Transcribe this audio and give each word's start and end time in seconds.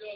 You're 0.00 0.10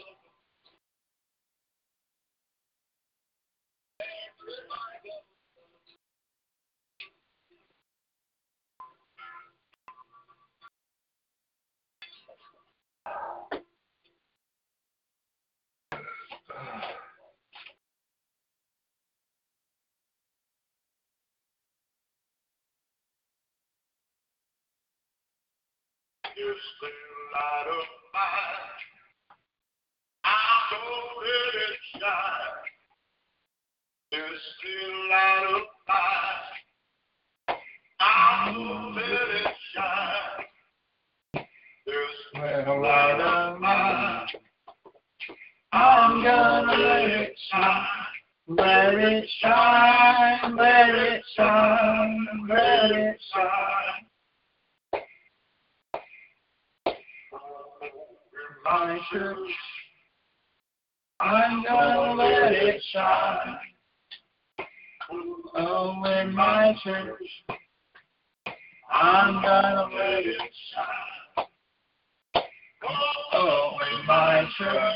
still 26.77 26.89
out 27.37 27.67
of 27.67 27.85
mind. 28.13 28.92
It 31.73 31.79
shine. 31.99 32.11
Still 34.11 35.11
out 35.11 35.45
of 35.55 35.63
gonna 38.53 38.95
let 38.95 39.07
it 39.09 39.55
shine. 39.73 40.45
Still 42.29 42.85
out 42.85 43.21
of 43.21 43.59
mind. 43.59 44.29
I'm 45.71 46.23
gonna 46.23 46.77
let 46.77 47.09
it 47.09 47.39
shine. 47.51 47.87
Let 48.47 48.93
it 48.93 49.29
shine, 49.41 50.55
let 50.55 50.89
it 50.89 51.23
shine, 51.35 52.27
let 52.47 52.91
it 52.91 53.21
shine. 53.33 54.03
church. 59.11 59.72
I'm 61.23 61.63
gonna 61.63 62.13
let 62.15 62.51
it 62.51 62.83
shine. 62.91 63.57
Oh, 65.55 66.03
in 66.03 66.35
my 66.35 66.75
church, 66.83 67.45
I'm 68.91 69.41
gonna 69.41 69.87
let 69.95 70.25
it 70.25 70.51
shine. 70.73 71.45
Oh, 73.31 73.77
in 73.89 74.05
my 74.05 74.49
church, 74.57 74.95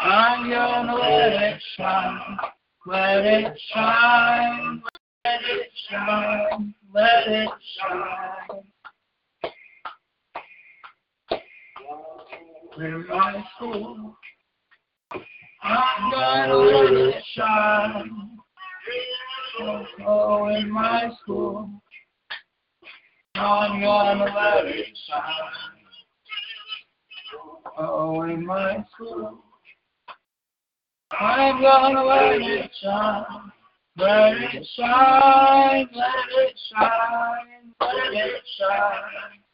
I'm 0.00 0.48
gonna 0.48 0.94
let 0.94 1.32
it 1.34 1.62
shine. 1.76 2.38
Let 2.86 3.26
it 3.26 3.58
shine, 3.74 4.82
let 5.24 5.40
it 5.42 5.70
shine, 5.90 6.74
let 6.94 7.28
it 7.28 7.50
shine. 7.78 8.62
in 12.78 13.06
my 13.08 13.44
school. 13.56 14.16
I'm 15.62 16.10
gonna 16.10 16.54
let 16.54 16.92
it 16.92 17.24
shine. 17.34 18.38
Oh, 20.06 20.48
in 20.48 20.70
my 20.70 21.10
school. 21.22 21.70
I'm 23.34 23.80
gonna 23.80 24.24
let 24.24 24.66
it 24.66 24.86
shine. 25.08 25.22
Oh, 27.78 28.22
in 28.22 28.46
my 28.46 28.84
school. 28.94 29.38
I'm 31.12 31.60
gonna 31.60 32.04
let 32.04 32.40
it 32.40 32.70
shine. 32.82 33.52
Let 33.98 34.36
it 34.36 34.66
shine, 34.76 35.88
let 35.94 36.14
it 36.30 36.60
shine, 36.70 37.72
let 37.80 38.12
it 38.12 38.42
shine. 38.58 39.46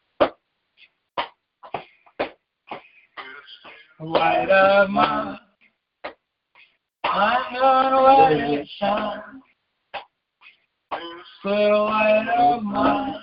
light 4.04 4.50
of 4.50 4.90
mine. 4.90 5.38
I'm 7.14 7.54
gonna 7.54 8.00
let 8.00 8.32
it 8.32 8.68
shine. 8.78 9.20
Little 11.44 11.84
light 11.84 12.26
of 12.38 12.62
mine. 12.62 13.16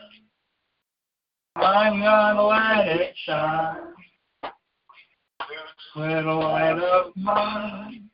I'm 1.55 1.99
gonna 1.99 2.43
let 2.43 2.87
it 2.87 3.15
shine. 3.25 3.77
Little 5.95 6.39
light 6.39 6.77
of 6.77 7.15
mine. 7.15 8.09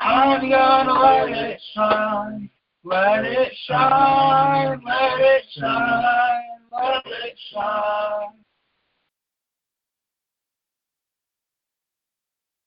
I'm 0.00 0.48
gonna 0.48 0.92
let 1.00 1.28
it 1.28 1.60
shine. 1.74 2.48
Let 2.82 3.24
it 3.24 3.52
shine, 3.66 4.80
let 4.86 5.20
it 5.20 5.42
shine, 5.58 6.42
let 6.72 7.04
it 7.04 7.38
shine. 7.52 8.28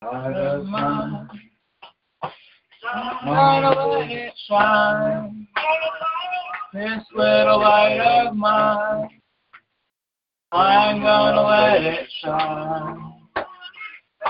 Light 0.04 0.36
of 0.36 0.66
mine. 0.66 1.29
I'm 2.92 3.26
gonna 3.26 3.88
let 3.88 4.10
it 4.10 4.34
shine. 4.48 5.48
This 6.74 7.04
little 7.16 7.60
light 7.60 8.00
of 8.00 8.36
mine. 8.36 9.10
I'm 10.52 11.02
gonna 11.02 11.42
let 11.42 11.84
it 11.84 12.10
shine. 12.22 13.14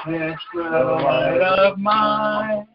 This 0.07 0.39
little 0.53 1.01
light 1.01 1.41
of 1.41 1.77
mine. 1.77 2.67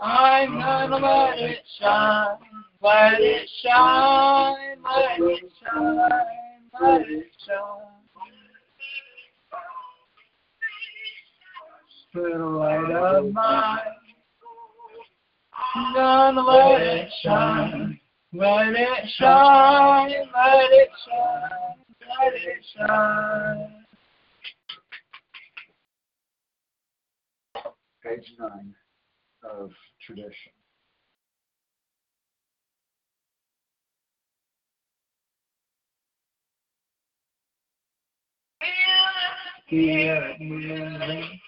I'm 0.00 0.58
gonna 0.60 0.96
let 0.96 1.38
it 1.38 1.58
shine. 1.80 2.36
Let 2.80 3.20
it 3.20 3.50
shine. 3.64 4.76
Let 4.84 5.20
it 5.20 5.52
shine. 5.64 5.96
Let 6.80 7.00
it 7.08 7.26
shine. 7.46 7.92
little 12.14 12.58
light 12.58 12.90
of 12.90 13.32
mine. 13.32 13.78
Gonna 15.74 16.40
let 16.42 16.80
it 16.82 17.10
shine. 17.22 17.98
Let 18.34 18.68
it 18.68 19.08
shine. 19.18 20.10
Let 20.10 20.70
it 20.70 20.88
shine. 21.06 21.78
Let 22.00 22.34
it 22.34 22.64
shine. 22.76 23.84
Page 28.04 28.32
nine 28.38 28.74
of 29.44 29.70
tradition. 30.04 30.52
Here, 39.68 40.36
moving, 40.38 41.40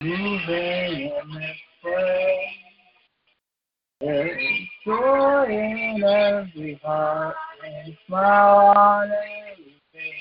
moving 0.00 1.10
in 1.10 1.34
this 1.34 1.56
place. 1.82 2.63
There 4.04 4.38
is 4.38 4.68
joy 4.84 5.46
in 5.48 6.02
every 6.04 6.78
heart 6.84 7.34
and 7.66 7.96
smile 8.06 8.74
on 8.76 9.10
every 9.10 9.80
face. 9.94 10.12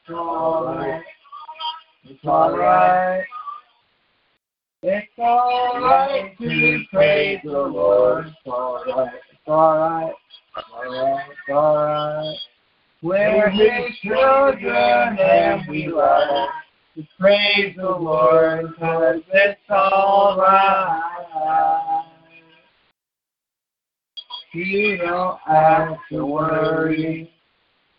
It's 0.00 0.10
alright. 0.10 1.02
It's 2.04 2.24
alright. 2.24 3.24
It's 4.82 5.18
alright 5.18 6.38
to 6.38 6.84
praise 6.90 7.40
the 7.44 7.50
Lord. 7.50 8.28
It's 8.28 8.46
alright. 8.46 9.12
It's 9.30 9.46
alright. 9.46 10.14
It's 10.56 10.66
alright. 10.72 11.24
It's 11.28 11.54
alright. 11.54 12.36
We're 13.02 13.50
His 13.50 13.94
children 14.02 15.18
and 15.18 15.68
we 15.68 15.88
love 15.88 16.48
to 16.96 17.02
praise 17.20 17.76
the 17.76 17.90
Lord 17.90 18.70
because 18.70 19.20
it's 19.34 19.60
all 19.68 20.38
right. 20.38 21.83
You 24.54 24.98
don't 24.98 25.40
have 25.48 25.96
to 26.12 26.24
worry 26.24 27.28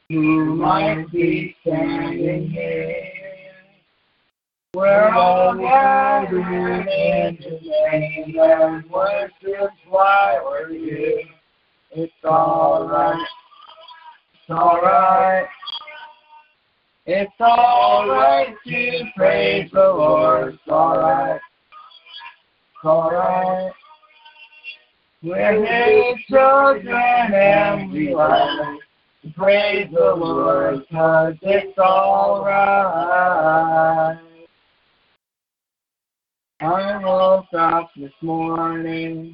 You 0.07 0.45
might 0.55 1.11
be 1.11 1.53
standing 1.61 2.49
here. 2.49 3.11
We're 4.73 5.09
all 5.09 5.57
gathered 5.57 6.87
in 6.87 7.37
name 7.61 8.39
and 8.39 8.89
worship 8.89 9.69
why 9.89 10.39
we're 10.45 10.69
here. 10.69 11.23
It's 11.91 12.13
all 12.23 12.87
right. 12.87 13.27
It's 14.33 14.49
all 14.49 14.79
right. 14.81 15.47
It's 17.05 17.33
all 17.41 18.07
right 18.07 18.55
to 18.65 19.03
praise 19.17 19.69
the 19.73 19.79
Lord. 19.79 20.53
It's 20.53 20.63
all 20.69 20.99
right. 20.99 21.35
It's 21.35 22.85
all 22.85 23.11
right. 23.11 23.71
We're 25.25 25.65
His 25.65 26.23
children 26.29 26.93
and 26.93 27.91
we 27.91 28.09
to 28.09 28.77
praise 29.35 29.87
the 29.91 30.13
Lord 30.13 30.81
because 30.81 31.33
it's 31.41 31.75
all 31.79 32.45
right. 32.45 34.19
I 36.61 37.03
woke 37.03 37.45
up 37.57 37.89
this 37.97 38.11
morning. 38.21 39.33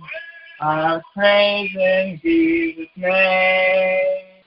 I 0.62 0.94
was 0.94 1.02
praising 1.14 2.22
Jesus' 2.24 2.88
name. 2.96 4.44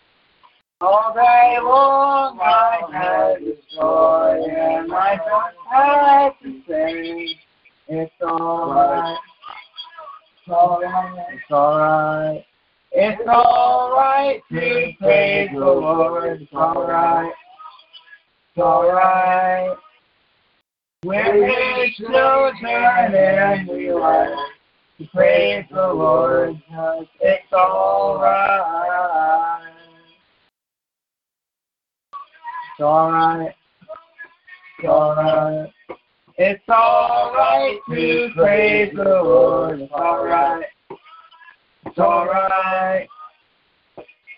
All 0.81 1.13
day 1.15 1.59
long 1.63 2.39
I 2.41 2.81
had 2.91 3.43
this 3.45 3.59
joy 3.75 4.43
and 4.49 4.91
I 4.91 5.17
just 5.17 5.57
had 5.71 6.31
to 6.43 6.63
say, 6.67 7.37
it's 7.89 8.13
alright, 8.23 9.19
it's 10.47 10.53
alright, 10.53 11.27
it's 11.33 11.51
alright. 11.51 12.45
It's 12.93 13.21
alright 13.27 14.43
to 14.53 14.93
praise 15.01 15.49
the 15.53 15.59
Lord, 15.59 16.43
it's 16.43 16.53
alright, 16.53 17.33
it's 18.51 18.63
alright. 18.63 19.77
We're 21.03 21.47
His 21.47 21.97
children 21.97 23.15
and 23.15 23.69
we 23.69 23.93
like 23.93 24.29
to 24.99 25.07
praise 25.15 25.65
the 25.71 25.93
Lord 25.93 26.61
it's 27.21 27.53
alright. 27.53 28.61
It's 32.73 32.83
alright. 32.83 33.55
It's 34.79 34.89
alright. 34.89 35.71
It's 36.37 36.69
alright 36.69 37.79
to 37.91 38.29
praise 38.35 38.93
the 38.97 39.05
Lord. 39.05 39.81
It's 39.83 39.93
alright. 39.93 40.65
It's 41.87 41.99
alright. 41.99 43.07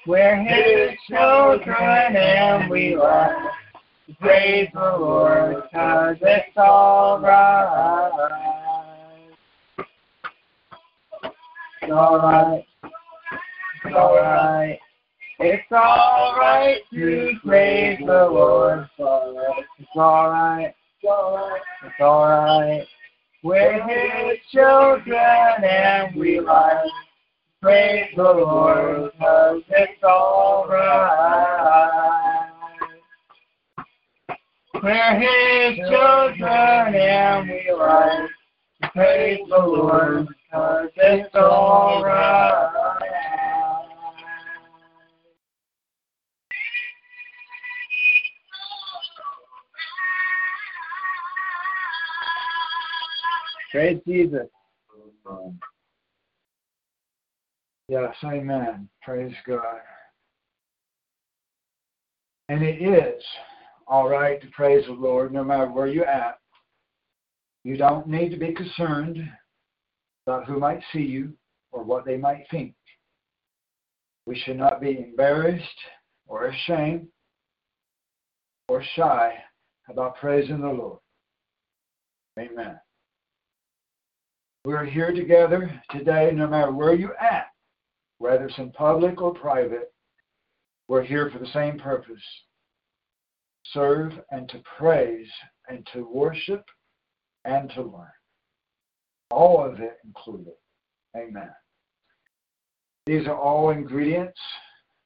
We're 0.07 0.37
His 0.37 0.91
children 1.09 2.15
and 2.17 2.71
we 2.71 2.97
love. 2.97 3.33
praise 4.21 4.69
the 4.75 4.81
Lord 4.81 5.63
because 5.63 6.17
it's 6.21 6.57
alright. 6.59 8.13
It's 11.81 11.93
alright. 11.93 12.65
It's 13.85 13.95
alright. 13.97 14.79
It's 15.39 15.73
alright 15.73 16.83
to 16.93 17.33
praise 17.43 17.99
the 18.01 18.29
Lord. 18.31 18.81
It's 18.81 19.01
alright. 19.01 19.65
It's 19.79 19.97
alright. 19.97 20.75
It's 21.03 22.01
alright. 22.01 22.87
We're 23.43 23.87
His 23.87 24.39
children 24.51 25.65
and 25.65 26.17
we 26.17 26.41
like 26.41 26.85
praise 27.63 28.09
the 28.17 28.23
Lord 28.23 29.13
because 29.13 29.63
it's 29.69 30.03
alright. 30.03 31.31
We're 34.83 35.21
His 35.21 35.77
children 35.89 36.95
and 36.95 37.49
we 37.49 37.73
like 37.73 38.31
praise 38.93 39.41
the 39.49 39.59
Lord 39.59 40.27
because 40.29 40.89
it's 40.97 41.35
alright. 41.35 42.76
Praise 53.77 54.01
Jesus. 54.09 54.49
Um, 55.29 55.59
yes, 57.91 58.15
amen. 58.25 58.89
Praise 59.03 59.35
God. 59.47 59.81
And 62.49 62.63
it 62.63 62.81
is 62.81 63.23
all 63.87 64.09
right 64.09 64.41
to 64.41 64.47
praise 64.49 64.87
the 64.87 64.93
Lord 64.93 65.31
no 65.31 65.45
matter 65.45 65.67
where 65.67 65.89
you're 65.89 66.07
at. 66.07 66.39
You 67.65 67.77
don't 67.77 68.07
need 68.07 68.31
to 68.31 68.39
be 68.39 68.55
concerned 68.55 69.19
about 70.27 70.47
who 70.47 70.59
might 70.59 70.81
see 70.91 71.01
you 71.01 71.35
or 71.71 71.85
what 71.85 72.07
they 72.07 72.17
might 72.17 72.47
think. 72.51 72.73
We 74.25 74.39
should 74.39 74.57
not 74.57 74.81
be 74.81 74.97
embarrassed 74.97 75.81
or 76.27 76.47
ashamed 76.47 77.09
or 78.69 78.83
shy 78.95 79.35
about 79.91 80.17
praising 80.17 80.63
the 80.63 80.69
Lord. 80.69 81.01
Amen. 82.39 82.79
We're 84.67 84.85
here 84.85 85.13
together 85.13 85.71
today, 85.93 86.33
no 86.35 86.49
matter 86.49 86.73
where 86.73 86.93
you're 86.93 87.17
at, 87.19 87.53
whether 88.19 88.47
it's 88.47 88.59
in 88.59 88.73
public 88.73 89.23
or 89.23 89.33
private. 89.33 89.93
We're 90.89 91.05
here 91.05 91.31
for 91.31 91.39
the 91.39 91.47
same 91.53 91.79
purpose 91.79 92.21
serve 93.73 94.11
and 94.33 94.49
to 94.49 94.61
praise 94.77 95.29
and 95.69 95.87
to 95.93 96.11
worship 96.13 96.65
and 97.45 97.71
to 97.77 97.83
learn. 97.83 98.11
All 99.31 99.65
of 99.65 99.79
it 99.79 99.99
included. 100.05 100.55
Amen. 101.17 101.51
These 103.07 103.29
are 103.29 103.39
all 103.39 103.71
ingredients 103.71 104.41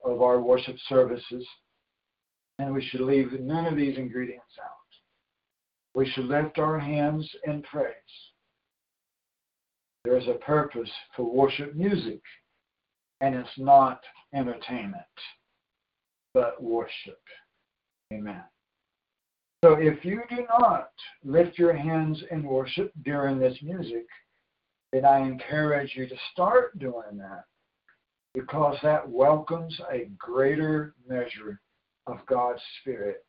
of 0.03 0.23
our 0.23 0.41
worship 0.41 0.77
services, 0.89 1.47
and 2.59 2.73
we 2.73 2.83
should 2.83 3.03
leave 3.03 3.39
none 3.39 3.67
of 3.67 3.77
these 3.77 3.99
ingredients 3.99 4.57
out. 4.59 4.71
We 5.95 6.09
should 6.09 6.25
lift 6.25 6.59
our 6.59 6.79
hands 6.79 7.31
in 7.45 7.61
praise. 7.61 8.30
There 10.05 10.17
is 10.17 10.29
a 10.29 10.35
purpose 10.35 10.91
for 11.15 11.25
worship 11.25 11.75
music, 11.75 12.21
and 13.21 13.35
it's 13.35 13.59
not 13.59 14.01
entertainment, 14.35 15.05
but 16.33 16.63
worship. 16.63 17.21
Amen. 18.13 18.43
So 19.63 19.75
if 19.75 20.05
you 20.05 20.23
do 20.31 20.47
not 20.59 20.91
lift 21.23 21.59
your 21.59 21.77
hands 21.77 22.23
in 22.31 22.43
worship 22.45 22.93
during 23.05 23.39
this 23.39 23.59
music, 23.63 24.07
then 24.93 25.05
I 25.05 25.19
encourage 25.19 25.95
you 25.95 26.09
to 26.09 26.17
start 26.33 26.79
doing 26.79 27.19
that 27.19 27.45
because 28.33 28.79
that 28.83 29.07
welcomes 29.09 29.79
a 29.93 30.09
greater 30.19 30.95
measure 31.07 31.61
of 32.07 32.25
God's 32.27 32.63
Spirit 32.81 33.25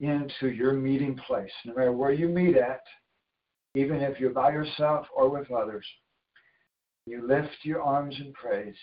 into 0.00 0.48
your 0.48 0.72
meeting 0.72 1.16
place. 1.26 1.52
No 1.66 1.74
matter 1.74 1.92
where 1.92 2.12
you 2.12 2.28
meet 2.28 2.56
at, 2.56 2.80
even 3.74 4.00
if 4.00 4.18
you're 4.18 4.30
by 4.30 4.52
yourself 4.52 5.06
or 5.14 5.28
with 5.28 5.50
others, 5.50 5.86
you 7.06 7.26
lift 7.26 7.56
your 7.62 7.82
arms 7.82 8.16
in 8.20 8.32
praise, 8.32 8.76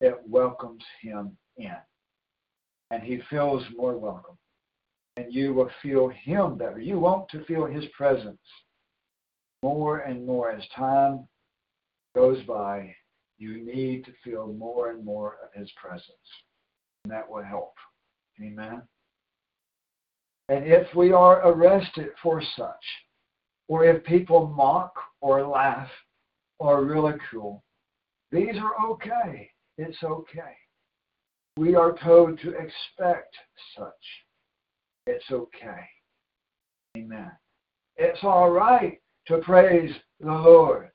it 0.00 0.16
welcomes 0.26 0.82
Him 1.00 1.36
in. 1.56 1.76
And 2.90 3.02
He 3.02 3.20
feels 3.30 3.62
more 3.76 3.96
welcome 3.96 4.36
and 5.16 5.32
you 5.32 5.54
will 5.54 5.70
feel 5.82 6.08
Him 6.08 6.56
better. 6.56 6.80
You 6.80 6.98
want 6.98 7.28
to 7.30 7.44
feel 7.44 7.66
His 7.66 7.84
presence 7.96 8.38
more 9.62 10.00
and 10.00 10.26
more 10.26 10.50
as 10.50 10.62
time 10.76 11.26
goes 12.14 12.42
by. 12.46 12.94
You 13.38 13.64
need 13.64 14.04
to 14.04 14.12
feel 14.22 14.52
more 14.52 14.90
and 14.90 15.04
more 15.04 15.36
of 15.42 15.58
His 15.58 15.70
presence, 15.80 16.08
and 17.04 17.12
that 17.12 17.28
will 17.28 17.42
help. 17.42 17.74
Amen. 18.42 18.82
And 20.48 20.66
if 20.66 20.94
we 20.94 21.12
are 21.12 21.46
arrested 21.46 22.08
for 22.22 22.42
such, 22.56 22.84
or 23.68 23.84
if 23.84 24.04
people 24.04 24.48
mock 24.48 24.94
or 25.20 25.46
laugh 25.46 25.88
or 26.58 26.84
ridicule, 26.84 27.62
these 28.30 28.56
are 28.56 28.90
okay. 28.90 29.50
It's 29.78 30.02
okay. 30.02 30.56
We 31.56 31.74
are 31.74 31.96
told 32.02 32.40
to 32.40 32.50
expect 32.50 33.34
such 33.76 33.92
it's 35.06 35.30
okay. 35.30 35.84
Amen. 36.96 37.30
It's 37.96 38.18
all 38.22 38.50
right 38.50 38.98
to 39.26 39.38
praise 39.38 39.94
the 40.20 40.32
Lord. 40.32 40.90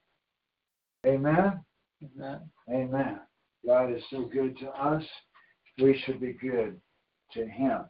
Amen. 1.06 1.64
Amen. 2.04 2.40
Amen. 2.70 3.20
God 3.66 3.92
is 3.94 4.04
so 4.10 4.24
good 4.24 4.58
to 4.60 4.70
us. 4.70 5.04
We 5.82 6.02
should 6.06 6.20
be 6.20 6.34
good 6.34 6.80
to 7.34 7.46
Him. 7.46 7.82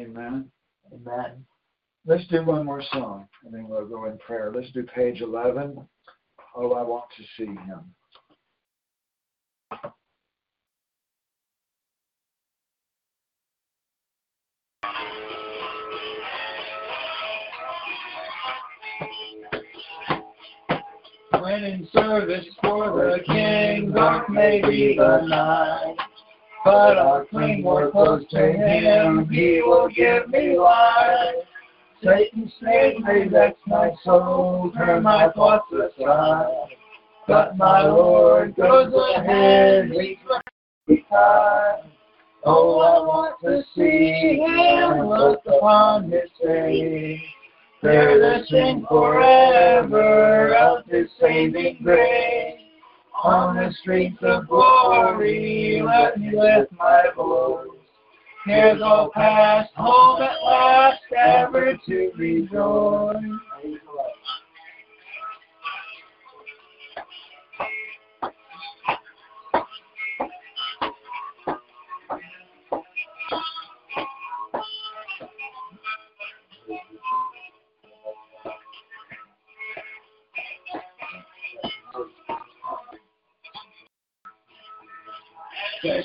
Amen. 0.00 0.50
Amen. 0.92 1.46
Let's 2.06 2.26
do 2.28 2.44
one 2.44 2.64
more 2.64 2.82
song 2.92 3.28
and 3.44 3.52
then 3.52 3.68
we'll 3.68 3.86
go 3.86 4.06
in 4.06 4.16
prayer. 4.18 4.50
Let's 4.54 4.72
do 4.72 4.84
page 4.84 5.20
11. 5.20 5.86
Oh, 6.56 6.72
I 6.72 6.82
want 6.82 7.04
to 7.16 7.22
see 7.36 7.46
Him. 7.46 7.94
When 21.40 21.64
in 21.64 21.88
service 21.92 22.46
for 22.62 22.92
the 22.92 23.22
King, 23.26 23.92
dark 23.92 24.30
may 24.30 24.62
be 24.62 24.96
the 24.96 25.20
night. 25.26 25.96
But 26.64 26.98
I'll 26.98 27.24
cling 27.26 27.62
more 27.62 27.90
close 27.90 28.24
to 28.30 28.52
Him, 28.52 29.28
He 29.30 29.60
will 29.62 29.88
give 29.88 30.28
me 30.28 30.58
life. 30.58 31.34
Satan's 32.02 32.52
snake 32.60 32.98
may 33.00 33.28
vex 33.28 33.58
my 33.66 33.90
soul, 34.04 34.72
turn 34.76 35.02
my 35.02 35.30
thoughts 35.32 35.70
aside. 35.72 36.68
But 37.28 37.56
my 37.56 37.82
Lord 37.82 38.56
goes 38.56 38.92
ahead, 39.16 39.90
leads 39.90 40.20
me 40.86 40.96
beside. 40.96 41.82
Oh, 42.44 42.80
I 42.80 43.00
want 43.06 43.36
to 43.42 43.62
see 43.74 44.40
Him, 44.40 45.08
look 45.08 45.40
upon 45.46 46.10
His 46.10 46.30
face. 46.42 47.20
Sing 48.48 48.84
forever 48.88 50.54
of 50.54 50.86
His 50.86 51.10
saving 51.20 51.80
grace. 51.82 52.56
On 53.22 53.56
the 53.56 53.72
streets 53.82 54.16
of 54.22 54.48
glory, 54.48 55.82
let 55.84 56.18
me 56.18 56.32
lift 56.34 56.72
my 56.72 57.04
voice. 57.14 57.69
Cares 58.46 58.80
all 58.80 59.10
past, 59.10 59.70
home 59.76 60.22
at 60.22 60.42
last, 60.42 61.02
ever 61.14 61.76
to 61.86 62.10
rejoice. 62.16 63.49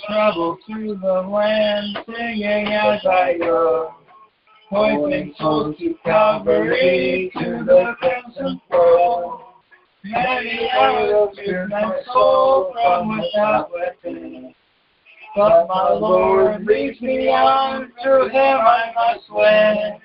Travel 0.08 0.58
through 0.66 0.98
the 1.02 1.22
land, 1.22 1.98
singing 2.06 2.68
as 2.68 3.06
I 3.06 3.38
go, 3.38 3.94
pointing 4.70 5.34
souls 5.40 5.76
to 5.80 5.96
Calvary, 6.04 7.32
to 7.38 7.64
the 7.66 7.96
crimson 8.00 8.62
throne. 8.70 9.40
Many 10.04 10.70
arrows 10.72 11.36
pierce 11.36 11.72
my 11.72 12.00
soul 12.14 12.72
from 12.74 13.18
without 13.18 13.72
within, 13.72 14.54
but 15.36 15.68
my 15.68 15.94
Lord 15.94 16.66
leads 16.66 17.02
me 17.02 17.28
on, 17.30 17.92
through 18.04 18.30
Him 18.30 18.36
I 18.36 18.92
must 18.94 19.30
win. 19.32 20.00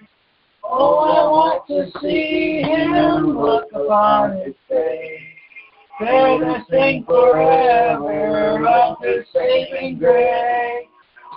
Oh, 0.65 0.99
I 0.99 1.31
want 1.31 1.67
to 1.67 1.91
see 2.01 2.63
Him, 2.63 3.39
look 3.39 3.67
upon 3.75 4.39
His 4.39 4.55
face. 4.69 5.20
There 6.01 6.39
to 6.39 6.65
sing 6.71 7.05
forever 7.05 8.67
of 8.67 8.97
His 9.03 9.27
saving 9.35 9.99
grace. 9.99 10.87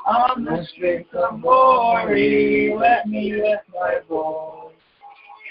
On 0.05 0.45
the 0.45 0.65
streets 0.73 1.09
of 1.13 1.41
glory, 1.41 2.73
let 2.77 3.07
me 3.07 3.33
lift 3.33 3.63
my 3.73 3.99
voice. 4.07 4.73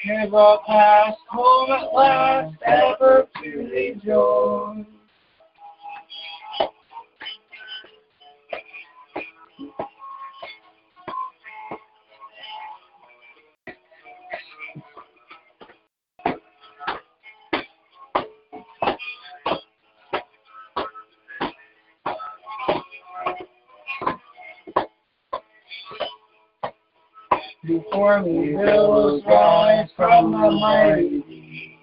Here's 0.03 0.33
all 0.33 0.63
past, 0.67 1.19
home 1.29 1.71
at 1.73 1.93
last, 1.93 2.57
ever 2.67 3.29
to 3.43 3.51
rejoice. 3.59 4.92
Before 27.65 28.21
me 28.21 28.57
billows 28.57 29.23
rise 29.25 29.89
from 29.97 30.33
the 30.33 30.51
mighty. 30.51 31.79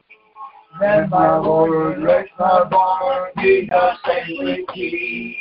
Then 0.80 1.10
my 1.10 1.38
Lord 1.38 2.04
wrecks 2.04 2.30
my 2.38 2.66
barn, 2.66 3.32
he 3.38 3.66
does 3.70 3.98
safely 4.06 4.66
keep. 4.74 5.38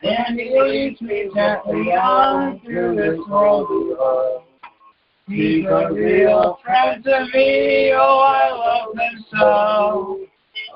And 0.00 0.36
leads 0.36 1.00
me 1.02 1.30
gently 1.34 1.92
on 1.92 2.60
through 2.60 2.96
this 2.96 3.18
world 3.28 3.68
below. 3.68 4.44
He's 5.26 5.66
a 5.66 5.92
real 5.92 6.58
friend 6.64 7.04
to 7.04 7.26
me, 7.34 7.92
oh 7.94 8.20
I 8.20 8.50
love 8.50 8.96
him 8.96 9.24
so. 9.32 10.20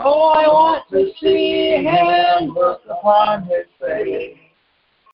Oh, 0.00 0.28
I 0.30 0.46
want 0.49 0.84
to 0.90 1.11
see 1.18 1.82
him, 1.82 2.50
look 2.50 2.82
upon 2.90 3.44
his 3.44 3.66
face. 3.80 4.37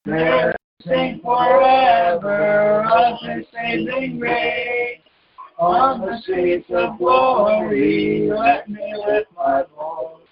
There 0.05 0.58
sing 0.87 1.21
forever 1.23 2.85
of 2.85 3.19
His 3.21 3.47
saving 3.53 4.19
grace. 4.21 5.01
On 5.59 6.01
the 6.01 6.21
streets 6.23 6.71
of 6.71 6.99
glory, 6.99 8.31
let 8.31 8.69
me 8.69 8.95
lift 9.07 9.27
my 9.37 9.65
voice. 9.77 10.23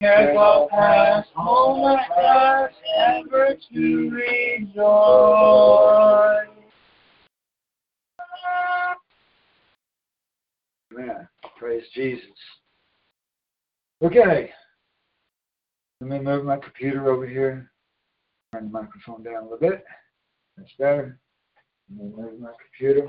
Cares 0.00 0.36
all 0.36 0.68
past, 0.68 1.28
home 1.34 1.96
at 1.96 2.10
last, 2.16 2.74
ever 2.96 3.54
to 3.72 4.10
rejoice. 4.10 4.78
Amen. 10.92 11.28
Praise 11.56 11.84
Jesus. 11.94 12.26
Okay. 14.02 14.50
Let 16.00 16.10
me 16.10 16.18
move 16.18 16.44
my 16.44 16.56
computer 16.56 17.10
over 17.12 17.26
here. 17.26 17.70
Turn 18.52 18.64
the 18.64 18.70
microphone 18.70 19.22
down 19.22 19.42
a 19.42 19.42
little 19.42 19.58
bit. 19.58 19.84
That's 20.56 20.72
better. 20.78 21.20
Move 21.90 22.40
my 22.40 22.50
computer. 22.60 23.08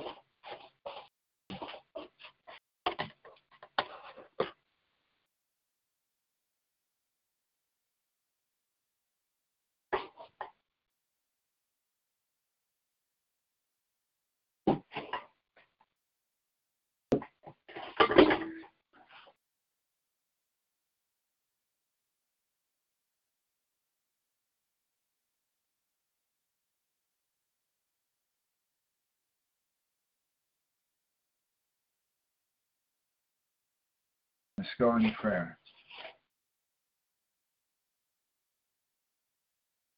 Let's 34.59 34.69
go 34.77 34.93
in 34.97 35.09
prayer. 35.13 35.57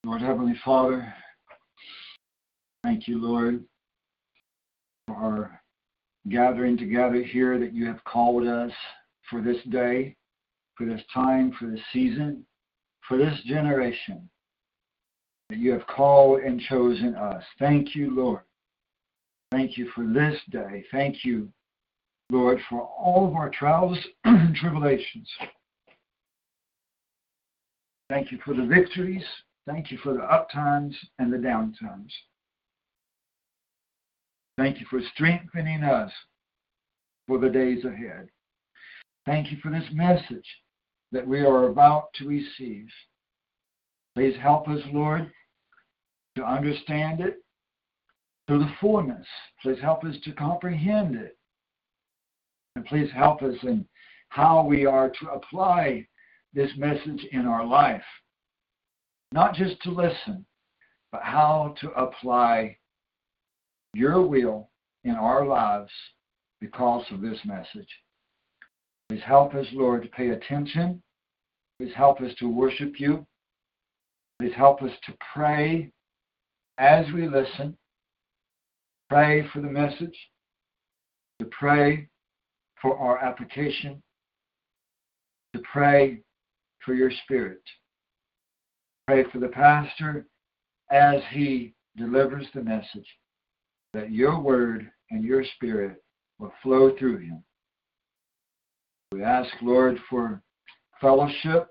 Lord 0.05 0.21
Heavenly 0.21 0.53
Father, 0.63 1.11
thank 2.83 3.07
you, 3.07 3.19
Lord, 3.19 3.63
for 5.07 5.15
our 5.15 5.61
gathering 6.29 6.77
together 6.77 7.23
here 7.23 7.57
that 7.57 7.73
you 7.73 7.87
have 7.87 8.03
called 8.03 8.45
us 8.45 8.71
for 9.31 9.41
this 9.41 9.57
day, 9.71 10.15
for 10.77 10.85
this 10.85 11.01
time, 11.11 11.51
for 11.59 11.65
this 11.65 11.81
season, 11.91 12.45
for 13.07 13.17
this 13.17 13.41
generation 13.47 14.29
that 15.49 15.57
you 15.57 15.71
have 15.71 15.87
called 15.87 16.41
and 16.41 16.61
chosen 16.61 17.15
us. 17.15 17.43
Thank 17.57 17.95
you, 17.95 18.15
Lord. 18.15 18.41
Thank 19.49 19.75
you 19.75 19.89
for 19.95 20.05
this 20.05 20.39
day. 20.51 20.85
Thank 20.91 21.25
you 21.25 21.51
Lord, 22.31 22.59
for 22.69 22.81
all 22.81 23.27
of 23.27 23.35
our 23.35 23.49
trials 23.49 23.97
and 24.23 24.55
tribulations. 24.55 25.29
Thank 28.09 28.31
you 28.31 28.39
for 28.43 28.53
the 28.53 28.65
victories. 28.65 29.23
Thank 29.67 29.91
you 29.91 29.97
for 30.01 30.13
the 30.13 30.23
up 30.23 30.49
times 30.49 30.95
and 31.19 31.31
the 31.31 31.37
down 31.37 31.75
times. 31.81 32.13
Thank 34.57 34.79
you 34.79 34.85
for 34.89 35.01
strengthening 35.13 35.83
us 35.83 36.11
for 37.27 37.37
the 37.37 37.49
days 37.49 37.83
ahead. 37.83 38.29
Thank 39.25 39.51
you 39.51 39.57
for 39.61 39.69
this 39.69 39.85
message 39.91 40.47
that 41.11 41.27
we 41.27 41.41
are 41.41 41.65
about 41.65 42.13
to 42.15 42.27
receive. 42.27 42.87
Please 44.15 44.35
help 44.41 44.67
us, 44.69 44.81
Lord, 44.93 45.29
to 46.37 46.43
understand 46.43 47.19
it 47.19 47.43
to 48.47 48.57
the 48.57 48.71
fullness. 48.79 49.27
Please 49.61 49.79
help 49.81 50.03
us 50.05 50.15
to 50.23 50.31
comprehend 50.31 51.15
it. 51.15 51.37
And 52.75 52.85
please 52.85 53.09
help 53.13 53.41
us 53.41 53.55
in 53.63 53.85
how 54.29 54.65
we 54.65 54.85
are 54.85 55.09
to 55.09 55.29
apply 55.29 56.07
this 56.53 56.71
message 56.77 57.25
in 57.31 57.45
our 57.45 57.65
life. 57.65 58.03
Not 59.31 59.55
just 59.55 59.81
to 59.83 59.91
listen, 59.91 60.45
but 61.11 61.23
how 61.23 61.75
to 61.81 61.89
apply 61.91 62.77
your 63.93 64.25
will 64.25 64.69
in 65.03 65.11
our 65.11 65.45
lives 65.45 65.91
because 66.59 67.03
of 67.11 67.21
this 67.21 67.39
message. 67.43 67.89
Please 69.09 69.21
help 69.25 69.53
us, 69.55 69.65
Lord, 69.73 70.03
to 70.03 70.09
pay 70.09 70.29
attention. 70.29 71.01
Please 71.79 71.93
help 71.95 72.21
us 72.21 72.33
to 72.39 72.47
worship 72.47 72.99
you. 72.99 73.25
Please 74.39 74.53
help 74.55 74.81
us 74.81 74.91
to 75.05 75.13
pray 75.33 75.91
as 76.77 77.05
we 77.13 77.27
listen. 77.27 77.77
Pray 79.09 79.45
for 79.51 79.61
the 79.61 79.67
message, 79.67 80.17
to 81.39 81.45
pray 81.47 82.07
for 82.81 82.97
our 82.97 83.17
application, 83.19 84.01
to 85.53 85.61
pray 85.71 86.21
for 86.83 86.93
your 86.93 87.11
spirit. 87.23 87.61
Pray 89.07 89.25
for 89.31 89.39
the 89.39 89.49
pastor 89.49 90.25
as 90.91 91.21
he 91.31 91.73
delivers 91.97 92.47
the 92.53 92.63
message 92.63 93.07
that 93.93 94.11
your 94.11 94.39
word 94.39 94.89
and 95.09 95.23
your 95.23 95.43
spirit 95.55 96.01
will 96.39 96.53
flow 96.63 96.95
through 96.97 97.17
him. 97.17 97.43
We 99.11 99.23
ask, 99.23 99.49
Lord, 99.61 99.99
for 100.09 100.41
fellowship 101.01 101.67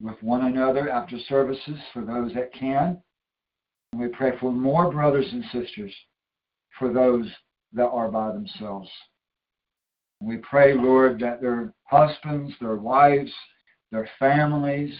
with 0.00 0.20
one 0.22 0.46
another 0.46 0.88
after 0.90 1.18
services 1.28 1.78
for 1.92 2.02
those 2.02 2.32
that 2.34 2.54
can. 2.54 3.00
And 3.92 4.00
we 4.00 4.08
pray 4.08 4.32
for 4.40 4.50
more 4.50 4.90
brothers 4.90 5.26
and 5.32 5.44
sisters 5.52 5.94
for 6.78 6.92
those 6.92 7.26
that 7.74 7.88
are 7.88 8.10
by 8.10 8.32
themselves. 8.32 8.88
We 10.24 10.36
pray, 10.36 10.74
Lord, 10.74 11.18
that 11.20 11.40
their 11.40 11.72
husbands, 11.84 12.54
their 12.60 12.76
wives, 12.76 13.32
their 13.90 14.08
families 14.20 14.94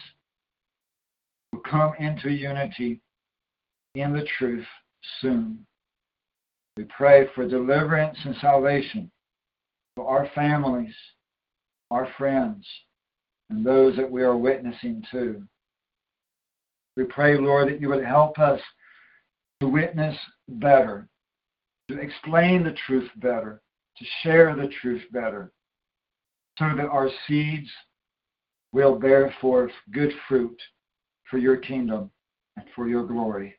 will 1.52 1.60
come 1.60 1.92
into 2.00 2.30
unity 2.30 3.00
in 3.94 4.12
the 4.12 4.26
truth 4.38 4.66
soon. 5.20 5.64
We 6.76 6.84
pray 6.84 7.28
for 7.34 7.46
deliverance 7.46 8.18
and 8.24 8.34
salvation 8.40 9.10
for 9.94 10.08
our 10.08 10.28
families, 10.34 10.94
our 11.90 12.08
friends, 12.18 12.66
and 13.48 13.64
those 13.64 13.94
that 13.96 14.10
we 14.10 14.22
are 14.22 14.36
witnessing 14.36 15.04
to. 15.12 15.42
We 16.96 17.04
pray, 17.04 17.38
Lord, 17.38 17.68
that 17.68 17.80
you 17.80 17.88
would 17.90 18.04
help 18.04 18.38
us 18.38 18.60
to 19.60 19.68
witness 19.68 20.16
better, 20.48 21.08
to 21.88 21.98
explain 22.00 22.64
the 22.64 22.74
truth 22.86 23.08
better, 23.16 23.61
to 23.98 24.04
share 24.22 24.54
the 24.54 24.68
truth 24.80 25.02
better, 25.12 25.52
so 26.58 26.66
that 26.76 26.88
our 26.88 27.10
seeds 27.26 27.70
will 28.72 28.98
bear 28.98 29.34
forth 29.40 29.72
good 29.92 30.12
fruit 30.28 30.60
for 31.30 31.38
your 31.38 31.56
kingdom 31.56 32.10
and 32.56 32.66
for 32.74 32.88
your 32.88 33.06
glory. 33.06 33.54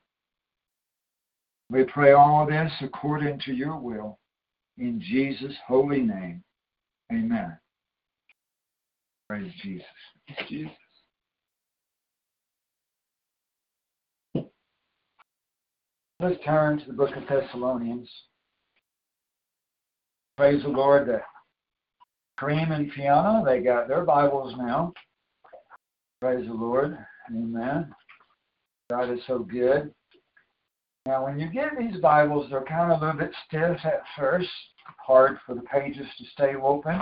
We 1.70 1.84
pray 1.86 2.12
all 2.12 2.46
this 2.46 2.72
according 2.82 3.40
to 3.46 3.54
your 3.54 3.78
will. 3.78 4.20
In 4.78 5.00
Jesus' 5.02 5.56
holy 5.68 6.02
name. 6.02 6.44
Amen. 7.12 7.58
Praise 9.28 9.52
Jesus. 9.62 9.86
Jesus. 10.48 10.72
Let's 16.20 16.44
turn 16.46 16.80
to 16.80 16.86
the 16.86 16.94
book 16.94 17.16
of 17.16 17.24
Thessalonians. 17.28 18.10
Praise 20.36 20.64
the 20.64 20.70
Lord 20.70 21.08
that 21.10 21.26
Kareem 22.40 22.72
and 22.72 22.92
Fiona, 22.94 23.44
they 23.46 23.60
got 23.62 23.88
their 23.88 24.04
Bibles 24.04 24.56
now. 24.58 24.92
Praise 26.20 26.48
the 26.48 26.54
Lord. 26.54 26.98
Amen. 27.30 27.94
God 28.90 29.12
is 29.12 29.20
so 29.28 29.40
good. 29.40 29.94
Now, 31.06 31.24
when 31.24 31.40
you 31.40 31.50
get 31.50 31.78
these 31.78 32.02
Bibles, 32.02 32.50
they're 32.50 32.64
kind 32.64 32.92
of 32.92 33.00
a 33.00 33.06
little 33.06 33.20
bit 33.20 33.32
stiff 33.46 33.78
at 33.84 34.02
first, 34.18 34.50
hard 35.06 35.38
for 35.46 35.54
the 35.54 35.62
pages 35.62 36.08
to 36.18 36.26
stay 36.32 36.56
open. 36.56 37.00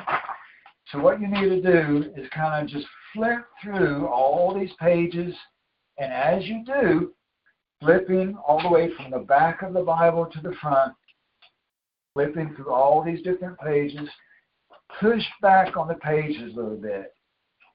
So, 0.92 1.00
what 1.00 1.22
you 1.22 1.28
need 1.30 1.48
to 1.48 1.62
do 1.62 2.12
is 2.18 2.28
kind 2.36 2.62
of 2.62 2.70
just 2.70 2.88
flip 3.14 3.46
through 3.64 4.08
all 4.08 4.54
these 4.54 4.74
pages, 4.78 5.34
and 5.98 6.12
as 6.12 6.44
you 6.46 6.66
do, 6.66 7.14
flipping 7.80 8.36
all 8.46 8.62
the 8.62 8.70
way 8.70 8.90
from 8.98 9.12
the 9.12 9.20
back 9.20 9.62
of 9.62 9.74
the 9.74 9.84
Bible 9.84 10.26
to 10.26 10.42
the 10.42 10.54
front, 10.62 10.94
flipping 12.14 12.54
through 12.56 12.72
all 12.72 13.04
these 13.04 13.22
different 13.24 13.60
pages, 13.60 14.10
push 15.00 15.24
back 15.42 15.78
on 15.78 15.88
the 15.88 15.96
pages 15.96 16.54
a 16.54 16.56
little 16.56 16.78
bit. 16.78 17.14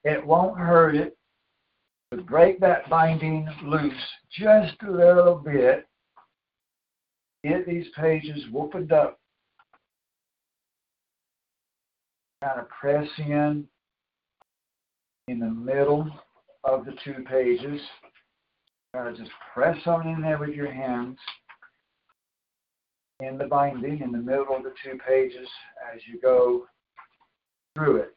It 0.03 0.25
won't 0.25 0.57
hurt 0.57 0.95
it 0.95 1.17
to 2.11 2.21
break 2.21 2.59
that 2.59 2.89
binding 2.89 3.47
loose 3.63 3.93
just 4.31 4.75
a 4.83 4.91
little 4.91 5.35
bit 5.35 5.87
get 7.43 7.65
these 7.65 7.87
pages 7.95 8.43
opened 8.55 8.91
up. 8.91 9.19
Kind 12.43 12.59
of 12.59 12.69
press 12.69 13.07
in 13.17 13.65
in 15.27 15.39
the 15.39 15.49
middle 15.49 16.09
of 16.63 16.85
the 16.85 16.93
two 17.03 17.23
pages. 17.27 17.81
Kind 18.93 19.09
of 19.09 19.17
just 19.17 19.31
press 19.53 19.77
on 19.85 20.07
in 20.07 20.21
there 20.21 20.37
with 20.37 20.49
your 20.49 20.71
hands 20.71 21.17
in 23.19 23.37
the 23.37 23.45
binding 23.45 24.01
in 24.01 24.11
the 24.11 24.17
middle 24.17 24.55
of 24.55 24.63
the 24.63 24.73
two 24.83 24.97
pages 25.07 25.47
as 25.93 26.01
you 26.05 26.19
go 26.21 26.67
through 27.75 27.97
it. 27.97 28.13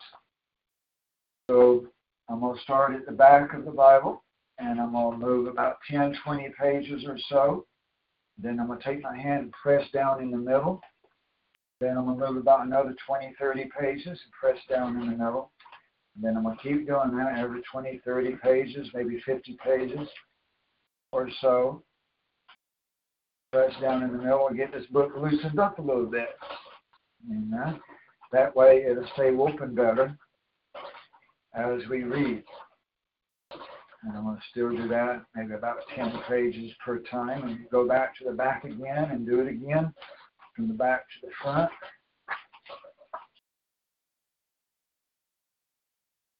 So 1.49 1.87
I'm 2.29 2.41
going 2.41 2.57
to 2.57 2.63
start 2.63 2.95
at 2.95 3.07
the 3.07 3.13
back 3.13 3.55
of 3.55 3.65
the 3.65 3.71
Bible 3.71 4.23
and 4.59 4.79
I'm 4.81 4.93
going 4.93 5.19
to 5.19 5.27
move 5.27 5.47
about 5.47 5.79
10, 5.91 6.17
20 6.23 6.53
pages 6.61 7.05
or 7.07 7.17
so. 7.29 7.67
Then 8.39 8.61
I'm 8.61 8.67
going 8.67 8.79
to 8.79 8.85
take 8.85 9.03
my 9.03 9.17
hand 9.17 9.45
and 9.45 9.53
press 9.53 9.87
down 9.93 10.23
in 10.23 10.31
the 10.31 10.37
middle. 10.37 10.81
Then 11.81 11.97
I'm 11.97 12.05
going 12.05 12.19
to 12.19 12.27
move 12.27 12.37
about 12.37 12.67
another 12.67 12.95
20, 13.07 13.35
30 13.39 13.71
pages 13.79 14.07
and 14.07 14.33
press 14.39 14.59
down 14.69 15.01
in 15.01 15.11
the 15.11 15.17
middle. 15.17 15.51
And 16.15 16.25
then 16.25 16.37
I'm 16.37 16.43
going 16.43 16.57
to 16.57 16.63
keep 16.63 16.87
doing 16.87 17.17
that 17.17 17.39
every 17.39 17.63
20, 17.73 18.03
30 18.05 18.37
pages, 18.43 18.89
maybe 18.93 19.21
50 19.25 19.57
pages 19.65 20.09
or 21.13 21.31
so. 21.41 21.83
Press 23.53 23.73
down 23.81 24.05
in 24.05 24.13
the 24.13 24.19
middle 24.19 24.47
and 24.47 24.57
get 24.57 24.73
this 24.73 24.87
book 24.93 25.11
loosened 25.17 25.59
up 25.59 25.81
a 25.81 25.83
little 25.83 26.07
bit. 26.07 26.29
That 28.33 28.55
way 28.55 28.85
it'll 28.89 29.09
stay 29.15 29.31
open 29.31 29.75
better 29.75 30.17
as 31.55 31.81
we 31.91 32.05
read. 32.05 32.45
And 34.03 34.17
I'm 34.17 34.23
going 34.23 34.37
to 34.37 34.43
still 34.51 34.71
do 34.71 34.87
that, 34.89 35.25
maybe 35.35 35.55
about 35.55 35.79
10 35.97 36.13
pages 36.29 36.73
per 36.85 37.01
time, 37.01 37.43
and 37.43 37.69
go 37.71 37.89
back 37.89 38.17
to 38.19 38.25
the 38.25 38.31
back 38.31 38.63
again 38.65 39.11
and 39.11 39.27
do 39.27 39.41
it 39.41 39.49
again 39.49 39.93
from 40.55 40.69
the 40.69 40.75
back 40.75 41.01
to 41.01 41.27
the 41.27 41.33
front. 41.43 41.71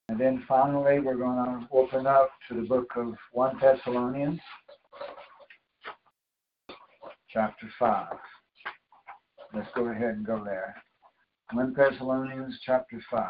And 0.09 0.19
then 0.19 0.45
finally, 0.49 1.01
we're 1.01 1.17
going 1.17 1.45
to 1.45 1.69
open 1.73 2.07
up 2.07 2.31
to 2.49 2.55
the 2.55 2.63
book 2.63 2.93
of 2.97 3.15
1 3.33 3.59
Thessalonians, 3.61 4.41
chapter 7.33 7.69
5. 7.79 8.07
Let's 9.55 9.69
go 9.75 9.87
ahead 9.87 10.15
and 10.15 10.27
go 10.27 10.43
there. 10.45 10.75
1 11.53 11.75
Thessalonians, 11.75 12.59
chapter 12.65 13.01
5. 13.11 13.27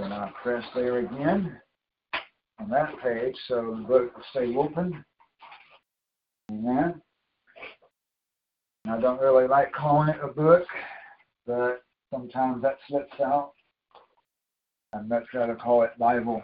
And 0.00 0.14
I'll 0.14 0.32
press 0.42 0.64
there 0.74 0.98
again 0.98 1.60
on 2.58 2.70
that 2.70 2.90
page 3.02 3.36
so 3.48 3.76
the 3.76 3.86
book 3.86 4.16
will 4.16 4.24
stay 4.30 4.56
open. 4.56 5.04
Amen. 6.50 7.00
And 8.84 8.94
I 8.94 9.00
don't 9.00 9.20
really 9.20 9.46
like 9.46 9.72
calling 9.72 10.08
it 10.08 10.16
a 10.22 10.28
book, 10.28 10.64
but 11.46 11.82
sometimes 12.12 12.62
that 12.62 12.78
slips 12.88 13.20
out. 13.20 13.52
I'd 14.94 15.08
much 15.08 15.26
rather 15.34 15.54
call 15.54 15.82
it 15.82 15.98
Bible 15.98 16.42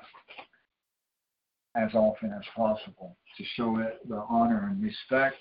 as 1.77 1.95
often 1.95 2.33
as 2.33 2.45
possible 2.55 3.17
to 3.37 3.45
show 3.55 3.79
it 3.79 4.01
the 4.09 4.25
honor 4.29 4.69
and 4.71 4.83
respect 4.83 5.37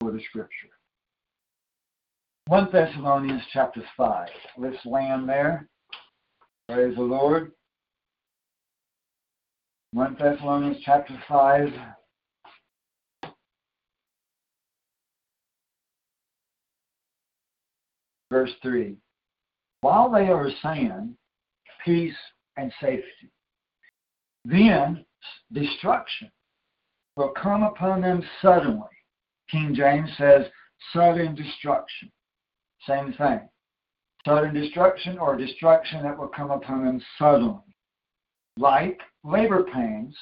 for 0.00 0.12
the 0.12 0.20
Scripture. 0.28 0.68
1 2.48 2.68
Thessalonians 2.72 3.42
chapter 3.52 3.82
5. 3.96 4.28
Let's 4.58 4.84
land 4.84 5.28
there. 5.28 5.68
Praise 6.68 6.94
the 6.96 7.02
Lord. 7.02 7.52
1 9.92 10.16
Thessalonians 10.18 10.78
chapter 10.84 11.14
5. 11.28 11.68
Verse 18.30 18.50
3. 18.62 18.96
While 19.82 20.10
they 20.10 20.28
are 20.28 20.50
saying 20.62 21.16
peace 21.84 22.14
and 22.56 22.72
safety, 22.80 23.30
then 24.44 25.04
destruction 25.52 26.30
will 27.16 27.30
come 27.30 27.62
upon 27.62 28.00
them 28.00 28.22
suddenly. 28.40 28.88
King 29.50 29.74
James 29.74 30.10
says 30.16 30.46
sudden 30.92 31.34
destruction. 31.34 32.10
Same 32.86 33.12
thing. 33.12 33.40
Sudden 34.26 34.54
destruction 34.54 35.18
or 35.18 35.36
destruction 35.36 36.02
that 36.02 36.18
will 36.18 36.28
come 36.28 36.50
upon 36.50 36.84
them 36.84 37.02
suddenly. 37.18 37.60
Like 38.56 39.00
labor 39.24 39.64
pains 39.64 40.16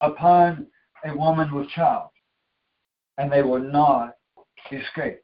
upon 0.00 0.66
a 1.04 1.16
woman 1.16 1.54
with 1.54 1.68
child. 1.70 2.10
And 3.18 3.30
they 3.30 3.42
will 3.42 3.60
not 3.60 4.14
escape. 4.72 5.20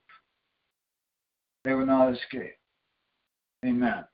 They 1.65 1.75
will 1.75 1.87
not 1.87 2.13
escape. 2.13 2.55
Amen. 3.65 4.05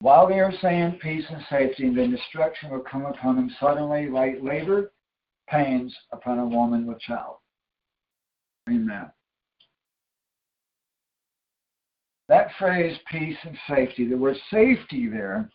While 0.00 0.28
they 0.28 0.40
are 0.40 0.52
saying 0.60 0.98
peace 1.02 1.24
and 1.30 1.42
safety, 1.48 1.92
then 1.94 2.10
destruction 2.10 2.70
will 2.70 2.80
come 2.80 3.06
upon 3.06 3.36
them 3.36 3.54
suddenly, 3.58 4.08
like 4.08 4.42
labor 4.42 4.92
pains 5.48 5.94
upon 6.12 6.38
a 6.38 6.46
woman 6.46 6.86
with 6.86 7.00
child. 7.00 7.36
Amen. 8.68 9.10
That 12.28 12.48
phrase, 12.58 12.98
peace 13.10 13.36
and 13.44 13.56
safety, 13.68 14.06
the 14.06 14.16
word 14.16 14.36
safety 14.50 15.08
there 15.08 15.48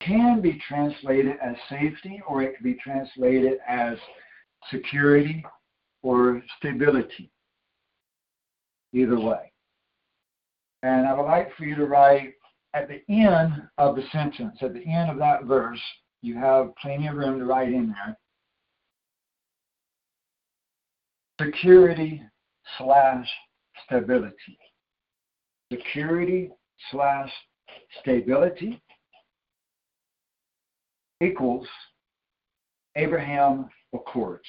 can 0.00 0.40
be 0.40 0.60
translated 0.66 1.36
as 1.40 1.54
safety 1.70 2.20
or 2.28 2.42
it 2.42 2.56
can 2.56 2.64
be 2.64 2.74
translated 2.74 3.58
as 3.68 3.96
security 4.70 5.44
or 6.02 6.42
stability. 6.58 7.30
Either 8.92 9.18
way. 9.18 9.52
And 10.82 11.06
I 11.06 11.14
would 11.14 11.26
like 11.26 11.54
for 11.56 11.64
you 11.64 11.76
to 11.76 11.86
write 11.86 12.34
at 12.74 12.88
the 12.88 13.02
end 13.12 13.62
of 13.78 13.96
the 13.96 14.02
sentence, 14.12 14.58
at 14.62 14.72
the 14.72 14.84
end 14.86 15.10
of 15.10 15.18
that 15.18 15.44
verse, 15.44 15.80
you 16.22 16.36
have 16.36 16.74
plenty 16.76 17.06
of 17.06 17.16
room 17.16 17.38
to 17.38 17.44
write 17.44 17.68
in 17.68 17.88
there. 17.88 18.16
Security 21.40 22.22
slash 22.78 23.28
stability. 23.84 24.58
Security 25.72 26.50
slash 26.90 27.30
stability 28.00 28.80
equals 31.20 31.66
Abraham 32.96 33.68
Accords. 33.94 34.46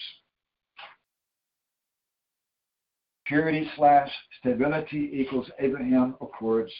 Security 3.26 3.70
slash 3.76 4.12
stability 4.40 5.10
equals 5.14 5.50
Abraham 5.60 6.16
Accords 6.22 6.72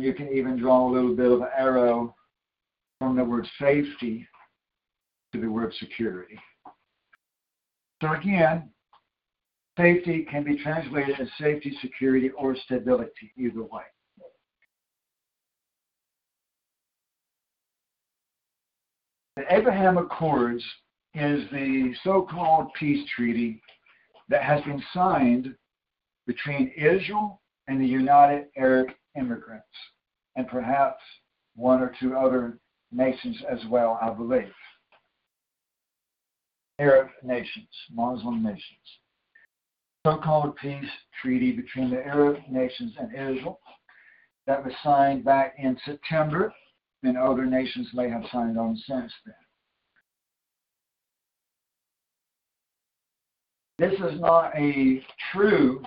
You 0.00 0.14
can 0.14 0.32
even 0.32 0.58
draw 0.58 0.88
a 0.88 0.92
little 0.92 1.14
bit 1.14 1.30
of 1.30 1.40
an 1.40 1.48
arrow 1.56 2.14
from 2.98 3.16
the 3.16 3.24
word 3.24 3.46
safety 3.60 4.26
to 5.32 5.40
the 5.40 5.48
word 5.48 5.74
security. 5.78 6.38
So 8.02 8.12
again, 8.12 8.70
safety 9.78 10.26
can 10.30 10.44
be 10.44 10.56
translated 10.56 11.20
as 11.20 11.28
safety, 11.38 11.76
security, 11.80 12.30
or 12.30 12.56
stability, 12.56 13.32
either 13.36 13.62
way. 13.62 13.82
The 19.36 19.44
Abraham 19.50 19.98
Accords 19.98 20.64
is 21.14 21.44
the 21.50 21.94
so 22.02 22.26
called 22.28 22.72
peace 22.74 23.08
treaty 23.14 23.62
that 24.28 24.42
has 24.42 24.62
been 24.64 24.82
signed 24.92 25.54
between 26.26 26.72
Israel 26.76 27.40
and 27.68 27.80
the 27.80 27.86
United 27.86 28.46
Arab 28.56 28.88
Emirates, 29.18 29.62
and 30.36 30.46
perhaps 30.46 31.02
one 31.56 31.80
or 31.80 31.92
two 32.00 32.16
other 32.16 32.58
nations 32.92 33.36
as 33.50 33.58
well, 33.68 33.98
I 34.00 34.10
believe. 34.10 34.52
Arab 36.78 37.08
nations, 37.22 37.68
Muslim 37.92 38.42
nations. 38.42 38.62
So 40.06 40.16
called 40.16 40.56
peace 40.56 40.88
treaty 41.20 41.52
between 41.52 41.90
the 41.90 42.04
Arab 42.06 42.38
nations 42.48 42.94
and 42.98 43.12
Israel 43.12 43.60
that 44.46 44.64
was 44.64 44.72
signed 44.82 45.24
back 45.24 45.54
in 45.58 45.76
September, 45.84 46.54
and 47.02 47.18
other 47.18 47.44
nations 47.44 47.88
may 47.92 48.08
have 48.08 48.22
signed 48.32 48.58
on 48.58 48.76
since 48.86 49.12
then. 49.26 49.34
This 53.78 54.00
is 54.00 54.20
not 54.20 54.56
a 54.56 55.04
true 55.32 55.82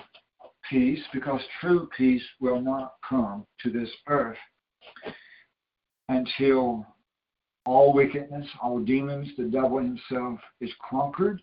peace 0.72 1.02
because 1.14 1.42
true 1.60 1.90
peace 1.96 2.24
will 2.40 2.62
not 2.62 2.94
come 3.08 3.46
to 3.62 3.70
this 3.70 3.90
earth 4.08 4.38
until 6.08 6.86
all 7.66 7.94
wickedness, 7.94 8.48
all 8.64 8.80
demons, 8.80 9.28
the 9.38 9.44
devil 9.44 9.78
himself 9.78 10.40
is 10.62 10.72
conquered 10.90 11.42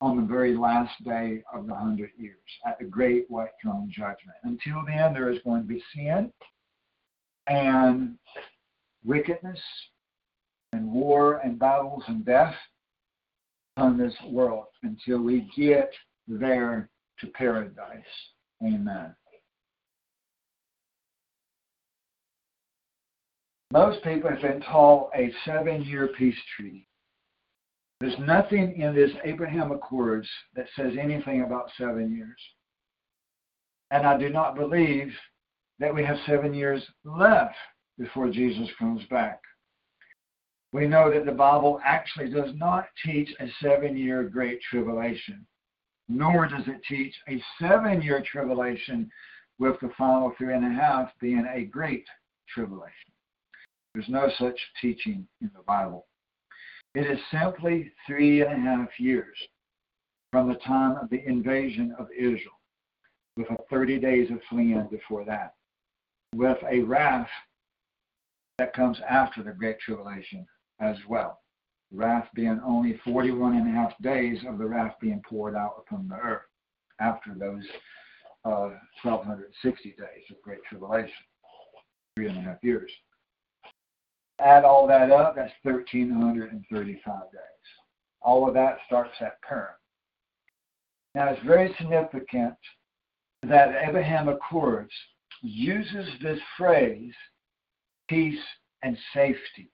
on 0.00 0.16
the 0.16 0.26
very 0.26 0.56
last 0.56 0.92
day 1.04 1.42
of 1.52 1.66
the 1.66 1.74
hundred 1.74 2.10
years 2.16 2.38
at 2.66 2.78
the 2.78 2.84
great 2.84 3.28
white 3.28 3.50
throne 3.60 3.90
judgment. 3.90 4.36
Until 4.44 4.82
then, 4.86 5.12
there 5.12 5.30
is 5.30 5.38
going 5.44 5.62
to 5.62 5.68
be 5.68 5.82
sin 5.94 6.32
and 7.46 8.16
wickedness 9.04 9.60
and 10.72 10.90
war 10.90 11.40
and 11.44 11.58
battles 11.58 12.04
and 12.06 12.24
death 12.24 12.54
on 13.76 13.98
this 13.98 14.14
world 14.28 14.66
until 14.82 15.20
we 15.20 15.50
get 15.56 15.90
there 16.28 16.88
to 17.20 17.26
paradise. 17.28 18.04
Amen. 18.64 19.14
Most 23.72 24.02
people 24.04 24.30
have 24.30 24.40
been 24.40 24.60
taught 24.60 25.10
a 25.16 25.32
seven 25.44 25.82
year 25.82 26.08
peace 26.16 26.36
treaty. 26.56 26.86
There's 28.00 28.18
nothing 28.20 28.80
in 28.80 28.94
this 28.94 29.10
Abraham 29.24 29.72
Accords 29.72 30.28
that 30.54 30.66
says 30.76 30.92
anything 31.00 31.42
about 31.42 31.70
seven 31.76 32.14
years. 32.14 32.38
And 33.90 34.06
I 34.06 34.16
do 34.16 34.30
not 34.30 34.56
believe 34.56 35.12
that 35.78 35.94
we 35.94 36.04
have 36.04 36.16
seven 36.26 36.54
years 36.54 36.82
left 37.04 37.56
before 37.98 38.30
Jesus 38.30 38.68
comes 38.78 39.02
back. 39.10 39.40
We 40.72 40.86
know 40.86 41.12
that 41.12 41.26
the 41.26 41.32
Bible 41.32 41.80
actually 41.84 42.30
does 42.30 42.50
not 42.54 42.86
teach 43.04 43.30
a 43.40 43.46
seven 43.62 43.96
year 43.96 44.24
great 44.24 44.60
tribulation 44.62 45.46
nor 46.08 46.46
does 46.46 46.66
it 46.66 46.80
teach 46.88 47.14
a 47.28 47.42
seven 47.60 48.02
year 48.02 48.22
tribulation 48.30 49.10
with 49.58 49.78
the 49.80 49.90
final 49.96 50.32
three 50.36 50.54
and 50.54 50.64
a 50.64 50.80
half 50.80 51.10
being 51.20 51.46
a 51.52 51.64
great 51.64 52.06
tribulation. 52.52 53.12
There's 53.94 54.08
no 54.08 54.28
such 54.38 54.58
teaching 54.80 55.26
in 55.40 55.50
the 55.54 55.62
Bible. 55.62 56.06
It 56.94 57.06
is 57.06 57.18
simply 57.30 57.92
three 58.06 58.42
and 58.42 58.52
a 58.52 58.70
half 58.76 58.88
years 58.98 59.36
from 60.32 60.48
the 60.48 60.58
time 60.66 60.96
of 60.96 61.08
the 61.10 61.24
invasion 61.26 61.94
of 61.98 62.08
Israel, 62.16 62.60
with 63.36 63.48
a 63.50 63.56
30 63.70 63.98
days 64.00 64.30
of 64.30 64.40
fleeing 64.50 64.88
before 64.90 65.24
that, 65.24 65.54
with 66.34 66.58
a 66.68 66.80
wrath 66.80 67.28
that 68.58 68.74
comes 68.74 68.98
after 69.08 69.42
the 69.42 69.52
Great 69.52 69.78
Tribulation 69.80 70.46
as 70.80 70.96
well 71.08 71.43
wrath 71.94 72.28
being 72.34 72.60
only 72.66 73.00
41 73.04 73.56
and 73.56 73.68
a 73.68 73.72
half 73.72 73.92
days 74.02 74.38
of 74.48 74.58
the 74.58 74.66
wrath 74.66 74.94
being 75.00 75.22
poured 75.28 75.54
out 75.54 75.76
upon 75.78 76.08
the 76.08 76.16
earth 76.16 76.42
after 77.00 77.34
those 77.34 77.64
uh, 78.44 78.70
1260 79.02 79.90
days 79.90 80.24
of 80.30 80.42
Great 80.42 80.62
Tribulation, 80.68 81.14
three 82.16 82.28
and 82.28 82.38
a 82.38 82.42
half 82.42 82.62
years. 82.62 82.90
Add 84.40 84.64
all 84.64 84.86
that 84.88 85.10
up, 85.10 85.36
that's 85.36 85.52
1335 85.62 87.04
days. 87.04 87.40
All 88.20 88.48
of 88.48 88.54
that 88.54 88.78
starts 88.86 89.14
at 89.20 89.40
Purim. 89.42 89.68
Now, 91.14 91.28
it's 91.28 91.42
very 91.46 91.74
significant 91.78 92.54
that 93.44 93.74
Abraham 93.88 94.28
Accords 94.28 94.92
uses 95.42 96.08
this 96.22 96.40
phrase, 96.56 97.12
peace 98.08 98.40
and 98.82 98.96
safety. 99.12 99.70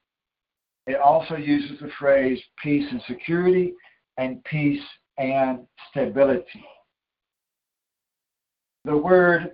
It 0.87 0.97
also 0.97 1.37
uses 1.37 1.79
the 1.81 1.91
phrase 1.99 2.41
peace 2.63 2.87
and 2.91 3.03
security 3.07 3.75
and 4.17 4.43
peace 4.45 4.83
and 5.19 5.67
stability. 5.91 6.65
The 8.85 8.97
word 8.97 9.53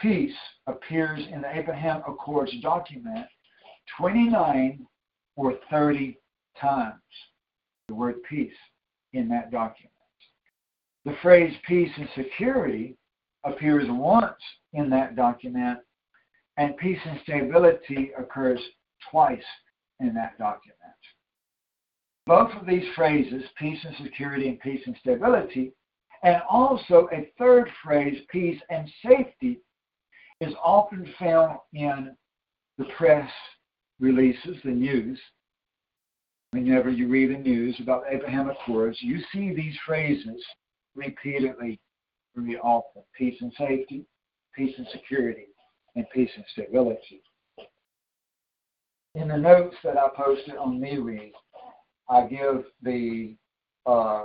peace 0.00 0.34
appears 0.66 1.20
in 1.30 1.42
the 1.42 1.56
Abraham 1.56 2.02
Accords 2.08 2.52
document 2.60 3.26
29 3.98 4.84
or 5.36 5.54
30 5.70 6.18
times. 6.60 7.00
The 7.88 7.94
word 7.94 8.16
peace 8.28 8.52
in 9.12 9.28
that 9.28 9.50
document. 9.50 9.92
The 11.04 11.16
phrase 11.22 11.54
peace 11.66 11.90
and 11.96 12.08
security 12.16 12.96
appears 13.44 13.86
once 13.88 14.40
in 14.72 14.88
that 14.90 15.16
document, 15.16 15.78
and 16.56 16.76
peace 16.78 16.98
and 17.04 17.20
stability 17.22 18.10
occurs 18.18 18.60
twice 19.10 19.42
in 20.00 20.14
that 20.14 20.38
document. 20.38 20.80
Both 22.26 22.52
of 22.52 22.66
these 22.66 22.84
phrases, 22.94 23.44
peace 23.58 23.78
and 23.84 23.96
security 24.02 24.48
and 24.48 24.58
peace 24.60 24.80
and 24.86 24.96
stability, 25.00 25.72
and 26.22 26.40
also 26.48 27.08
a 27.12 27.30
third 27.38 27.70
phrase, 27.82 28.18
peace 28.30 28.60
and 28.70 28.90
safety, 29.04 29.60
is 30.40 30.54
often 30.62 31.12
found 31.18 31.58
in 31.74 32.16
the 32.78 32.86
press 32.96 33.30
releases, 34.00 34.56
the 34.64 34.70
news. 34.70 35.20
Whenever 36.52 36.88
you 36.88 37.08
read 37.08 37.30
the 37.30 37.38
news 37.38 37.76
about 37.80 38.04
the 38.04 38.16
Abraham 38.16 38.48
Accords, 38.48 38.98
you 39.00 39.20
see 39.32 39.54
these 39.54 39.76
phrases 39.84 40.42
repeatedly 40.94 41.78
very 42.34 42.56
often 42.58 43.02
peace 43.16 43.36
and 43.40 43.52
safety, 43.58 44.06
peace 44.56 44.74
and 44.78 44.86
security, 44.92 45.46
and 45.94 46.06
peace 46.10 46.30
and 46.36 46.44
stability. 46.52 47.22
In 49.14 49.28
the 49.28 49.36
notes 49.36 49.76
that 49.84 49.96
I 49.96 50.08
posted 50.16 50.56
on 50.56 50.80
MeRead, 50.80 51.32
I 52.08 52.26
give 52.26 52.64
the 52.82 53.36
uh, 53.86 54.24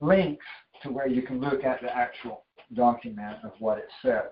links 0.00 0.44
to 0.82 0.90
where 0.90 1.08
you 1.08 1.22
can 1.22 1.40
look 1.40 1.64
at 1.64 1.80
the 1.82 1.94
actual 1.94 2.44
document 2.74 3.38
of 3.42 3.52
what 3.58 3.78
it 3.78 3.88
says. 4.02 4.30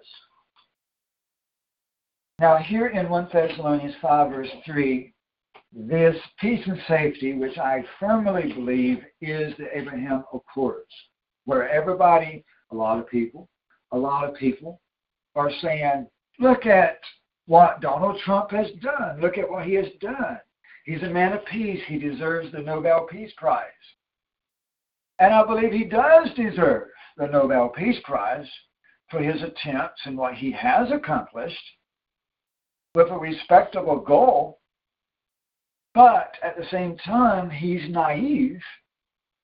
Now, 2.39 2.57
here 2.57 2.87
in 2.87 3.09
1 3.09 3.29
Thessalonians 3.33 3.97
5, 4.01 4.31
verse 4.31 4.49
3, 4.65 5.13
this 5.73 6.17
peace 6.41 6.65
and 6.67 6.79
safety, 6.87 7.35
which 7.35 7.59
I 7.59 7.85
firmly 7.99 8.53
believe 8.53 8.99
is 9.21 9.53
the 9.59 9.77
Abraham 9.77 10.25
Accords, 10.33 10.93
where 11.45 11.69
everybody, 11.69 12.45
a 12.71 12.75
lot 12.75 13.01
of 13.01 13.09
people, 13.09 13.49
a 13.91 13.99
lot 13.99 14.29
of 14.29 14.37
people 14.37 14.81
are 15.35 15.51
saying, 15.61 16.07
look 16.39 16.67
at 16.67 16.99
what 17.49 17.81
Donald 17.81 18.21
Trump 18.25 18.51
has 18.51 18.67
done. 18.83 19.21
Look 19.21 19.39
at 19.39 19.51
what 19.51 19.65
he 19.67 19.75
has 19.75 19.87
done. 20.01 20.39
He's 20.85 21.03
a 21.03 21.09
man 21.09 21.33
of 21.33 21.45
peace. 21.47 21.81
He 21.89 21.99
deserves 21.99 22.53
the 22.53 22.61
Nobel 22.61 23.07
Peace 23.11 23.33
Prize. 23.39 23.65
And 25.19 25.33
I 25.33 25.45
believe 25.45 25.73
he 25.73 25.85
does 25.85 26.29
deserve 26.37 26.89
the 27.17 27.27
Nobel 27.27 27.71
Peace 27.71 27.97
Prize 28.05 28.47
for 29.11 29.21
his 29.21 29.43
attempts 29.43 30.03
and 30.05 30.17
what 30.17 30.35
he 30.35 30.53
has 30.53 30.93
accomplished 30.93 31.57
with 32.95 33.09
a 33.11 33.19
respectable 33.19 33.99
goal. 33.99 34.61
But 35.95 36.35
at 36.43 36.55
the 36.57 36.67
same 36.71 36.99
time, 36.99 37.49
he's 37.49 37.89
naive 37.89 38.61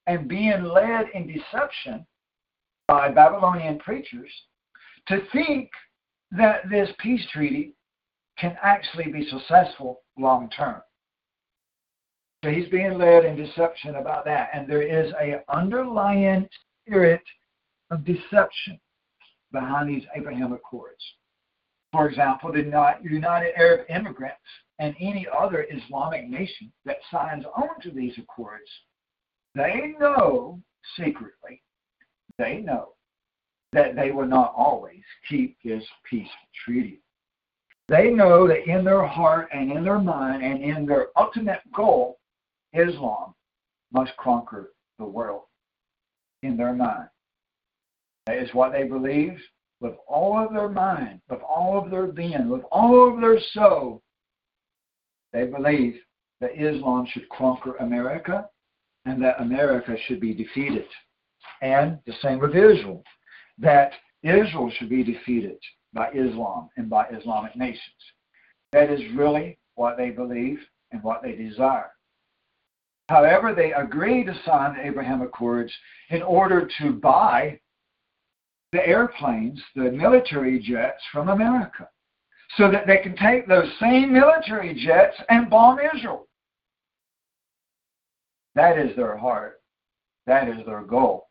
and 0.06 0.28
being 0.28 0.62
led 0.62 1.06
in 1.14 1.26
deception 1.26 2.06
by 2.86 3.08
Babylonian 3.08 3.78
preachers 3.78 4.30
to 5.08 5.22
think 5.32 5.70
that 6.32 6.68
this 6.68 6.90
peace 6.98 7.26
treaty 7.32 7.72
can 8.38 8.56
actually 8.62 9.10
be 9.10 9.28
successful 9.28 10.00
long 10.18 10.50
term. 10.50 10.80
So 12.42 12.50
he's 12.50 12.68
being 12.68 12.98
led 12.98 13.24
in 13.24 13.36
deception 13.36 13.94
about 13.96 14.24
that. 14.26 14.50
And 14.52 14.68
there 14.68 14.82
is 14.82 15.12
a 15.20 15.42
underlying 15.48 16.46
spirit 16.82 17.22
of 17.90 18.04
deception 18.04 18.78
behind 19.50 19.88
these 19.88 20.04
Abraham 20.14 20.52
Accords. 20.52 21.02
For 21.92 22.08
example, 22.08 22.52
the 22.52 22.58
United 23.02 23.52
Arab 23.56 23.86
Emirates 23.88 24.32
and 24.80 24.94
any 25.00 25.26
other 25.32 25.64
Islamic 25.70 26.28
nation 26.28 26.72
that 26.84 26.96
signs 27.10 27.44
on 27.56 27.80
to 27.82 27.90
these 27.90 28.18
accords, 28.18 28.68
they 29.54 29.94
know 29.98 30.60
secretly, 30.98 31.62
they 32.36 32.56
know 32.56 32.94
that 33.72 33.94
they 33.94 34.10
will 34.10 34.26
not 34.26 34.52
always 34.56 35.02
keep 35.28 35.56
this 35.64 35.84
peace 36.10 36.28
treaty. 36.64 37.00
They 37.88 38.10
know 38.10 38.48
that 38.48 38.66
in 38.66 38.84
their 38.84 39.06
heart 39.06 39.48
and 39.52 39.70
in 39.70 39.84
their 39.84 39.98
mind 39.98 40.42
and 40.42 40.62
in 40.62 40.86
their 40.86 41.08
ultimate 41.16 41.60
goal, 41.74 42.18
Islam 42.72 43.34
must 43.92 44.16
conquer 44.16 44.72
the 44.98 45.04
world 45.04 45.42
in 46.42 46.56
their 46.56 46.72
mind. 46.72 47.08
That 48.26 48.38
is 48.38 48.54
what 48.54 48.72
they 48.72 48.84
believe 48.84 49.38
with 49.80 49.94
all 50.08 50.38
of 50.38 50.52
their 50.52 50.68
mind, 50.68 51.20
with 51.28 51.40
all 51.42 51.78
of 51.78 51.90
their 51.90 52.06
being, 52.06 52.48
with 52.48 52.62
all 52.72 53.12
of 53.12 53.20
their 53.20 53.38
soul. 53.52 54.02
They 55.32 55.44
believe 55.44 55.96
that 56.40 56.58
Islam 56.58 57.06
should 57.10 57.28
conquer 57.28 57.76
America 57.76 58.48
and 59.04 59.22
that 59.22 59.40
America 59.40 59.94
should 60.06 60.20
be 60.20 60.32
defeated. 60.32 60.86
And 61.60 61.98
the 62.06 62.14
same 62.22 62.38
with 62.38 62.56
Israel, 62.56 63.02
that 63.58 63.92
Israel 64.22 64.70
should 64.70 64.88
be 64.88 65.02
defeated 65.02 65.58
by 65.94 66.10
Islam 66.10 66.68
and 66.76 66.90
by 66.90 67.06
Islamic 67.08 67.56
nations. 67.56 67.80
That 68.72 68.90
is 68.90 69.00
really 69.14 69.58
what 69.76 69.96
they 69.96 70.10
believe 70.10 70.58
and 70.92 71.02
what 71.02 71.22
they 71.22 71.32
desire. 71.32 71.90
However, 73.08 73.54
they 73.54 73.72
agree 73.72 74.24
to 74.24 74.34
sign 74.44 74.76
the 74.76 74.86
Abraham 74.86 75.22
Accords 75.22 75.72
in 76.10 76.22
order 76.22 76.68
to 76.80 76.92
buy 76.92 77.60
the 78.72 78.86
airplanes, 78.86 79.62
the 79.76 79.92
military 79.92 80.58
jets 80.58 81.02
from 81.12 81.28
America, 81.28 81.88
so 82.56 82.70
that 82.70 82.86
they 82.86 82.98
can 82.98 83.16
take 83.16 83.46
those 83.46 83.70
same 83.78 84.12
military 84.12 84.74
jets 84.74 85.16
and 85.28 85.50
bomb 85.50 85.78
Israel. 85.94 86.26
That 88.54 88.78
is 88.78 88.94
their 88.96 89.16
heart. 89.16 89.60
That 90.26 90.48
is 90.48 90.64
their 90.64 90.82
goal. 90.82 91.28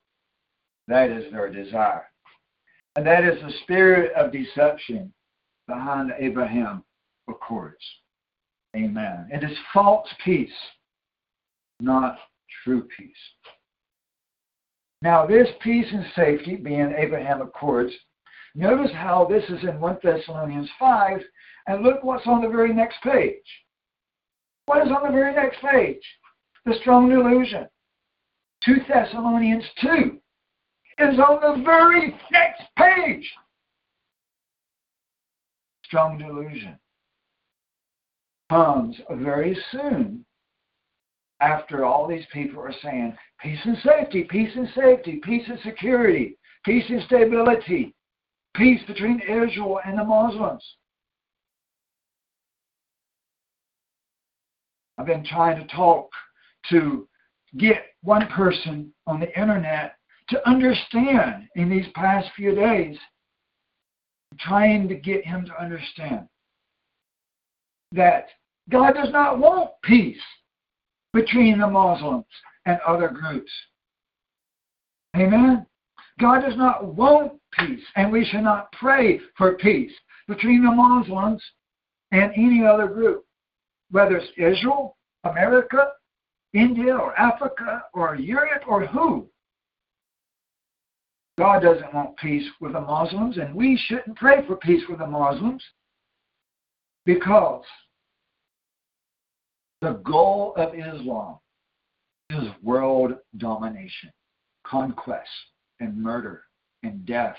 That 0.87 1.09
is 1.09 1.31
their 1.31 1.51
desire. 1.51 2.05
And 2.95 3.05
that 3.05 3.23
is 3.23 3.41
the 3.41 3.53
spirit 3.63 4.11
of 4.13 4.31
deception 4.31 5.11
behind 5.67 6.09
the 6.09 6.23
Abraham 6.23 6.83
Accords. 7.27 7.83
Amen. 8.75 9.27
It 9.31 9.43
is 9.43 9.57
false 9.73 10.07
peace 10.23 10.51
not 11.83 12.17
true 12.63 12.87
peace. 12.97 13.11
Now, 15.01 15.25
this 15.25 15.49
peace 15.61 15.87
and 15.91 16.05
safety, 16.15 16.55
being 16.55 16.93
Abraham 16.97 17.41
Accords, 17.41 17.91
notice 18.55 18.91
how 18.93 19.25
this 19.25 19.43
is 19.49 19.63
in 19.63 19.79
1 19.79 19.97
Thessalonians 20.01 20.69
5, 20.79 21.19
and 21.67 21.83
look 21.83 22.03
what's 22.03 22.25
on 22.25 22.41
the 22.41 22.47
very 22.47 22.73
next 22.73 23.01
page. 23.03 23.35
What 24.65 24.85
is 24.85 24.93
on 24.93 25.03
the 25.03 25.11
very 25.11 25.33
next 25.35 25.61
page? 25.61 26.01
The 26.65 26.75
strong 26.79 27.09
delusion. 27.09 27.67
2 28.63 28.75
Thessalonians 28.87 29.65
2 29.81 30.19
is 30.99 31.19
on 31.19 31.57
the 31.57 31.63
very 31.63 32.15
next 32.31 32.63
page. 32.77 33.29
Strong 35.85 36.17
delusion 36.17 36.77
comes 38.49 38.95
very 39.11 39.57
soon 39.71 40.25
after 41.41 41.83
all 41.83 42.07
these 42.07 42.25
people 42.31 42.61
are 42.61 42.73
saying 42.81 43.15
peace 43.41 43.59
and 43.65 43.77
safety, 43.83 44.23
peace 44.23 44.51
and 44.55 44.69
safety, 44.75 45.19
peace 45.23 45.43
and 45.47 45.59
security, 45.63 46.37
peace 46.63 46.85
and 46.89 47.03
stability, 47.03 47.93
peace 48.55 48.81
between 48.87 49.19
Israel 49.19 49.79
and 49.85 49.97
the 49.97 50.03
Muslims. 50.03 50.63
I've 54.97 55.05
been 55.05 55.25
trying 55.25 55.59
to 55.59 55.75
talk 55.75 56.09
to 56.69 57.07
get 57.57 57.83
one 58.03 58.27
person 58.27 58.93
on 59.07 59.19
the 59.19 59.37
internet 59.39 59.95
to 60.29 60.49
understand 60.49 61.47
in 61.55 61.69
these 61.69 61.87
past 61.95 62.29
few 62.35 62.55
days, 62.55 62.97
trying 64.39 64.87
to 64.87 64.95
get 64.95 65.25
him 65.25 65.45
to 65.45 65.61
understand 65.61 66.27
that 67.91 68.27
God 68.69 68.93
does 68.93 69.11
not 69.11 69.39
want 69.39 69.71
peace 69.83 70.21
between 71.13 71.59
the 71.59 71.67
Muslims 71.67 72.25
and 72.65 72.79
other 72.87 73.09
groups. 73.09 73.51
Amen? 75.15 75.65
God 76.19 76.41
does 76.41 76.57
not 76.57 76.95
want 76.95 77.33
peace, 77.51 77.83
and 77.95 78.11
we 78.11 78.25
should 78.25 78.41
not 78.41 78.71
pray 78.71 79.19
for 79.37 79.55
peace 79.55 79.91
between 80.27 80.63
the 80.63 80.71
Muslims 80.71 81.43
and 82.11 82.31
any 82.35 82.65
other 82.65 82.87
group, 82.87 83.25
whether 83.91 84.17
it's 84.17 84.31
Israel, 84.37 84.95
America, 85.23 85.89
India, 86.53 86.95
or 86.95 87.17
Africa, 87.19 87.83
or 87.93 88.15
Europe, 88.15 88.63
or 88.67 88.85
who. 88.85 89.27
God 91.37 91.61
doesn't 91.61 91.93
want 91.93 92.15
peace 92.17 92.47
with 92.61 92.73
the 92.73 92.81
Muslims, 92.81 93.37
and 93.37 93.55
we 93.55 93.79
shouldn't 93.87 94.17
pray 94.17 94.45
for 94.45 94.55
peace 94.57 94.83
with 94.87 94.99
the 94.99 95.07
Muslims 95.07 95.63
because 97.05 97.63
the 99.81 99.93
goal 100.05 100.53
of 100.55 100.75
Islam 100.75 101.39
is 102.29 102.47
world 102.61 103.13
domination, 103.37 104.11
conquest, 104.65 105.29
and 105.79 105.97
murder 105.97 106.43
and 106.83 107.05
death 107.05 107.35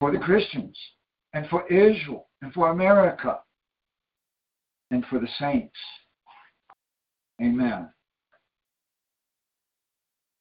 for 0.00 0.12
the 0.12 0.18
Christians 0.18 0.78
and 1.32 1.46
for 1.48 1.66
Israel 1.66 2.28
and 2.42 2.52
for 2.52 2.70
America 2.70 3.40
and 4.90 5.04
for 5.06 5.18
the 5.18 5.28
saints. 5.38 5.76
Amen. 7.42 7.88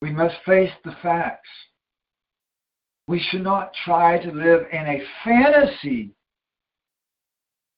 We 0.01 0.11
must 0.11 0.35
face 0.45 0.71
the 0.85 0.95
facts. 1.01 1.49
We 3.07 3.19
should 3.29 3.43
not 3.43 3.71
try 3.85 4.17
to 4.17 4.31
live 4.31 4.67
in 4.71 4.85
a 4.85 5.01
fantasy, 5.23 6.11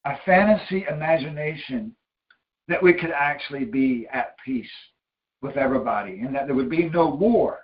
a 0.05 0.17
fantasy 0.25 0.85
imagination 0.89 1.95
that 2.67 2.81
we 2.81 2.93
could 2.93 3.11
actually 3.11 3.65
be 3.65 4.07
at 4.11 4.35
peace 4.43 4.69
with 5.41 5.55
everybody 5.55 6.19
and 6.19 6.33
that 6.33 6.47
there 6.47 6.55
would 6.55 6.69
be 6.69 6.89
no 6.89 7.09
war. 7.09 7.59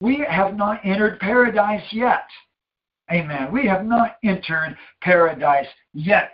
We 0.00 0.24
have 0.28 0.56
not 0.56 0.80
entered 0.84 1.18
paradise 1.18 1.84
yet. 1.90 2.26
Amen. 3.10 3.50
We 3.52 3.66
have 3.66 3.84
not 3.84 4.16
entered 4.22 4.76
paradise 5.02 5.66
yet. 5.92 6.32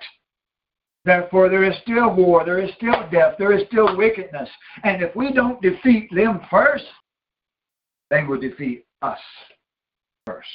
Therefore, 1.07 1.49
there 1.49 1.65
is 1.65 1.77
still 1.83 2.15
war, 2.15 2.45
there 2.45 2.59
is 2.59 2.71
still 2.77 3.09
death, 3.11 3.35
there 3.39 3.53
is 3.53 3.67
still 3.69 3.97
wickedness. 3.97 4.49
And 4.85 5.03
if 5.03 5.15
we 5.17 5.33
don't 5.33 5.61
defeat 5.63 6.09
them 6.15 6.41
first, 6.51 6.85
they 8.11 8.23
will 8.25 8.41
defeat 8.41 8.85
us 9.03 9.19
first. 10.27 10.49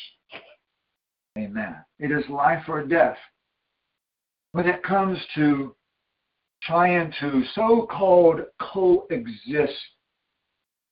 Amen. 1.37 1.75
It 1.99 2.11
is 2.11 2.27
life 2.29 2.63
or 2.67 2.83
death. 2.83 3.17
When 4.51 4.67
it 4.67 4.83
comes 4.83 5.17
to 5.35 5.75
trying 6.63 7.13
to 7.19 7.43
so 7.53 7.87
called 7.89 8.41
coexist 8.59 9.73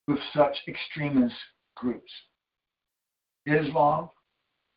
with 0.08 0.20
such 0.34 0.56
extremist 0.68 1.36
groups, 1.76 2.12
Islam, 3.46 4.10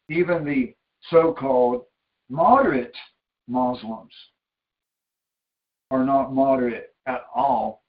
even 0.09 0.45
the 0.45 0.75
so 1.11 1.33
called 1.33 1.85
moderate 2.29 2.97
Muslims 3.49 4.13
are 5.91 6.05
not 6.05 6.33
moderate 6.33 6.95
at 7.07 7.25
all 7.35 7.83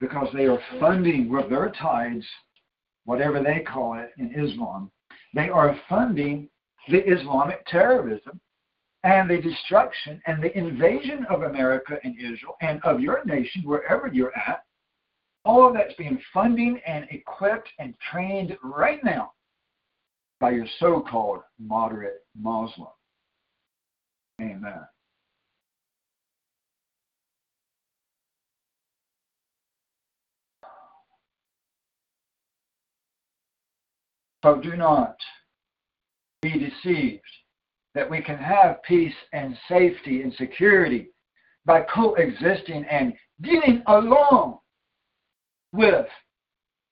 because 0.00 0.28
they 0.34 0.46
are 0.46 0.60
funding 0.80 1.28
with 1.28 1.48
their 1.48 1.72
tithes, 1.80 2.26
whatever 3.04 3.42
they 3.42 3.60
call 3.60 3.94
it 3.94 4.10
in 4.18 4.32
Islam, 4.32 4.90
they 5.34 5.48
are 5.48 5.78
funding 5.88 6.48
the 6.88 6.98
Islamic 7.10 7.66
terrorism 7.66 8.40
and 9.02 9.28
the 9.28 9.40
destruction 9.40 10.20
and 10.26 10.42
the 10.42 10.56
invasion 10.56 11.26
of 11.28 11.42
America 11.42 11.98
and 12.04 12.16
Israel 12.18 12.56
and 12.62 12.82
of 12.84 13.00
your 13.00 13.22
nation, 13.24 13.62
wherever 13.64 14.06
you're 14.06 14.36
at. 14.36 14.64
All 15.44 15.66
of 15.66 15.74
that's 15.74 15.94
being 15.94 16.18
funded 16.32 16.80
and 16.86 17.06
equipped 17.10 17.68
and 17.78 17.94
trained 18.10 18.56
right 18.62 19.02
now 19.04 19.32
by 20.40 20.52
your 20.52 20.66
so 20.78 21.00
called 21.00 21.40
moderate 21.58 22.24
Muslim. 22.38 22.88
Amen. 24.40 24.86
So 34.44 34.60
do 34.60 34.76
not 34.76 35.16
be 36.42 36.52
deceived 36.52 37.22
that 37.94 38.10
we 38.10 38.20
can 38.20 38.36
have 38.36 38.82
peace 38.82 39.14
and 39.32 39.56
safety 39.70 40.20
and 40.20 40.34
security 40.34 41.08
by 41.64 41.80
coexisting 41.80 42.84
and 42.90 43.14
getting 43.40 43.82
along 43.86 44.58
with 45.72 46.04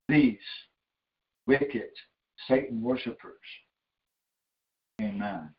these 0.09 0.39
wicked 1.47 1.91
Satan 2.49 2.81
worshippers. 2.81 3.37
Amen. 5.03 5.51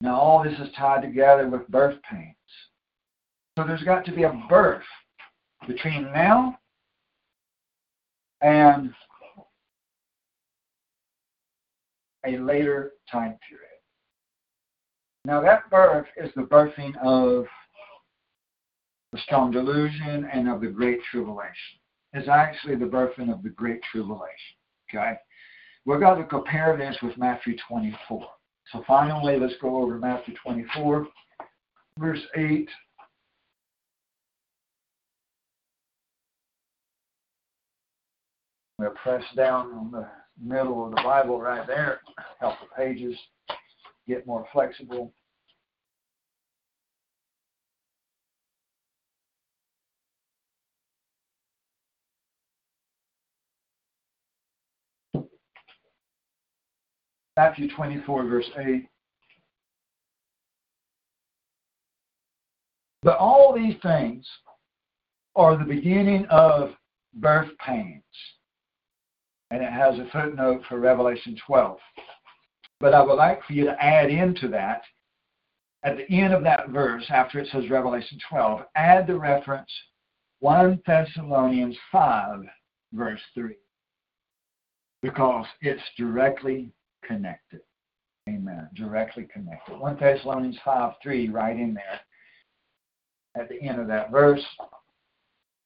Now, 0.00 0.20
all 0.20 0.44
this 0.44 0.56
is 0.60 0.72
tied 0.76 1.02
together 1.02 1.48
with 1.48 1.66
birth 1.66 1.98
pains. 2.08 2.36
So 3.58 3.64
there's 3.66 3.82
got 3.82 4.04
to 4.04 4.12
be 4.12 4.22
a 4.22 4.40
birth 4.48 4.84
between 5.66 6.04
now 6.12 6.58
and 8.40 8.92
a 12.26 12.38
later 12.38 12.92
time 13.10 13.36
period. 13.48 13.68
Now, 15.24 15.40
that 15.40 15.70
birth 15.70 16.06
is 16.16 16.30
the 16.36 16.42
birthing 16.42 16.94
of 17.02 17.46
the 19.12 19.18
strong 19.20 19.50
delusion 19.50 20.28
and 20.32 20.48
of 20.48 20.60
the 20.60 20.66
great 20.66 21.00
tribulation. 21.10 21.78
Is 22.12 22.28
actually 22.28 22.76
the 22.76 22.84
birthing 22.84 23.32
of 23.32 23.42
the 23.42 23.48
great 23.48 23.80
tribulation. 23.90 24.54
Okay? 24.88 25.14
We're 25.84 25.98
going 25.98 26.22
to 26.22 26.28
compare 26.28 26.76
this 26.76 26.96
with 27.02 27.16
Matthew 27.18 27.56
24. 27.68 28.26
So 28.72 28.84
finally, 28.86 29.38
let's 29.38 29.54
go 29.60 29.82
over 29.82 29.98
Matthew 29.98 30.34
24, 30.42 31.06
verse 31.98 32.20
8 32.36 32.68
We'll 38.78 38.90
press 38.90 39.22
down 39.36 39.72
on 39.72 39.90
the 39.92 40.08
middle 40.42 40.84
of 40.84 40.90
the 40.90 41.02
Bible 41.02 41.40
right 41.40 41.66
there, 41.66 42.00
help 42.40 42.56
the 42.60 42.66
pages 42.76 43.16
get 44.08 44.26
more 44.26 44.46
flexible. 44.52 45.12
Matthew 57.36 57.68
24, 57.74 58.26
verse 58.26 58.50
8. 58.56 58.86
But 63.02 63.18
all 63.18 63.52
these 63.52 63.74
things 63.82 64.26
are 65.36 65.56
the 65.56 65.64
beginning 65.64 66.26
of 66.26 66.70
birth 67.14 67.50
pains 67.64 68.02
and 69.54 69.62
it 69.62 69.72
has 69.72 69.96
a 70.00 70.10
footnote 70.10 70.62
for 70.68 70.80
Revelation 70.80 71.36
12. 71.46 71.78
But 72.80 72.92
I 72.92 73.00
would 73.00 73.14
like 73.14 73.40
for 73.44 73.52
you 73.52 73.64
to 73.66 73.82
add 73.84 74.10
into 74.10 74.48
that, 74.48 74.82
at 75.84 75.96
the 75.96 76.10
end 76.10 76.34
of 76.34 76.42
that 76.42 76.70
verse, 76.70 77.04
after 77.08 77.38
it 77.38 77.46
says 77.52 77.70
Revelation 77.70 78.18
12, 78.28 78.62
add 78.74 79.06
the 79.06 79.16
reference 79.16 79.70
1 80.40 80.82
Thessalonians 80.84 81.76
5, 81.92 82.40
verse 82.94 83.20
3, 83.34 83.54
because 85.02 85.46
it's 85.60 85.82
directly 85.96 86.72
connected. 87.04 87.60
Amen. 88.28 88.68
Directly 88.74 89.28
connected. 89.32 89.78
1 89.78 89.96
Thessalonians 90.00 90.58
5, 90.64 90.94
3, 91.00 91.28
right 91.28 91.56
in 91.56 91.74
there 91.74 92.00
at 93.40 93.48
the 93.48 93.62
end 93.62 93.80
of 93.80 93.86
that 93.86 94.10
verse. 94.10 94.44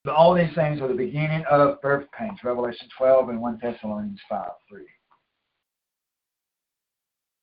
But 0.05 0.15
all 0.15 0.35
these 0.35 0.55
things 0.55 0.81
are 0.81 0.89
the 0.89 0.95
beginning 0.95 1.45
of 1.51 1.81
birth 1.83 2.07
pains, 2.17 2.39
Revelation 2.43 2.89
12 2.97 3.29
and 3.31 3.41
1 3.41 3.59
Thessalonians 3.63 4.21
5 4.29 4.49
3. 4.69 4.83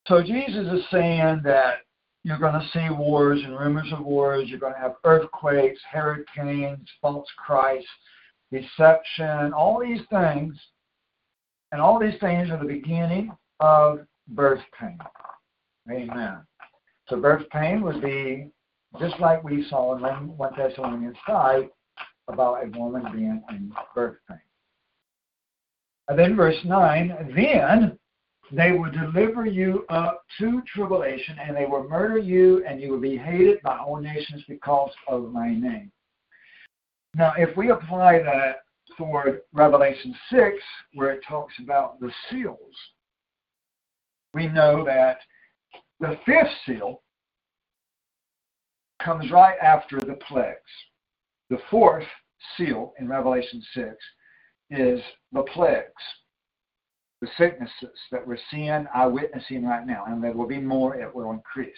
So 0.07 0.21
Jesus 0.21 0.67
is 0.71 0.85
saying 0.91 1.41
that 1.43 1.79
you're 2.23 2.39
going 2.39 2.53
to 2.53 2.67
see 2.73 2.89
wars 2.89 3.41
and 3.43 3.57
rumors 3.57 3.91
of 3.91 4.03
wars. 4.05 4.49
You're 4.49 4.59
going 4.59 4.73
to 4.73 4.79
have 4.79 4.95
earthquakes, 5.03 5.79
hurricanes, 5.91 6.87
false 7.01 7.27
Christ, 7.37 7.85
deception, 8.51 9.53
all 9.53 9.79
these 9.79 10.01
things. 10.09 10.59
And 11.71 11.81
all 11.81 11.99
these 11.99 12.19
things 12.19 12.49
are 12.49 12.57
the 12.57 12.65
beginning 12.65 13.31
of 13.59 13.99
birth 14.29 14.61
pain. 14.79 14.97
Amen. 15.91 16.37
So 17.09 17.17
birth 17.17 17.47
pain 17.51 17.81
would 17.81 18.01
be 18.01 18.49
just 18.99 19.19
like 19.19 19.43
we 19.43 19.67
saw 19.69 19.95
in 19.95 20.01
1 20.37 20.53
Thessalonians 20.57 21.17
5, 21.27 21.65
about 22.27 22.63
a 22.63 22.77
woman 22.77 23.03
being 23.13 23.43
in 23.49 23.71
birth 23.93 24.17
pain. 24.27 24.39
And 26.07 26.17
then 26.17 26.35
verse 26.35 26.57
9, 26.63 27.33
then 27.35 27.97
they 28.51 28.71
will 28.71 28.91
deliver 28.91 29.45
you 29.45 29.85
up 29.89 30.23
to 30.39 30.61
tribulation, 30.73 31.37
and 31.39 31.55
they 31.55 31.65
will 31.65 31.89
murder 31.89 32.19
you, 32.19 32.63
and 32.65 32.79
you 32.79 32.91
will 32.91 32.99
be 32.99 33.17
hated 33.17 33.61
by 33.63 33.77
all 33.77 33.99
nations 33.99 34.43
because 34.47 34.91
of 35.07 35.31
my 35.31 35.49
name. 35.49 35.91
Now, 37.15 37.33
if 37.37 37.55
we 37.57 37.71
apply 37.71 38.19
that 38.19 38.57
toward 38.97 39.41
Revelation 39.53 40.15
6, 40.31 40.55
where 40.93 41.11
it 41.11 41.23
talks 41.27 41.53
about 41.59 41.99
the 41.99 42.11
seals, 42.29 42.75
we 44.33 44.47
know 44.47 44.83
that 44.85 45.17
the 45.99 46.19
fifth 46.25 46.51
seal 46.65 47.01
comes 49.01 49.31
right 49.31 49.57
after 49.61 49.99
the 49.99 50.17
plagues. 50.27 50.59
The 51.49 51.59
fourth 51.69 52.05
seal 52.57 52.93
in 52.99 53.07
Revelation 53.07 53.63
6 53.73 53.87
is 54.71 54.99
the 55.31 55.43
plagues, 55.43 55.91
the 57.21 57.27
sicknesses 57.37 57.97
that 58.11 58.25
we're 58.25 58.37
seeing, 58.49 58.87
eyewitnessing 58.93 59.65
right 59.65 59.85
now, 59.85 60.05
and 60.07 60.23
there 60.23 60.33
will 60.33 60.47
be 60.47 60.59
more, 60.59 60.95
it 60.95 61.13
will 61.13 61.31
increase. 61.31 61.73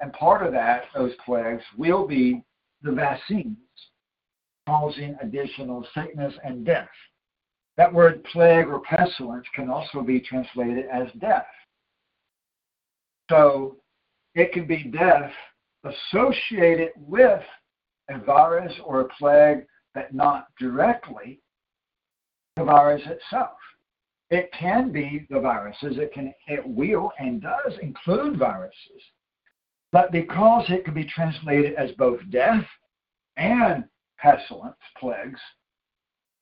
And 0.00 0.12
part 0.12 0.44
of 0.44 0.52
that, 0.52 0.84
those 0.94 1.12
plagues, 1.24 1.62
will 1.76 2.06
be 2.06 2.42
the 2.82 2.92
vaccines 2.92 3.56
causing 4.66 5.16
additional 5.22 5.86
sickness 5.94 6.34
and 6.44 6.64
death. 6.64 6.88
That 7.76 7.92
word 7.92 8.22
plague 8.24 8.66
or 8.66 8.80
pestilence 8.80 9.46
can 9.54 9.70
also 9.70 10.02
be 10.02 10.20
translated 10.20 10.86
as 10.92 11.08
death. 11.20 11.46
So 13.30 13.76
it 14.34 14.52
can 14.52 14.66
be 14.66 14.84
death 14.84 15.32
associated 15.84 16.90
with 16.96 17.42
a 18.10 18.18
virus 18.18 18.72
or 18.84 19.00
a 19.00 19.08
plague, 19.18 19.66
but 19.94 20.14
not 20.14 20.46
directly 20.58 21.40
the 22.56 22.64
virus 22.64 23.02
itself. 23.06 23.56
It 24.30 24.50
can 24.58 24.90
be 24.92 25.26
the 25.30 25.40
viruses. 25.40 25.98
It 25.98 26.12
can, 26.12 26.32
it 26.46 26.66
will, 26.66 27.12
and 27.18 27.42
does 27.42 27.74
include 27.82 28.38
viruses. 28.38 29.02
But 29.90 30.10
because 30.10 30.64
it 30.70 30.84
can 30.84 30.94
be 30.94 31.04
translated 31.04 31.74
as 31.74 31.90
both 31.92 32.18
death 32.30 32.64
and 33.36 33.84
pestilence, 34.18 34.76
plagues, 34.98 35.40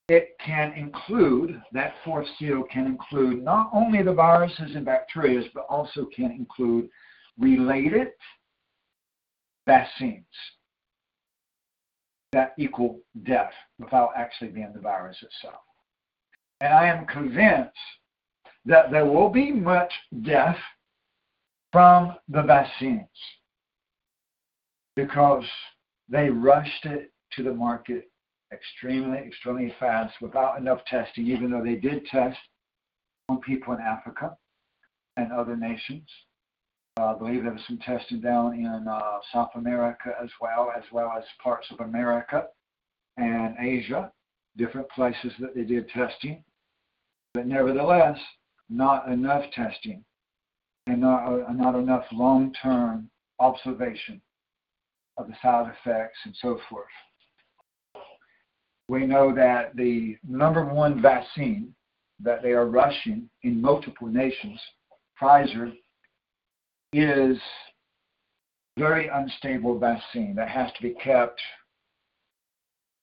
it 0.08 0.36
can 0.44 0.72
include, 0.72 1.60
that 1.72 1.94
fourth 2.04 2.26
seal 2.38 2.62
can 2.64 2.86
include 2.86 3.42
not 3.42 3.70
only 3.72 4.02
the 4.02 4.12
viruses 4.12 4.74
and 4.74 4.84
bacteria, 4.84 5.42
but 5.54 5.66
also 5.68 6.06
can 6.14 6.30
include 6.32 6.88
related 7.38 8.08
vaccines 9.66 10.24
that 12.32 12.54
equal 12.58 13.00
death 13.24 13.52
without 13.78 14.10
actually 14.16 14.50
being 14.50 14.72
the 14.74 14.80
virus 14.80 15.16
itself. 15.22 15.60
And 16.60 16.72
I 16.72 16.86
am 16.86 17.06
convinced 17.06 17.76
that 18.66 18.90
there 18.90 19.06
will 19.06 19.30
be 19.30 19.50
much 19.50 19.92
death 20.22 20.58
from 21.72 22.16
the 22.28 22.42
vaccines 22.42 23.08
because 24.96 25.44
they 26.08 26.28
rushed 26.28 26.84
it 26.84 27.12
to 27.32 27.42
the 27.42 27.54
market 27.54 28.10
extremely, 28.52 29.18
extremely 29.18 29.74
fast 29.78 30.14
without 30.20 30.58
enough 30.58 30.84
testing, 30.86 31.26
even 31.26 31.50
though 31.50 31.62
they 31.62 31.76
did 31.76 32.04
test 32.06 32.38
on 33.28 33.40
people 33.40 33.72
in 33.72 33.80
Africa 33.80 34.36
and 35.16 35.32
other 35.32 35.56
nations. 35.56 36.08
Uh, 37.00 37.14
I 37.14 37.18
believe 37.18 37.44
there 37.44 37.52
was 37.52 37.62
some 37.66 37.78
testing 37.78 38.20
down 38.20 38.54
in 38.54 38.86
uh, 38.86 39.00
South 39.32 39.50
America 39.54 40.10
as 40.22 40.28
well, 40.40 40.70
as 40.76 40.82
well 40.92 41.12
as 41.16 41.24
parts 41.42 41.66
of 41.70 41.80
America 41.80 42.46
and 43.16 43.56
Asia, 43.58 44.12
different 44.56 44.88
places 44.90 45.32
that 45.38 45.54
they 45.54 45.62
did 45.62 45.88
testing. 45.88 46.44
But 47.32 47.46
nevertheless, 47.46 48.18
not 48.68 49.08
enough 49.08 49.44
testing 49.52 50.04
and 50.86 51.00
not, 51.00 51.26
uh, 51.26 51.52
not 51.52 51.74
enough 51.74 52.04
long 52.12 52.52
term 52.62 53.08
observation 53.38 54.20
of 55.16 55.28
the 55.28 55.34
side 55.40 55.72
effects 55.80 56.18
and 56.24 56.34
so 56.40 56.60
forth 56.68 56.86
we 58.90 59.06
know 59.06 59.32
that 59.32 59.76
the 59.76 60.16
number 60.28 60.64
one 60.64 61.00
vaccine 61.00 61.72
that 62.18 62.42
they 62.42 62.50
are 62.50 62.66
rushing 62.66 63.30
in 63.44 63.60
multiple 63.60 64.08
nations, 64.08 64.60
Pfizer, 65.22 65.72
is 66.92 67.38
very 68.78 69.08
unstable 69.08 69.78
vaccine 69.78 70.34
that 70.36 70.48
has 70.48 70.70
to 70.76 70.82
be 70.82 70.94
kept. 71.02 71.40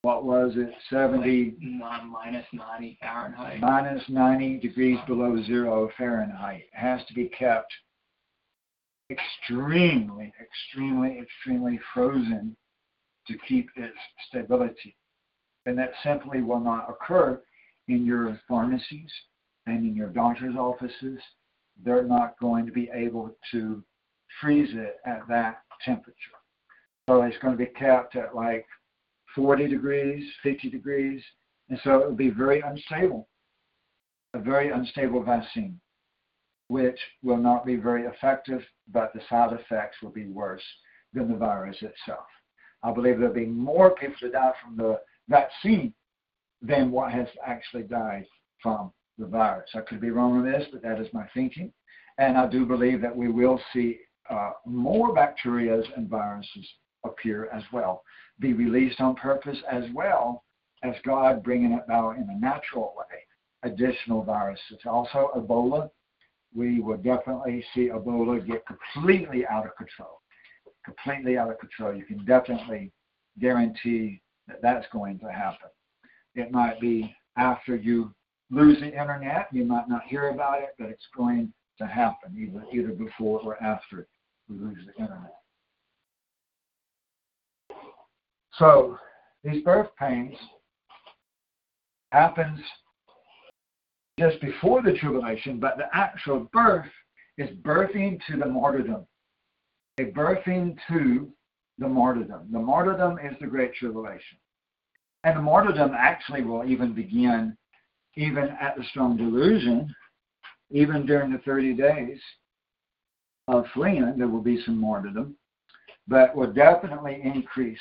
What 0.01 0.23
was 0.23 0.53
it? 0.55 0.71
70 0.89 1.57
minus 2.05 2.45
90 2.53 2.97
Fahrenheit. 3.01 3.59
Minus 3.59 4.03
90 4.07 4.59
degrees 4.59 4.99
below 5.07 5.41
zero 5.43 5.89
Fahrenheit. 5.97 6.63
It 6.73 6.79
has 6.79 7.01
to 7.07 7.13
be 7.13 7.29
kept 7.29 7.73
extremely, 9.09 10.33
extremely, 10.41 11.19
extremely 11.19 11.79
frozen 11.93 12.55
to 13.27 13.37
keep 13.47 13.69
its 13.75 13.97
stability 14.27 14.95
and 15.67 15.77
that 15.77 15.91
simply 16.01 16.41
will 16.41 16.61
not 16.61 16.89
occur 16.89 17.39
in 17.89 18.05
your 18.05 18.39
pharmacies 18.47 19.11
and 19.65 19.85
in 19.85 19.95
your 19.95 20.09
doctor's 20.09 20.55
offices. 20.55 21.19
They're 21.83 22.03
not 22.03 22.39
going 22.39 22.65
to 22.65 22.71
be 22.71 22.89
able 22.93 23.35
to 23.51 23.83
freeze 24.41 24.69
it 24.73 24.97
at 25.05 25.27
that 25.29 25.61
temperature. 25.83 26.15
So 27.07 27.21
it's 27.21 27.37
going 27.37 27.57
to 27.57 27.65
be 27.65 27.71
kept 27.71 28.15
at 28.15 28.35
like 28.35 28.65
40 29.35 29.67
degrees, 29.67 30.23
50 30.43 30.69
degrees, 30.69 31.23
and 31.69 31.79
so 31.83 32.01
it 32.01 32.07
will 32.07 32.15
be 32.15 32.29
very 32.29 32.61
unstable, 32.61 33.27
a 34.33 34.39
very 34.39 34.71
unstable 34.71 35.23
vaccine, 35.23 35.79
which 36.67 36.99
will 37.23 37.37
not 37.37 37.65
be 37.65 37.75
very 37.75 38.03
effective, 38.03 38.61
but 38.91 39.13
the 39.13 39.21
side 39.29 39.53
effects 39.53 39.97
will 40.01 40.11
be 40.11 40.25
worse 40.25 40.63
than 41.13 41.29
the 41.29 41.37
virus 41.37 41.77
itself. 41.81 42.25
I 42.83 42.91
believe 42.91 43.19
there'll 43.19 43.33
be 43.33 43.45
more 43.45 43.91
people 43.91 44.17
to 44.21 44.31
die 44.31 44.53
from 44.63 44.77
the 44.77 44.99
vaccine 45.29 45.93
than 46.61 46.91
what 46.91 47.11
has 47.11 47.27
actually 47.45 47.83
died 47.83 48.25
from 48.61 48.91
the 49.17 49.25
virus. 49.25 49.69
I 49.75 49.81
could 49.81 50.01
be 50.01 50.11
wrong 50.11 50.37
on 50.37 50.45
this, 50.45 50.67
but 50.71 50.81
that 50.83 50.99
is 50.99 51.07
my 51.13 51.27
thinking. 51.33 51.71
And 52.17 52.37
I 52.37 52.47
do 52.47 52.65
believe 52.65 53.01
that 53.01 53.15
we 53.15 53.29
will 53.29 53.59
see 53.73 53.99
uh, 54.29 54.51
more 54.65 55.13
bacteria 55.13 55.81
and 55.95 56.09
viruses 56.09 56.67
appear 57.05 57.49
as 57.53 57.63
well, 57.71 58.03
be 58.39 58.53
released 58.53 58.99
on 58.99 59.15
purpose 59.15 59.57
as 59.71 59.83
well 59.93 60.43
as 60.83 60.95
God 61.05 61.43
bringing 61.43 61.79
about 61.83 62.17
in 62.17 62.27
a 62.29 62.39
natural 62.39 62.93
way 62.97 63.23
additional 63.63 64.23
viruses. 64.23 64.77
Also, 64.85 65.31
Ebola, 65.35 65.89
we 66.55 66.79
will 66.79 66.97
definitely 66.97 67.63
see 67.73 67.89
Ebola 67.89 68.45
get 68.45 68.63
completely 68.65 69.45
out 69.47 69.65
of 69.65 69.75
control. 69.75 70.21
Completely 70.85 71.37
out 71.37 71.49
of 71.49 71.59
control. 71.59 71.93
You 71.93 72.05
can 72.05 72.23
definitely 72.25 72.91
guarantee 73.39 74.21
that 74.47 74.61
that's 74.61 74.85
going 74.93 75.19
to 75.19 75.31
happen. 75.31 75.69
It 76.35 76.51
might 76.51 76.79
be 76.79 77.13
after 77.37 77.75
you 77.75 78.13
lose 78.49 78.79
the 78.79 78.87
internet, 78.87 79.47
you 79.51 79.65
might 79.65 79.89
not 79.89 80.03
hear 80.03 80.29
about 80.29 80.61
it, 80.61 80.75
but 80.79 80.89
it's 80.89 81.07
going 81.15 81.51
to 81.77 81.85
happen 81.85 82.35
either 82.37 82.65
either 82.73 82.93
before 82.93 83.39
or 83.41 83.61
after 83.61 84.07
we 84.49 84.57
lose 84.57 84.79
the 84.85 85.01
internet. 85.01 85.35
So 88.53 88.97
these 89.43 89.63
birth 89.63 89.89
pains 89.99 90.35
happens 92.11 92.59
just 94.19 94.41
before 94.41 94.81
the 94.81 94.93
tribulation, 94.93 95.59
but 95.59 95.77
the 95.77 95.85
actual 95.93 96.49
birth 96.51 96.87
is 97.37 97.49
birthing 97.57 98.19
to 98.27 98.37
the 98.37 98.47
martyrdom. 98.47 99.05
A 99.99 100.05
birthing 100.05 100.77
to 100.87 101.31
the 101.77 101.87
martyrdom. 101.87 102.47
The 102.51 102.59
martyrdom 102.59 103.19
is 103.19 103.35
the 103.39 103.47
Great 103.47 103.75
Tribulation. 103.75 104.37
And 105.23 105.37
the 105.37 105.41
martyrdom 105.41 105.91
actually 105.95 106.43
will 106.43 106.65
even 106.65 106.93
begin 106.93 107.55
even 108.17 108.49
at 108.59 108.75
the 108.75 108.83
strong 108.89 109.15
delusion, 109.15 109.93
even 110.71 111.05
during 111.05 111.31
the 111.31 111.37
30 111.39 111.75
days 111.75 112.19
of 113.47 113.63
fleeing, 113.73 114.15
there 114.17 114.27
will 114.27 114.41
be 114.41 114.61
some 114.65 114.81
martyrdom, 114.81 115.35
but 116.07 116.35
will 116.35 116.51
definitely 116.51 117.21
increase 117.23 117.79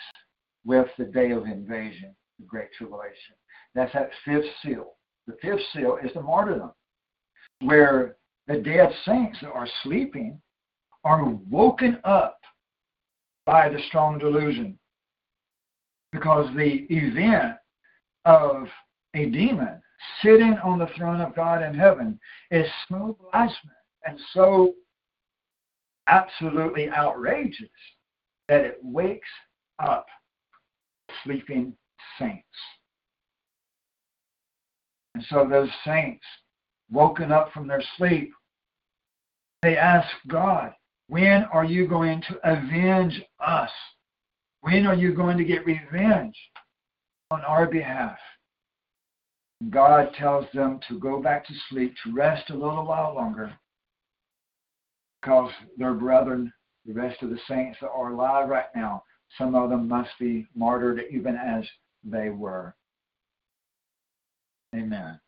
with 0.67 0.87
the 0.99 1.07
day 1.07 1.31
of 1.31 1.47
invasion, 1.47 2.15
the 2.39 2.45
Great 2.45 2.69
Tribulation. 2.77 3.35
That's 3.75 3.93
that 3.95 4.11
fifth 4.27 4.45
seal. 4.63 4.93
The 5.27 5.37
fifth 5.41 5.63
seal 5.73 5.99
is 6.05 6.13
the 6.13 6.21
martyrdom, 6.23 6.73
where 7.63 8.17
the 8.47 8.59
dead 8.59 8.91
saints 9.07 9.39
that 9.41 9.51
are 9.51 9.69
sleeping 9.83 10.39
are 11.03 11.31
woken 11.51 11.99
up 12.05 12.39
by 13.47 13.71
the 13.71 13.81
strong 13.89 14.19
delusion. 14.19 14.79
Because 16.13 16.55
the 16.55 16.87
event 16.91 17.57
of 18.27 18.69
a 19.15 19.27
demon 19.31 19.81
sitting 20.23 20.57
on 20.63 20.79
the 20.79 20.89
throne 20.97 21.21
of 21.21 21.35
God 21.35 21.63
in 21.63 21.75
heaven 21.75 22.19
is 22.51 22.67
so 22.89 23.17
blasphemous 23.21 23.75
and 24.07 24.19
so 24.33 24.75
absolutely 26.09 26.91
outrageous 26.91 27.69
that 28.49 28.65
it 28.65 28.79
wakes 28.83 29.29
up 29.79 30.07
sleeping 31.25 31.73
saints. 32.19 32.45
And 35.15 35.25
so 35.29 35.49
those 35.49 35.71
saints, 35.85 36.25
woken 36.91 37.33
up 37.33 37.53
from 37.53 37.67
their 37.67 37.83
sleep, 37.97 38.33
they 39.63 39.77
ask 39.77 40.07
God, 40.29 40.73
when 41.09 41.45
are 41.53 41.65
you 41.65 41.89
going 41.89 42.23
to 42.29 42.39
avenge 42.45 43.21
us? 43.45 43.71
When 44.61 44.87
are 44.87 44.95
you 44.95 45.15
going 45.15 45.39
to 45.39 45.45
get 45.45 45.65
revenge 45.65 46.37
on 47.31 47.41
our 47.43 47.67
behalf? 47.67 48.19
God 49.71 50.11
tells 50.19 50.47
them 50.53 50.81
to 50.89 50.99
go 50.99 51.21
back 51.21 51.47
to 51.47 51.53
sleep, 51.69 51.95
to 52.05 52.13
rest 52.13 52.51
a 52.51 52.55
little 52.55 52.85
while 52.85 53.15
longer, 53.15 53.53
because 55.21 55.51
their 55.79 55.95
brethren, 55.95 56.53
the 56.85 56.93
rest 56.93 57.23
of 57.23 57.31
the 57.31 57.39
saints 57.49 57.79
that 57.81 57.89
are 57.89 58.13
alive 58.13 58.49
right 58.49 58.75
now, 58.75 59.03
some 59.39 59.55
of 59.55 59.71
them 59.71 59.89
must 59.89 60.11
be 60.21 60.47
martyred 60.55 61.03
even 61.11 61.37
as 61.37 61.65
they 62.05 62.29
were. 62.31 62.75
Amen. 64.75 65.19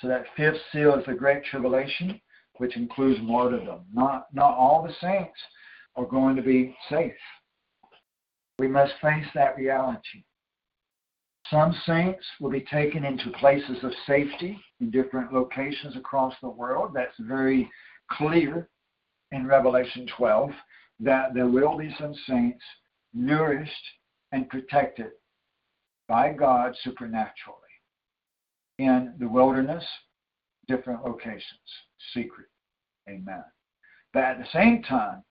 So 0.00 0.08
that 0.08 0.26
fifth 0.36 0.60
seal 0.72 0.94
is 0.98 1.04
the 1.06 1.14
Great 1.14 1.44
Tribulation 1.44 2.20
which 2.58 2.76
includes 2.76 3.20
martyrdom. 3.22 3.80
Not, 3.92 4.26
not 4.32 4.56
all 4.56 4.82
the 4.82 4.94
saints 5.00 5.38
are 5.96 6.06
going 6.06 6.36
to 6.36 6.42
be 6.42 6.76
safe. 6.88 7.12
We 8.58 8.68
must 8.68 8.92
face 9.02 9.26
that 9.34 9.56
reality. 9.56 10.24
Some 11.50 11.74
saints 11.86 12.24
will 12.40 12.50
be 12.50 12.62
taken 12.62 13.04
into 13.04 13.30
places 13.38 13.82
of 13.82 13.92
safety 14.06 14.58
in 14.80 14.90
different 14.90 15.32
locations 15.32 15.96
across 15.96 16.34
the 16.40 16.48
world. 16.48 16.92
That's 16.94 17.18
very 17.20 17.70
clear 18.10 18.68
in 19.32 19.46
Revelation 19.46 20.06
12 20.16 20.50
that 21.00 21.34
there 21.34 21.46
will 21.46 21.76
be 21.76 21.94
some 21.98 22.14
saints 22.26 22.64
nourished 23.12 23.72
and 24.32 24.48
protected 24.48 25.10
by 26.08 26.32
God 26.32 26.74
supernaturally 26.82 27.58
in 28.78 29.14
the 29.18 29.28
wilderness, 29.28 29.84
different 30.66 31.04
locations, 31.04 31.42
secret. 32.12 32.46
Amen. 33.08 33.44
But 34.12 34.24
at 34.24 34.38
the 34.38 34.48
same 34.52 34.82
time, 34.82 35.22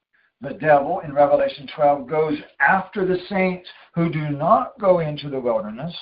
the 0.43 0.53
devil 0.55 0.99
in 1.05 1.13
Revelation 1.13 1.67
12 1.73 2.07
goes 2.07 2.37
after 2.59 3.07
the 3.07 3.17
saints 3.29 3.67
who 3.95 4.11
do 4.11 4.29
not 4.29 4.77
go 4.79 4.99
into 4.99 5.29
the 5.29 5.39
wilderness 5.39 5.95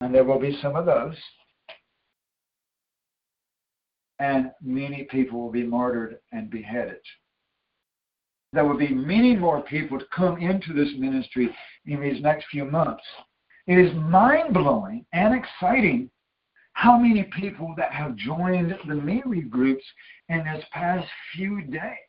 And 0.00 0.14
there 0.14 0.24
will 0.24 0.38
be 0.38 0.56
some 0.62 0.76
of 0.76 0.86
those. 0.86 1.16
And 4.20 4.52
many 4.62 5.04
people 5.10 5.40
will 5.40 5.50
be 5.50 5.64
martyred 5.64 6.18
and 6.32 6.50
beheaded. 6.50 7.00
There 8.52 8.64
will 8.64 8.78
be 8.78 8.94
many 8.94 9.34
more 9.34 9.60
people 9.60 9.98
to 9.98 10.06
come 10.14 10.38
into 10.38 10.72
this 10.72 10.92
ministry 10.96 11.54
in 11.84 12.00
these 12.00 12.22
next 12.22 12.46
few 12.50 12.64
months. 12.64 13.02
It 13.66 13.76
is 13.76 13.92
mind 13.94 14.54
blowing 14.54 15.04
and 15.12 15.34
exciting 15.34 16.10
how 16.74 16.96
many 16.96 17.24
people 17.24 17.74
that 17.76 17.90
have 17.92 18.16
joined 18.16 18.76
the 18.86 18.94
Mary 18.94 19.40
groups 19.40 19.84
in 20.28 20.44
this 20.44 20.64
past 20.72 21.06
few 21.34 21.62
days. 21.62 22.05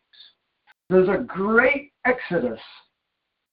There's 0.89 1.09
a 1.09 1.23
great 1.23 1.91
exodus 2.05 2.61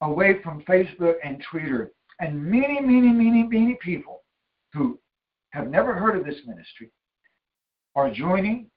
away 0.00 0.40
from 0.42 0.62
Facebook 0.62 1.14
and 1.24 1.42
Twitter, 1.50 1.90
and 2.20 2.44
many, 2.44 2.80
many, 2.80 3.08
many, 3.08 3.42
many 3.42 3.76
people 3.82 4.22
who 4.72 4.98
have 5.50 5.68
never 5.68 5.94
heard 5.94 6.16
of 6.16 6.24
this 6.24 6.40
ministry 6.46 6.90
are 7.96 8.10
joining 8.12 8.70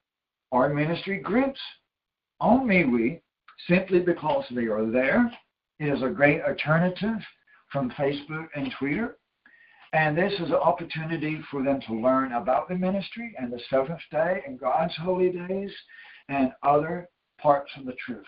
our 0.51 0.70
ministry 0.70 1.20
groups 1.20 1.60
on 2.39 2.66
MeWe 2.68 3.20
simply 3.68 3.99
because 3.99 4.45
they 4.51 4.66
are 4.66 4.89
there. 4.89 5.32
It 5.80 5.86
is 5.86 6.01
a 6.01 6.10
great 6.10 6.41
alternative 6.41 7.18
from 7.72 7.91
Facebook 7.91 8.47
and 8.55 8.72
Twitter. 8.80 9.18
And 9.93 10.18
this 10.18 10.34
is 10.34 10.49
an 10.49 10.53
opportunity 10.55 11.41
for 11.49 11.64
them 11.64 11.80
to 11.88 11.93
learn 11.93 12.34
about 12.34 12.70
the 12.70 12.76
ministry 12.76 13.34
and 13.39 13.51
the 13.51 13.62
seventh 13.70 14.01
day 14.12 14.41
and 14.47 14.60
God's 14.60 14.95
holy 14.97 15.32
days 15.32 15.72
and 16.30 16.51
other 16.64 17.08
parts 17.39 17.72
of 17.78 17.86
the 17.86 17.95
truth. 18.05 18.26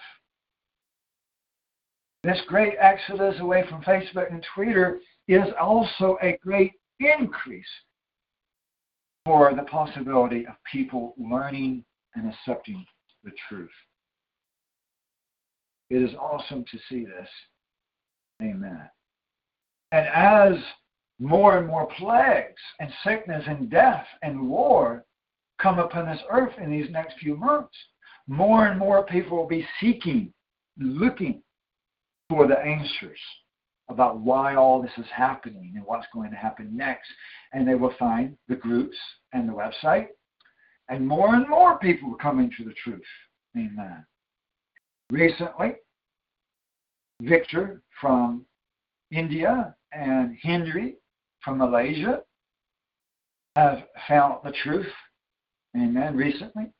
This 2.24 2.39
great 2.47 2.74
exodus 2.80 3.39
away 3.39 3.63
from 3.70 3.82
Facebook 3.82 4.32
and 4.32 4.45
Twitter 4.53 4.99
is 5.28 5.47
also 5.59 6.17
a 6.22 6.38
great 6.43 6.74
increase 6.99 7.65
for 9.26 9.53
the 9.55 9.63
possibility 9.63 10.45
of 10.45 10.55
people 10.70 11.13
learning 11.17 11.86
and 12.15 12.32
accepting 12.32 12.86
the 13.24 13.32
truth. 13.47 13.70
It 15.89 16.01
is 16.01 16.15
awesome 16.15 16.65
to 16.72 16.78
see 16.89 17.05
this. 17.05 17.30
Amen. 18.41 18.89
And 19.91 20.07
as 20.07 20.53
more 21.20 21.57
and 21.57 21.67
more 21.67 21.88
plagues 21.97 22.61
and 22.80 22.91
sickness 23.03 23.43
and 23.47 23.70
death 23.70 24.05
and 24.22 24.49
war 24.49 25.05
come 25.59 25.80
upon 25.80 26.05
this 26.05 26.22
earth 26.32 26.53
in 26.61 26.70
these 26.70 26.89
next 26.91 27.17
few 27.20 27.36
months, 27.36 27.76
more 28.28 28.67
and 28.67 28.80
more 28.80 29.05
people 29.05 29.38
will 29.38 29.47
be 29.47 29.67
seeking, 29.80 30.34
looking 30.78 31.41
for 32.30 32.47
the 32.47 32.59
answers 32.59 33.19
about 33.89 34.19
why 34.19 34.55
all 34.55 34.82
this 34.82 34.91
is 34.97 35.05
happening 35.13 35.73
and 35.75 35.84
what's 35.86 36.05
going 36.13 36.30
to 36.30 36.38
happen 36.38 36.69
next. 36.75 37.09
And 37.53 37.67
they 37.67 37.75
will 37.75 37.93
find 37.97 38.38
the 38.47 38.55
groups 38.55 38.95
and 39.34 39.49
the 39.49 39.53
website, 39.53 40.07
and 40.89 41.07
more 41.07 41.36
and 41.36 41.49
more 41.49 41.80
people 41.80 42.09
will 42.09 42.17
come 42.17 42.39
into 42.39 42.63
the 42.63 42.75
truth. 42.84 43.01
Amen. 43.57 44.05
Recently, 45.09 45.73
Victor 47.21 47.82
from 47.99 48.45
India 49.11 49.75
and 49.91 50.38
Henry 50.41 50.95
from 51.43 51.57
Malaysia 51.57 52.21
have 53.55 53.84
found 54.07 54.38
the 54.43 54.53
truth. 54.63 54.91
Amen. 55.75 56.15
Recently, 56.15 56.71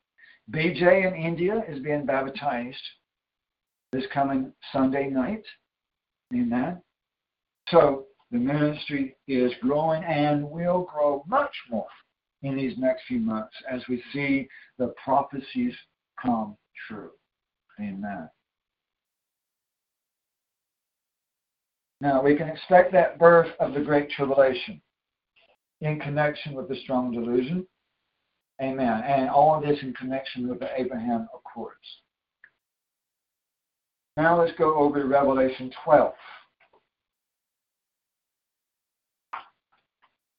BJ 0.50 1.06
in 1.06 1.14
India 1.14 1.64
is 1.68 1.80
being 1.80 2.06
baptized 2.06 2.82
this 3.92 4.04
coming 4.12 4.52
Sunday 4.72 5.08
night. 5.08 5.44
Amen. 6.32 6.80
So 7.68 8.06
the 8.30 8.38
ministry 8.38 9.16
is 9.26 9.52
growing 9.60 10.04
and 10.04 10.48
will 10.48 10.82
grow 10.82 11.24
much 11.26 11.54
more 11.70 11.86
in 12.42 12.56
these 12.56 12.78
next 12.78 13.02
few 13.06 13.18
months 13.18 13.54
as 13.70 13.82
we 13.88 14.02
see 14.12 14.48
the 14.78 14.94
prophecies 15.02 15.74
come 16.22 16.56
true. 16.88 17.10
Amen. 17.80 18.28
Now, 22.00 22.22
we 22.22 22.34
can 22.34 22.48
expect 22.48 22.92
that 22.92 23.18
birth 23.18 23.50
of 23.58 23.74
the 23.74 23.80
Great 23.80 24.10
Tribulation 24.10 24.80
in 25.80 26.00
connection 26.00 26.54
with 26.54 26.68
the 26.68 26.76
strong 26.76 27.12
delusion. 27.12 27.66
Amen. 28.62 29.02
And 29.06 29.28
all 29.28 29.54
of 29.54 29.62
this 29.62 29.82
in 29.82 29.92
connection 29.94 30.48
with 30.48 30.60
the 30.60 30.68
Abraham 30.78 31.28
Accords. 31.34 31.76
Now 34.20 34.38
let's 34.38 34.52
go 34.58 34.74
over 34.74 35.00
to 35.00 35.06
Revelation 35.06 35.72
12. 35.82 36.12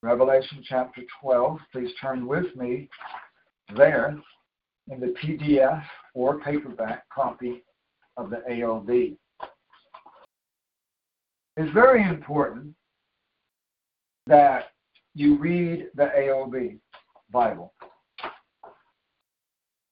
Revelation 0.04 0.62
chapter 0.64 1.02
12. 1.20 1.58
Please 1.72 1.90
turn 2.00 2.28
with 2.28 2.54
me 2.54 2.88
there 3.74 4.16
in 4.88 5.00
the 5.00 5.12
PDF 5.20 5.82
or 6.14 6.38
paperback 6.38 7.02
copy 7.12 7.64
of 8.16 8.30
the 8.30 8.44
AOB. 8.48 9.16
It's 11.56 11.72
very 11.72 12.04
important 12.04 12.72
that 14.28 14.66
you 15.16 15.36
read 15.38 15.88
the 15.96 16.08
AOB 16.16 16.78
Bible. 17.32 17.74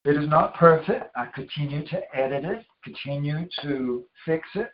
It 0.04 0.16
is 0.16 0.28
not 0.28 0.54
perfect. 0.54 1.10
I 1.14 1.26
continue 1.34 1.86
to 1.88 2.16
edit 2.16 2.44
it, 2.44 2.64
continue 2.82 3.46
to 3.62 4.04
fix 4.24 4.48
it 4.54 4.70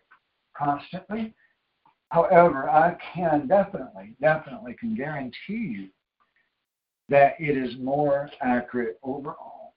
constantly. 0.57 1.35
However, 2.11 2.70
I 2.70 2.97
can 3.14 3.49
definitely, 3.49 4.14
definitely 4.20 4.77
can 4.79 4.95
guarantee 4.95 5.33
you 5.49 5.89
that 7.09 7.35
it 7.41 7.57
is 7.57 7.77
more 7.79 8.31
accurate 8.41 8.99
overall 9.03 9.74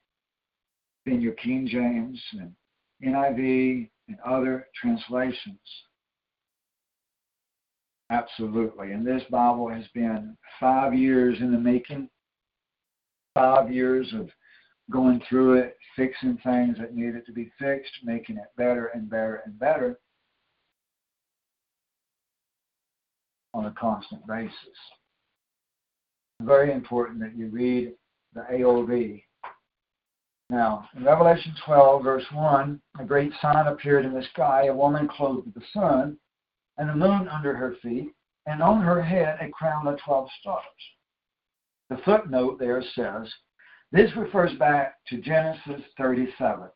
than 1.06 1.22
your 1.22 1.34
King 1.34 1.68
James 1.68 2.22
and 2.34 2.54
NIV 3.04 3.89
and 4.08 4.18
other 4.26 4.68
translations. 4.80 5.60
Absolutely. 8.12 8.91
And 8.91 9.06
this 9.06 9.24
Bible 9.30 9.70
has 9.70 9.86
been 9.93 10.36
five 10.60 10.93
years 10.93 11.39
in 11.39 11.52
the 11.52 11.60
making, 11.60 12.10
five 13.36 13.72
years 13.72 14.12
of 14.14 14.30
going 14.89 15.21
through 15.27 15.53
it, 15.53 15.77
fixing 15.95 16.37
things 16.43 16.77
that 16.79 16.95
needed 16.95 17.25
to 17.25 17.31
be 17.31 17.51
fixed, 17.59 17.91
making 18.03 18.37
it 18.37 18.47
better 18.57 18.87
and 18.87 19.09
better 19.09 19.41
and 19.45 19.57
better 19.59 19.99
on 23.53 23.65
a 23.65 23.71
constant 23.71 24.25
basis. 24.27 24.53
Very 26.41 26.71
important 26.71 27.19
that 27.19 27.37
you 27.37 27.47
read 27.47 27.93
the 28.33 28.45
AOB. 28.51 29.23
Now, 30.49 30.89
in 30.95 31.03
Revelation 31.03 31.53
12, 31.65 32.03
verse 32.03 32.25
1, 32.33 32.81
a 32.99 33.05
great 33.05 33.31
sign 33.41 33.67
appeared 33.67 34.05
in 34.05 34.13
the 34.13 34.23
sky, 34.33 34.65
a 34.65 34.73
woman 34.73 35.07
clothed 35.07 35.45
with 35.45 35.53
the 35.53 35.67
sun 35.73 36.17
and 36.77 36.89
the 36.89 36.95
moon 36.95 37.27
under 37.27 37.53
her 37.55 37.75
feet, 37.83 38.13
and 38.45 38.63
on 38.63 38.81
her 38.81 39.01
head 39.01 39.37
a 39.41 39.49
crown 39.49 39.85
of 39.87 39.99
12 39.99 40.29
stars. 40.39 40.63
The 41.89 41.97
footnote 42.05 42.57
there 42.57 42.81
says, 42.95 43.31
this 43.91 44.15
refers 44.15 44.53
back 44.59 44.95
to 45.07 45.17
Genesis 45.17 45.81
37. 45.97 46.69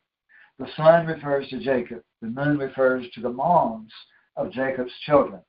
The 0.59 0.68
sun 0.76 1.05
refers 1.05 1.47
to 1.49 1.59
Jacob, 1.59 2.01
the 2.22 2.28
moon 2.28 2.57
refers 2.57 3.09
to 3.11 3.22
the 3.22 3.30
moms 3.30 3.91
of 4.36 4.51
Jacob's 4.51 4.93
children, 5.05 5.41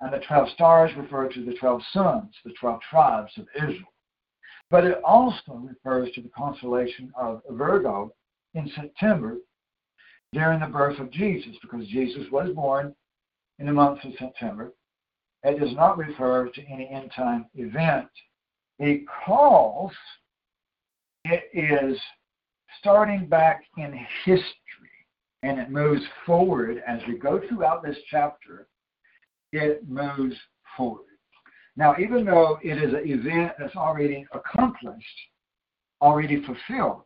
and 0.00 0.12
the 0.12 0.24
12 0.26 0.50
stars 0.50 0.90
refer 0.96 1.28
to 1.28 1.44
the 1.44 1.54
12 1.54 1.82
sons, 1.92 2.34
the 2.44 2.52
12 2.60 2.80
tribes 2.90 3.32
of 3.38 3.46
Israel. 3.56 3.92
But 4.70 4.84
it 4.84 5.00
also 5.04 5.54
refers 5.54 6.12
to 6.12 6.22
the 6.22 6.28
constellation 6.28 7.12
of 7.18 7.42
Virgo 7.50 8.12
in 8.54 8.70
September 8.74 9.38
during 10.32 10.60
the 10.60 10.66
birth 10.66 11.00
of 11.00 11.10
Jesus, 11.10 11.56
because 11.60 11.86
Jesus 11.88 12.30
was 12.30 12.54
born 12.54 12.94
in 13.58 13.66
the 13.66 13.72
month 13.72 14.04
of 14.04 14.12
September. 14.18 14.72
It 15.42 15.58
does 15.58 15.74
not 15.74 15.98
refer 15.98 16.48
to 16.48 16.66
any 16.66 16.88
end 16.88 17.10
time 17.16 17.46
event 17.54 18.08
because 18.78 19.92
it 21.24 21.44
is 21.52 21.98
starting 22.78 23.26
back 23.26 23.62
in 23.76 23.92
history 24.24 24.46
and 25.42 25.58
it 25.58 25.70
moves 25.70 26.02
forward 26.26 26.82
as 26.86 27.00
we 27.08 27.18
go 27.18 27.40
throughout 27.48 27.82
this 27.82 27.96
chapter. 28.10 28.66
It 29.52 29.88
moves 29.88 30.36
forward. 30.76 31.04
Now, 31.76 31.94
even 31.98 32.24
though 32.24 32.58
it 32.62 32.82
is 32.82 32.92
an 32.92 33.02
event 33.04 33.52
that's 33.58 33.76
already 33.76 34.26
accomplished, 34.32 35.06
already 36.02 36.44
fulfilled, 36.44 37.02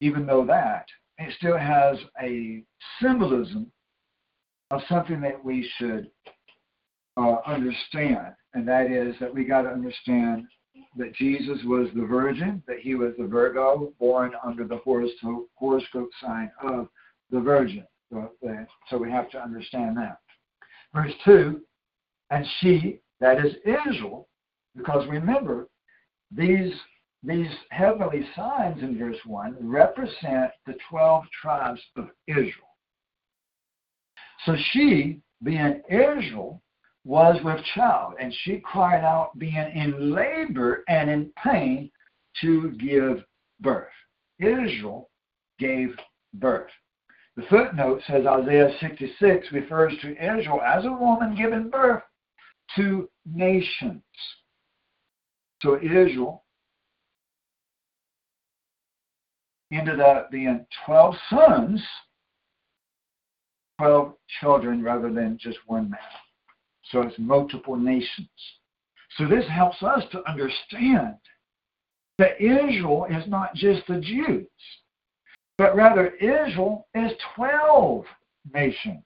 even 0.00 0.26
though 0.26 0.44
that, 0.46 0.86
it 1.18 1.34
still 1.38 1.58
has 1.58 1.96
a 2.22 2.62
symbolism 3.00 3.70
of 4.70 4.80
something 4.88 5.20
that 5.20 5.44
we 5.44 5.68
should 5.76 6.10
uh, 7.16 7.36
understand, 7.46 8.34
and 8.54 8.66
that 8.66 8.90
is 8.90 9.14
that 9.20 9.32
we 9.32 9.44
got 9.44 9.62
to 9.62 9.68
understand 9.68 10.46
that 10.96 11.14
Jesus 11.14 11.58
was 11.64 11.88
the 11.94 12.04
virgin, 12.04 12.62
that 12.66 12.80
he 12.80 12.94
was 12.94 13.12
the 13.16 13.26
Virgo, 13.26 13.92
born 13.98 14.32
under 14.44 14.66
the 14.66 14.78
horoscope, 14.78 16.10
sign 16.20 16.50
of 16.62 16.88
the 17.30 17.40
Virgin. 17.40 17.86
So, 18.12 18.30
so 18.88 18.98
we 18.98 19.10
have 19.10 19.30
to 19.30 19.42
understand 19.42 19.96
that. 19.98 20.18
Verse 20.92 21.12
2 21.24 21.60
And 22.30 22.44
she, 22.58 23.00
that 23.20 23.44
is 23.44 23.54
Israel, 23.64 24.28
because 24.76 25.06
remember, 25.08 25.68
these 26.32 26.72
these 27.22 27.50
heavenly 27.70 28.26
signs 28.34 28.82
in 28.82 28.98
verse 28.98 29.18
1 29.26 29.56
represent 29.60 30.52
the 30.66 30.74
12 30.88 31.24
tribes 31.42 31.80
of 31.96 32.08
Israel. 32.26 32.76
So 34.46 34.56
she, 34.72 35.18
being 35.42 35.82
Israel, 35.90 36.62
was 37.04 37.42
with 37.42 37.64
child, 37.74 38.14
and 38.20 38.34
she 38.42 38.58
cried 38.58 39.04
out, 39.04 39.38
being 39.38 39.54
in 39.54 40.14
labor 40.14 40.84
and 40.88 41.08
in 41.08 41.32
pain 41.42 41.90
to 42.40 42.70
give 42.72 43.24
birth. 43.60 43.88
Israel 44.38 45.10
gave 45.58 45.94
birth. 46.34 46.70
The 47.36 47.42
footnote 47.48 48.02
says 48.06 48.26
Isaiah 48.26 48.70
66 48.80 49.52
refers 49.52 49.94
to 50.02 50.12
Israel 50.12 50.60
as 50.60 50.84
a 50.84 50.92
woman 50.92 51.34
giving 51.36 51.70
birth 51.70 52.02
to 52.76 53.08
nations. 53.24 54.02
So 55.62 55.76
Israel 55.76 56.44
ended 59.72 60.00
up 60.00 60.30
being 60.30 60.66
12 60.86 61.14
sons, 61.30 61.82
12 63.78 64.14
children 64.40 64.82
rather 64.82 65.12
than 65.12 65.38
just 65.40 65.58
one 65.66 65.90
man. 65.90 66.00
So 66.90 67.02
it's 67.02 67.18
multiple 67.18 67.76
nations. 67.76 68.28
So 69.16 69.26
this 69.26 69.44
helps 69.48 69.82
us 69.82 70.02
to 70.12 70.28
understand 70.28 71.14
that 72.18 72.40
Israel 72.40 73.06
is 73.10 73.26
not 73.28 73.54
just 73.54 73.86
the 73.86 74.00
Jews, 74.00 74.46
but 75.56 75.74
rather 75.74 76.08
Israel 76.16 76.86
is 76.94 77.12
12 77.36 78.04
nations. 78.52 79.04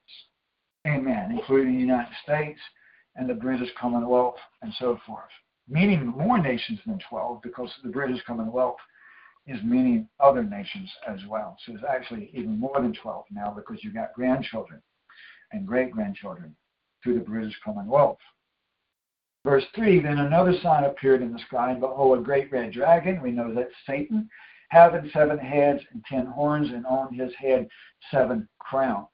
Amen, 0.86 1.30
including 1.32 1.74
the 1.74 1.80
United 1.80 2.12
States 2.22 2.60
and 3.16 3.28
the 3.28 3.34
British 3.34 3.70
Commonwealth 3.80 4.36
and 4.62 4.72
so 4.78 4.98
forth. 5.06 5.30
Meaning 5.68 6.06
more 6.06 6.38
nations 6.38 6.80
than 6.86 6.98
12 7.08 7.40
because 7.42 7.70
the 7.82 7.90
British 7.90 8.22
Commonwealth 8.26 8.76
is 9.46 9.58
many 9.62 10.06
other 10.20 10.42
nations 10.42 10.90
as 11.08 11.20
well. 11.28 11.56
So 11.64 11.72
it's 11.74 11.84
actually 11.88 12.30
even 12.34 12.58
more 12.58 12.80
than 12.80 12.94
12 12.94 13.24
now 13.32 13.50
because 13.50 13.82
you've 13.82 13.94
got 13.94 14.12
grandchildren 14.14 14.82
and 15.52 15.66
great 15.66 15.90
grandchildren 15.90 16.54
through 17.04 17.14
the 17.14 17.20
British 17.20 17.54
Commonwealth. 17.62 18.18
Verse 19.44 19.64
3 19.76 20.00
Then 20.00 20.18
another 20.18 20.54
sign 20.62 20.84
appeared 20.84 21.22
in 21.22 21.32
the 21.32 21.38
sky, 21.46 21.70
and 21.70 21.80
behold, 21.80 22.18
a 22.18 22.22
great 22.22 22.50
red 22.50 22.72
dragon. 22.72 23.22
We 23.22 23.30
know 23.30 23.54
that's 23.54 23.70
Satan, 23.86 24.28
having 24.70 25.10
seven 25.12 25.38
heads 25.38 25.82
and 25.92 26.02
ten 26.06 26.26
horns, 26.26 26.70
and 26.70 26.86
on 26.86 27.14
his 27.14 27.32
head 27.38 27.68
seven 28.10 28.48
crowns. 28.58 29.08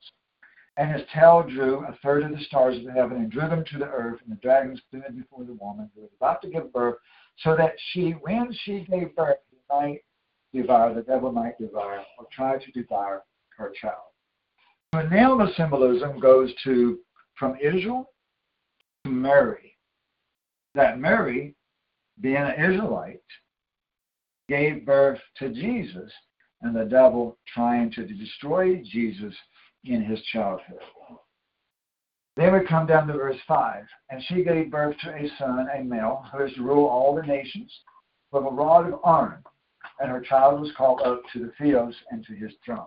And 0.77 0.91
his 0.93 1.03
tail 1.13 1.43
drew 1.43 1.85
a 1.85 1.99
third 2.03 2.23
of 2.23 2.31
the 2.31 2.43
stars 2.45 2.79
of 2.79 2.95
heaven 2.95 3.19
and 3.19 3.31
drew 3.31 3.49
them 3.49 3.65
to 3.73 3.79
the 3.79 3.87
earth, 3.87 4.21
and 4.23 4.33
the 4.33 4.41
dragon 4.41 4.81
stood 4.89 5.03
before 5.15 5.45
the 5.45 5.59
woman 5.61 5.91
who 5.95 6.03
was 6.03 6.11
about 6.17 6.41
to 6.43 6.49
give 6.49 6.73
birth, 6.73 6.97
so 7.39 7.57
that 7.57 7.75
she, 7.93 8.13
when 8.23 8.55
she 8.65 8.87
gave 8.89 9.15
birth, 9.17 9.37
might 9.71 10.01
devour, 10.53 10.95
the 10.95 11.03
devil 11.03 11.33
might 11.33 11.59
devour, 11.59 12.03
or 12.19 12.27
try 12.33 12.59
to 12.59 12.73
devour 12.73 13.25
her 13.57 13.73
child. 13.81 13.95
So 14.95 15.03
now 15.03 15.37
the 15.37 15.53
symbolism 15.57 16.19
goes 16.19 16.53
to 16.65 16.99
from 17.41 17.57
Israel 17.61 18.13
to 19.05 19.11
Mary. 19.11 19.77
That 20.77 21.01
Mary, 21.01 21.57
being 22.21 22.37
an 22.37 22.53
Israelite, 22.53 23.21
gave 24.49 24.87
birth 24.87 25.19
to 25.39 25.49
Jesus, 25.49 26.13
and 26.63 26.77
the 26.77 26.85
devil 26.85 27.37
trying 27.53 27.91
to 27.93 28.07
destroy 28.07 28.81
Jesus 28.85 29.35
in 29.85 30.05
his 30.05 30.23
childhood. 30.33 30.79
Then 32.37 32.53
we 32.53 32.67
come 32.67 32.87
down 32.87 33.09
to 33.09 33.15
verse 33.15 33.39
5. 33.49 33.85
And 34.11 34.23
she 34.25 34.45
gave 34.45 34.71
birth 34.71 34.95
to 35.03 35.11
a 35.11 35.29
son, 35.39 35.67
a 35.75 35.83
male, 35.83 36.25
who 36.33 36.45
is 36.45 36.53
to 36.55 36.63
rule 36.63 36.87
all 36.87 37.17
the 37.17 37.23
nations 37.23 37.73
with 38.31 38.45
a 38.45 38.51
rod 38.51 38.93
of 38.93 39.01
iron 39.05 39.43
and 40.01 40.11
her 40.11 40.21
child 40.21 40.61
was 40.61 40.73
called 40.77 41.03
up 41.03 41.23
to 41.33 41.39
the 41.41 41.53
Theos 41.59 41.95
and 42.11 42.25
to 42.27 42.35
his 42.35 42.53
throne. 42.65 42.87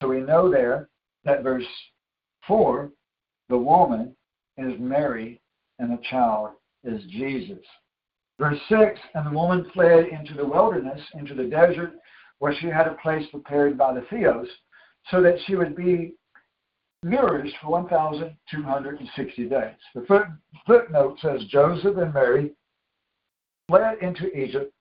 So 0.00 0.08
we 0.08 0.20
know 0.20 0.50
there 0.50 0.88
that 1.24 1.42
verse 1.42 1.66
4, 2.46 2.90
the 3.48 3.58
woman 3.58 4.14
is 4.56 4.78
Mary 4.78 5.40
and 5.78 5.90
the 5.90 6.02
child 6.10 6.50
is 6.84 7.02
Jesus. 7.10 7.64
Verse 8.38 8.58
6, 8.68 9.00
and 9.14 9.26
the 9.26 9.36
woman 9.36 9.68
fled 9.74 10.06
into 10.06 10.34
the 10.34 10.46
wilderness, 10.46 11.00
into 11.14 11.34
the 11.34 11.44
desert, 11.44 11.92
where 12.38 12.54
she 12.54 12.66
had 12.66 12.86
a 12.86 12.96
place 13.02 13.26
prepared 13.30 13.76
by 13.76 13.92
the 13.92 14.06
Theos, 14.10 14.46
so 15.10 15.20
that 15.22 15.38
she 15.46 15.56
would 15.56 15.74
be 15.74 16.14
nourished 17.02 17.56
for 17.60 17.70
1,260 17.70 19.48
days. 19.48 19.74
The 19.94 20.02
foot, 20.02 20.26
footnote 20.66 21.18
says 21.20 21.44
Joseph 21.48 21.96
and 21.96 22.14
Mary 22.14 22.52
fled 23.68 23.98
into 24.02 24.26
Egypt 24.36 24.72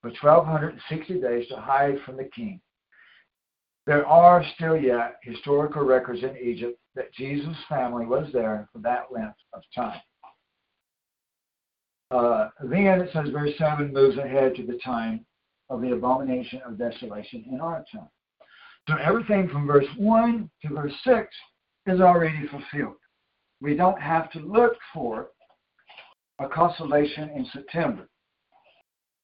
for 0.00 0.10
1,260 0.10 1.20
days 1.20 1.48
to 1.48 1.56
hide 1.56 1.96
from 2.04 2.16
the 2.16 2.28
king. 2.34 2.60
There 3.86 4.06
are 4.06 4.44
still 4.54 4.76
yet 4.76 5.16
historical 5.22 5.82
records 5.82 6.22
in 6.22 6.36
Egypt 6.36 6.78
that 6.94 7.12
Jesus' 7.12 7.56
family 7.68 8.06
was 8.06 8.28
there 8.32 8.68
for 8.72 8.78
that 8.78 9.12
length 9.12 9.36
of 9.52 9.62
time. 9.74 10.00
Uh, 12.10 12.48
then 12.62 13.00
it 13.00 13.10
says 13.12 13.28
verse 13.30 13.50
7 13.58 13.92
moves 13.92 14.16
ahead 14.18 14.54
to 14.54 14.64
the 14.64 14.78
time 14.84 15.26
of 15.68 15.80
the 15.80 15.92
abomination 15.92 16.60
of 16.66 16.78
desolation 16.78 17.44
in 17.50 17.60
our 17.60 17.84
time. 17.92 18.08
So 18.88 18.96
everything 18.96 19.48
from 19.48 19.66
verse 19.66 19.86
1 19.96 20.50
to 20.62 20.74
verse 20.74 20.92
6 21.04 21.28
is 21.86 22.00
already 22.00 22.46
fulfilled. 22.48 22.96
We 23.60 23.74
don't 23.74 24.00
have 24.00 24.30
to 24.32 24.38
look 24.38 24.74
for 24.92 25.28
a 26.38 26.48
constellation 26.48 27.30
in 27.30 27.46
September. 27.52 28.08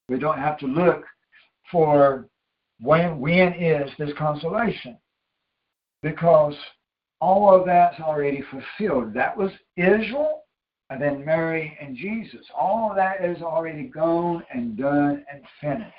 We 0.08 0.18
don't 0.18 0.38
have 0.38 0.58
to 0.58 0.66
look 0.66 1.04
for 1.70 2.28
when 2.80 3.18
when 3.18 3.52
is 3.54 3.90
this 3.98 4.10
constellation. 4.18 4.96
Because 6.02 6.54
all 7.20 7.54
of 7.54 7.66
that's 7.66 8.00
already 8.00 8.42
fulfilled. 8.50 9.12
That 9.14 9.36
was 9.36 9.50
Israel 9.76 10.42
and 10.88 11.00
then 11.00 11.24
Mary 11.24 11.76
and 11.80 11.96
Jesus. 11.96 12.44
All 12.58 12.90
of 12.90 12.96
that 12.96 13.24
is 13.24 13.42
already 13.42 13.84
gone 13.84 14.42
and 14.52 14.76
done 14.76 15.24
and 15.32 15.42
finished. 15.60 15.94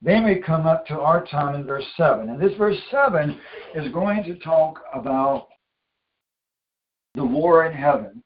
Then 0.00 0.24
we 0.24 0.36
come 0.36 0.66
up 0.66 0.86
to 0.86 1.00
our 1.00 1.26
time 1.26 1.56
in 1.56 1.66
verse 1.66 1.84
7. 1.96 2.28
And 2.28 2.40
this 2.40 2.56
verse 2.56 2.78
7 2.90 3.38
is 3.74 3.92
going 3.92 4.22
to 4.24 4.36
talk 4.36 4.80
about 4.94 5.48
the 7.14 7.24
war 7.24 7.66
in 7.66 7.76
heaven, 7.76 8.22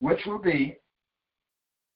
which 0.00 0.20
will 0.26 0.40
be 0.40 0.76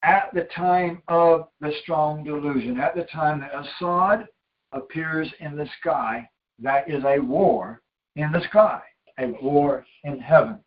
at 0.03 0.33
the 0.33 0.47
time 0.55 1.01
of 1.07 1.47
the 1.59 1.71
strong 1.83 2.23
delusion, 2.23 2.79
at 2.79 2.95
the 2.95 3.03
time 3.03 3.41
that 3.41 3.51
Assad 3.53 4.27
appears 4.71 5.31
in 5.39 5.55
the 5.55 5.67
sky, 5.79 6.27
that 6.59 6.89
is 6.89 7.03
a 7.05 7.19
war 7.19 7.81
in 8.15 8.31
the 8.31 8.41
sky, 8.49 8.81
a 9.19 9.27
war 9.41 9.85
in 10.03 10.19
heaven. 10.19 10.59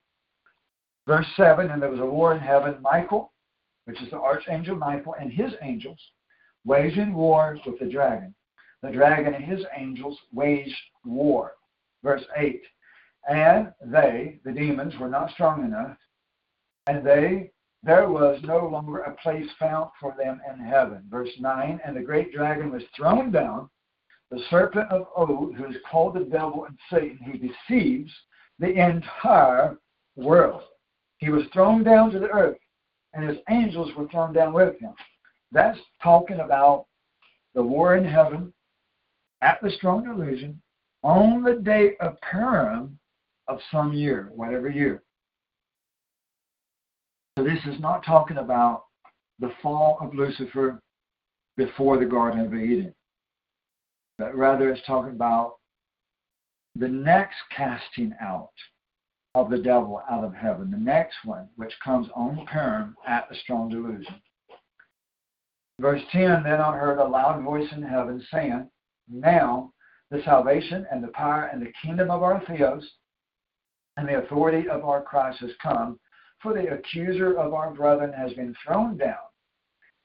Verse 1.06 1.26
7 1.36 1.70
And 1.70 1.82
there 1.82 1.90
was 1.90 2.00
a 2.00 2.06
war 2.06 2.34
in 2.34 2.40
heaven. 2.40 2.76
Michael, 2.80 3.32
which 3.84 4.00
is 4.00 4.10
the 4.10 4.18
archangel 4.18 4.76
Michael, 4.76 5.14
and 5.20 5.30
his 5.32 5.52
angels 5.62 5.98
waging 6.64 7.12
war 7.12 7.58
with 7.66 7.78
the 7.78 7.86
dragon. 7.86 8.34
The 8.82 8.90
dragon 8.90 9.34
and 9.34 9.44
his 9.44 9.64
angels 9.76 10.18
waged 10.32 10.74
war. 11.04 11.52
Verse 12.02 12.24
8 12.36 12.62
And 13.28 13.72
they, 13.84 14.40
the 14.44 14.52
demons, 14.52 14.94
were 14.98 15.08
not 15.08 15.30
strong 15.30 15.64
enough, 15.64 15.96
and 16.86 17.04
they 17.04 17.50
there 17.84 18.08
was 18.08 18.40
no 18.42 18.66
longer 18.66 19.00
a 19.00 19.14
place 19.16 19.48
found 19.58 19.90
for 20.00 20.14
them 20.16 20.40
in 20.50 20.64
heaven. 20.64 21.02
Verse 21.10 21.30
9 21.38 21.80
And 21.84 21.96
the 21.96 22.00
great 22.00 22.32
dragon 22.32 22.70
was 22.70 22.82
thrown 22.96 23.30
down, 23.30 23.68
the 24.30 24.42
serpent 24.50 24.90
of 24.90 25.06
old, 25.14 25.54
who 25.54 25.66
is 25.66 25.76
called 25.90 26.14
the 26.14 26.24
devil 26.24 26.64
and 26.64 26.78
Satan, 26.90 27.18
who 27.18 27.38
deceives 27.38 28.12
the 28.58 28.72
entire 28.72 29.76
world. 30.16 30.62
He 31.18 31.30
was 31.30 31.44
thrown 31.52 31.84
down 31.84 32.10
to 32.12 32.18
the 32.18 32.30
earth, 32.30 32.58
and 33.12 33.28
his 33.28 33.38
angels 33.50 33.94
were 33.96 34.08
thrown 34.08 34.32
down 34.32 34.52
with 34.52 34.78
him. 34.80 34.94
That's 35.52 35.78
talking 36.02 36.40
about 36.40 36.86
the 37.54 37.62
war 37.62 37.96
in 37.96 38.04
heaven 38.04 38.52
at 39.40 39.60
the 39.62 39.70
strong 39.70 40.04
delusion 40.04 40.60
on 41.02 41.42
the 41.42 41.54
day 41.54 41.96
of 42.00 42.20
Purim 42.22 42.98
of 43.46 43.60
some 43.70 43.92
year, 43.92 44.30
whatever 44.34 44.68
year. 44.68 45.03
So 47.36 47.42
this 47.42 47.58
is 47.66 47.80
not 47.80 48.04
talking 48.04 48.36
about 48.36 48.84
the 49.40 49.52
fall 49.60 49.98
of 50.00 50.14
Lucifer 50.14 50.80
before 51.56 51.98
the 51.98 52.06
Garden 52.06 52.40
of 52.40 52.54
Eden, 52.54 52.94
but 54.18 54.36
rather 54.36 54.70
it's 54.70 54.86
talking 54.86 55.10
about 55.10 55.56
the 56.76 56.88
next 56.88 57.36
casting 57.50 58.14
out 58.20 58.52
of 59.34 59.50
the 59.50 59.58
devil 59.58 60.00
out 60.08 60.22
of 60.22 60.32
heaven, 60.32 60.70
the 60.70 60.76
next 60.76 61.16
one, 61.24 61.48
which 61.56 61.72
comes 61.84 62.06
on 62.14 62.46
Purim 62.46 62.94
at 63.06 63.28
the 63.28 63.34
strong 63.42 63.68
delusion. 63.68 64.14
Verse 65.80 66.02
10 66.12 66.44
Then 66.44 66.60
I 66.60 66.76
heard 66.76 66.98
a 66.98 67.04
loud 67.04 67.42
voice 67.42 67.68
in 67.72 67.82
heaven 67.82 68.24
saying, 68.32 68.70
Now 69.08 69.72
the 70.12 70.22
salvation 70.24 70.86
and 70.92 71.02
the 71.02 71.08
power 71.08 71.50
and 71.52 71.60
the 71.60 71.72
kingdom 71.82 72.12
of 72.12 72.22
our 72.22 72.40
Theos 72.46 72.88
and 73.96 74.08
the 74.08 74.18
authority 74.18 74.68
of 74.68 74.84
our 74.84 75.02
Christ 75.02 75.40
has 75.40 75.50
come 75.60 75.98
for 76.40 76.54
the 76.54 76.72
accuser 76.72 77.38
of 77.38 77.54
our 77.54 77.72
brethren 77.72 78.12
has 78.12 78.32
been 78.34 78.54
thrown 78.64 78.96
down, 78.96 79.16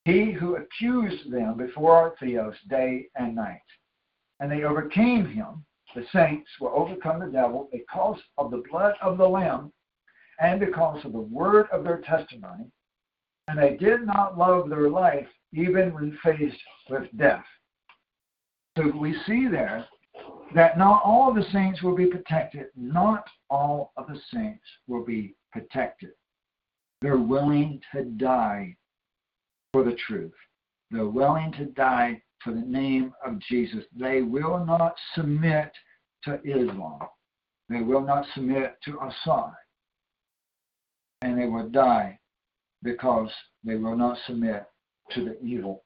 he 0.06 0.32
who 0.32 0.56
accused 0.56 1.32
them 1.32 1.58
before 1.58 1.94
our 1.94 2.16
Theos 2.20 2.56
day 2.70 3.08
and 3.16 3.36
night. 3.36 3.62
And 4.40 4.52
they 4.52 4.64
overcame 4.64 5.26
him. 5.26 5.66
The 5.96 6.06
saints 6.14 6.50
will 6.62 6.72
overcome 6.76 7.20
the 7.20 7.32
devil 7.32 7.68
because 7.72 8.20
of 8.38 8.52
the 8.52 8.64
blood 8.72 8.94
of 9.02 9.18
the 9.18 9.28
Lamb 9.28 9.72
and 10.40 10.60
because 10.60 11.04
of 11.04 11.12
the 11.12 11.20
word 11.20 11.68
of 11.72 11.84
their 11.84 12.02
testimony. 12.02 12.72
And 13.48 13.58
they 13.58 13.76
did 13.76 14.06
not 14.06 14.38
love 14.38 14.70
their 14.70 14.90
life 14.90 15.28
even 15.54 15.94
when 15.94 16.18
faced 16.24 16.62
with 16.90 17.06
death. 17.18 17.44
So 18.78 18.92
we 18.96 19.16
see 19.26 19.48
there 19.48 19.86
that 20.56 20.78
not 20.78 21.02
all 21.04 21.30
of 21.30 21.36
the 21.36 21.50
saints 21.52 21.82
will 21.82 21.96
be 21.96 22.06
protected. 22.06 22.68
Not 22.76 23.26
all 23.50 23.92
of 23.98 24.08
the 24.08 24.20
saints 24.34 24.64
will 24.88 25.04
be 25.04 25.36
protected. 25.52 26.12
They're 27.02 27.18
willing 27.18 27.82
to 27.93 28.04
die 28.04 28.76
for 29.72 29.84
the 29.84 29.97
truth. 30.08 30.34
They're 30.91 31.06
willing 31.06 31.52
to 31.54 31.66
die 31.66 32.22
for 32.43 32.52
the 32.54 32.62
name 32.62 33.14
of 33.26 33.39
Jesus. 33.39 33.84
They 33.97 34.22
will 34.22 34.66
not 34.66 34.95
submit 35.16 35.72
to 36.26 36.41
Islam. 36.43 37.02
They 37.70 37.82
will 37.82 38.02
not 38.02 38.26
submit 38.34 38.78
to 38.86 39.00
Assad. 39.02 39.54
And 41.22 41.39
they 41.39 41.45
will 41.45 41.70
die 41.70 42.20
because 42.82 43.30
they 43.64 43.76
will 43.76 43.95
not 43.95 44.18
submit 44.26 44.66
to 45.12 45.26
the 45.26 45.41
evil. 45.41 45.84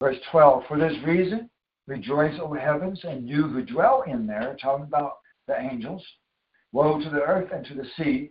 Verse 0.00 0.16
12 0.30 0.64
For 0.68 0.78
this 0.78 0.96
reason, 1.06 1.48
rejoice, 1.86 2.34
O 2.40 2.52
heavens, 2.52 3.00
and 3.04 3.28
you 3.28 3.48
who 3.48 3.64
dwell 3.64 4.02
in 4.06 4.26
there, 4.26 4.56
talking 4.60 4.84
about 4.84 5.18
the 5.46 5.58
angels. 5.58 6.04
Woe 6.72 7.00
to 7.00 7.10
the 7.10 7.22
earth 7.22 7.50
and 7.52 7.64
to 7.66 7.74
the 7.74 7.86
sea, 7.96 8.30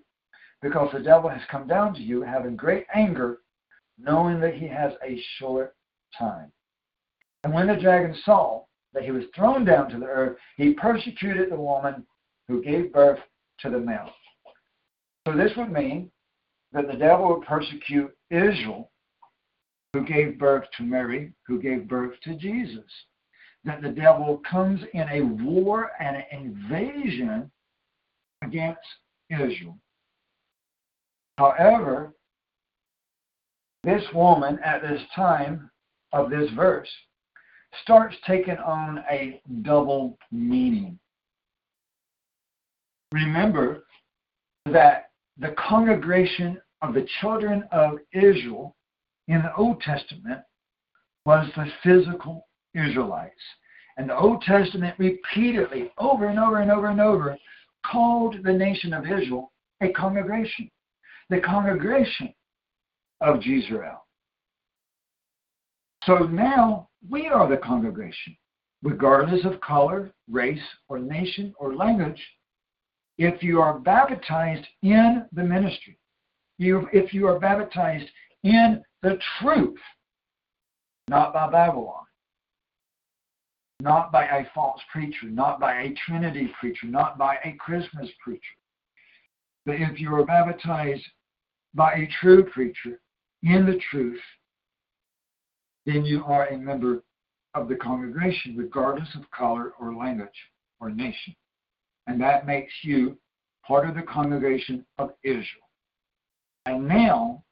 because 0.63 0.89
the 0.93 0.99
devil 0.99 1.29
has 1.29 1.41
come 1.51 1.67
down 1.67 1.93
to 1.93 2.01
you, 2.01 2.21
having 2.21 2.55
great 2.55 2.87
anger, 2.95 3.39
knowing 3.99 4.39
that 4.39 4.55
he 4.55 4.65
has 4.65 4.93
a 5.05 5.21
short 5.37 5.75
time. 6.17 6.51
And 7.43 7.53
when 7.53 7.67
the 7.67 7.75
dragon 7.75 8.15
saw 8.23 8.63
that 8.93 9.03
he 9.03 9.11
was 9.11 9.25
thrown 9.35 9.65
down 9.65 9.89
to 9.89 9.99
the 9.99 10.05
earth, 10.05 10.37
he 10.55 10.73
persecuted 10.73 11.51
the 11.51 11.57
woman 11.57 12.07
who 12.47 12.63
gave 12.63 12.93
birth 12.93 13.19
to 13.59 13.69
the 13.69 13.77
male. 13.77 14.09
So 15.27 15.35
this 15.35 15.51
would 15.57 15.71
mean 15.71 16.09
that 16.71 16.87
the 16.87 16.97
devil 16.97 17.29
would 17.29 17.45
persecute 17.45 18.15
Israel, 18.31 18.89
who 19.91 20.05
gave 20.05 20.39
birth 20.39 20.63
to 20.77 20.83
Mary, 20.83 21.33
who 21.45 21.61
gave 21.61 21.89
birth 21.89 22.13
to 22.23 22.35
Jesus. 22.35 22.89
That 23.65 23.81
the 23.81 23.89
devil 23.89 24.41
comes 24.49 24.81
in 24.93 25.07
a 25.09 25.21
war 25.43 25.91
and 25.99 26.17
an 26.17 26.23
invasion 26.31 27.51
against 28.41 28.79
Israel. 29.29 29.77
However, 31.37 32.13
this 33.83 34.03
woman 34.13 34.59
at 34.63 34.81
this 34.81 35.01
time 35.15 35.69
of 36.11 36.29
this 36.29 36.49
verse 36.51 36.89
starts 37.81 38.15
taking 38.25 38.57
on 38.57 39.03
a 39.09 39.41
double 39.61 40.17
meaning. 40.31 40.99
Remember 43.11 43.83
that 44.65 45.09
the 45.37 45.55
congregation 45.57 46.61
of 46.81 46.93
the 46.93 47.07
children 47.19 47.63
of 47.71 47.97
Israel 48.13 48.75
in 49.27 49.41
the 49.41 49.55
Old 49.55 49.81
Testament 49.81 50.41
was 51.25 51.49
the 51.55 51.67
physical 51.83 52.47
Israelites. 52.75 53.41
And 53.97 54.09
the 54.09 54.17
Old 54.17 54.41
Testament 54.41 54.95
repeatedly, 54.97 55.91
over 55.97 56.27
and 56.27 56.39
over 56.39 56.61
and 56.61 56.71
over 56.71 56.87
and 56.87 57.01
over, 57.01 57.37
called 57.85 58.37
the 58.43 58.53
nation 58.53 58.93
of 58.93 59.05
Israel 59.05 59.51
a 59.81 59.89
congregation, 59.89 60.69
the 61.29 61.39
congregation 61.39 62.33
of 63.21 63.37
Israel. 63.37 64.05
So 66.05 66.19
now 66.19 66.89
we 67.09 67.27
are 67.27 67.47
the 67.49 67.57
congregation, 67.57 68.35
regardless 68.81 69.45
of 69.45 69.61
color, 69.61 70.11
race, 70.29 70.59
or 70.89 70.99
nation, 70.99 71.53
or 71.57 71.75
language. 71.75 72.21
If 73.17 73.41
you 73.43 73.61
are 73.61 73.79
baptized 73.79 74.65
in 74.81 75.25
the 75.31 75.43
ministry, 75.43 75.97
you, 76.57 76.87
if 76.91 77.13
you 77.13 77.27
are 77.27 77.39
baptized 77.39 78.09
in 78.43 78.83
the 79.01 79.17
truth, 79.39 79.79
not 81.07 81.33
by 81.33 81.49
Babylon, 81.49 82.03
not 83.79 84.11
by 84.11 84.25
a 84.25 84.45
false 84.53 84.81
preacher, 84.91 85.27
not 85.27 85.59
by 85.59 85.81
a 85.81 85.93
Trinity 86.05 86.51
preacher, 86.59 86.87
not 86.87 87.17
by 87.17 87.37
a 87.43 87.53
Christmas 87.59 88.09
preacher, 88.23 88.41
but 89.65 89.75
if 89.75 89.99
you 89.99 90.13
are 90.13 90.25
baptized 90.25 91.05
by 91.73 91.93
a 91.93 92.09
true 92.21 92.43
preacher 92.43 92.99
in 93.41 93.65
the 93.65 93.79
truth, 93.89 94.19
then 95.85 96.05
you 96.05 96.23
are 96.25 96.47
a 96.47 96.57
member 96.57 97.03
of 97.55 97.67
the 97.67 97.75
congregation, 97.75 98.55
regardless 98.57 99.09
of 99.15 99.29
color 99.31 99.73
or 99.79 99.93
language 99.95 100.29
or 100.79 100.89
nation. 100.89 101.35
And 102.07 102.19
that 102.21 102.45
makes 102.45 102.73
you 102.83 103.17
part 103.65 103.87
of 103.87 103.95
the 103.95 104.01
congregation 104.01 104.85
of 104.97 105.11
Israel. 105.23 105.69
And 106.65 106.87
now, 106.87 107.43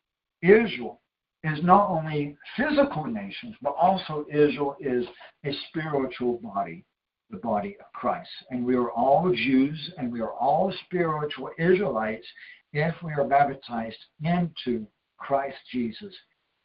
Israel 0.41 1.01
is 1.43 1.63
not 1.63 1.89
only 1.89 2.37
physical 2.55 3.05
nations, 3.05 3.55
but 3.61 3.75
also 3.79 4.25
Israel 4.29 4.75
is 4.79 5.05
a 5.45 5.51
spiritual 5.69 6.37
body, 6.37 6.85
the 7.31 7.37
body 7.37 7.77
of 7.79 7.91
Christ. 7.93 8.29
And 8.49 8.65
we 8.65 8.75
are 8.75 8.91
all 8.91 9.31
Jews 9.33 9.93
and 9.97 10.11
we 10.11 10.21
are 10.21 10.33
all 10.33 10.73
spiritual 10.85 11.49
Israelites 11.57 12.25
if 12.73 12.95
we 13.03 13.13
are 13.13 13.25
baptized 13.25 13.97
into 14.23 14.85
Christ 15.17 15.57
Jesus 15.71 16.13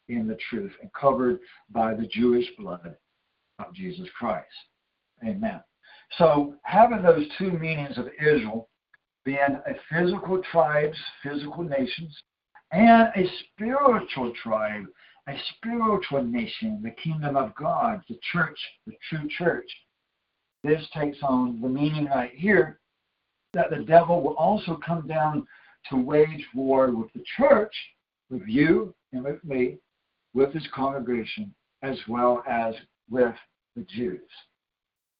in 0.09 0.27
the 0.27 0.37
truth 0.49 0.71
and 0.81 0.91
covered 0.93 1.39
by 1.69 1.93
the 1.93 2.07
Jewish 2.07 2.47
blood 2.57 2.95
of 3.59 3.73
Jesus 3.73 4.07
Christ. 4.17 4.47
Amen. 5.25 5.61
So, 6.17 6.55
having 6.63 7.01
those 7.01 7.25
two 7.37 7.51
meanings 7.51 7.97
of 7.97 8.07
Israel 8.21 8.69
being 9.25 9.37
a 9.39 9.73
physical 9.91 10.41
tribes, 10.51 10.97
physical 11.21 11.63
nations, 11.63 12.17
and 12.71 13.09
a 13.15 13.29
spiritual 13.53 14.31
tribe, 14.41 14.85
a 15.27 15.33
spiritual 15.55 16.23
nation, 16.23 16.81
the 16.81 16.91
kingdom 16.91 17.35
of 17.35 17.53
God, 17.55 18.01
the 18.07 18.17
church, 18.31 18.57
the 18.85 18.93
true 19.09 19.27
church. 19.37 19.69
This 20.67 20.85
takes 20.93 21.19
on 21.23 21.61
the 21.61 21.69
meaning 21.69 22.07
right 22.07 22.33
here 22.35 22.81
that 23.53 23.69
the 23.69 23.85
devil 23.85 24.21
will 24.21 24.35
also 24.35 24.77
come 24.85 25.07
down 25.07 25.47
to 25.89 25.95
wage 25.95 26.45
war 26.53 26.91
with 26.91 27.07
the 27.13 27.23
church, 27.37 27.73
with 28.29 28.45
you 28.45 28.93
and 29.13 29.23
with 29.23 29.41
me, 29.45 29.77
with 30.33 30.51
his 30.51 30.67
congregation, 30.75 31.55
as 31.83 31.97
well 32.09 32.43
as 32.45 32.75
with 33.09 33.33
the 33.77 33.83
Jews. 33.83 34.29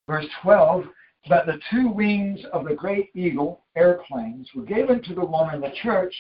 Verse 0.06 0.26
12 0.42 0.84
But 1.30 1.46
the 1.46 1.62
two 1.72 1.88
wings 1.88 2.42
of 2.52 2.66
the 2.66 2.76
great 2.76 3.12
eagle, 3.16 3.64
airplanes, 3.78 4.50
were 4.54 4.64
given 4.64 5.02
to 5.04 5.16
the 5.16 5.26
woman, 5.26 5.62
the 5.62 5.72
church, 5.82 6.14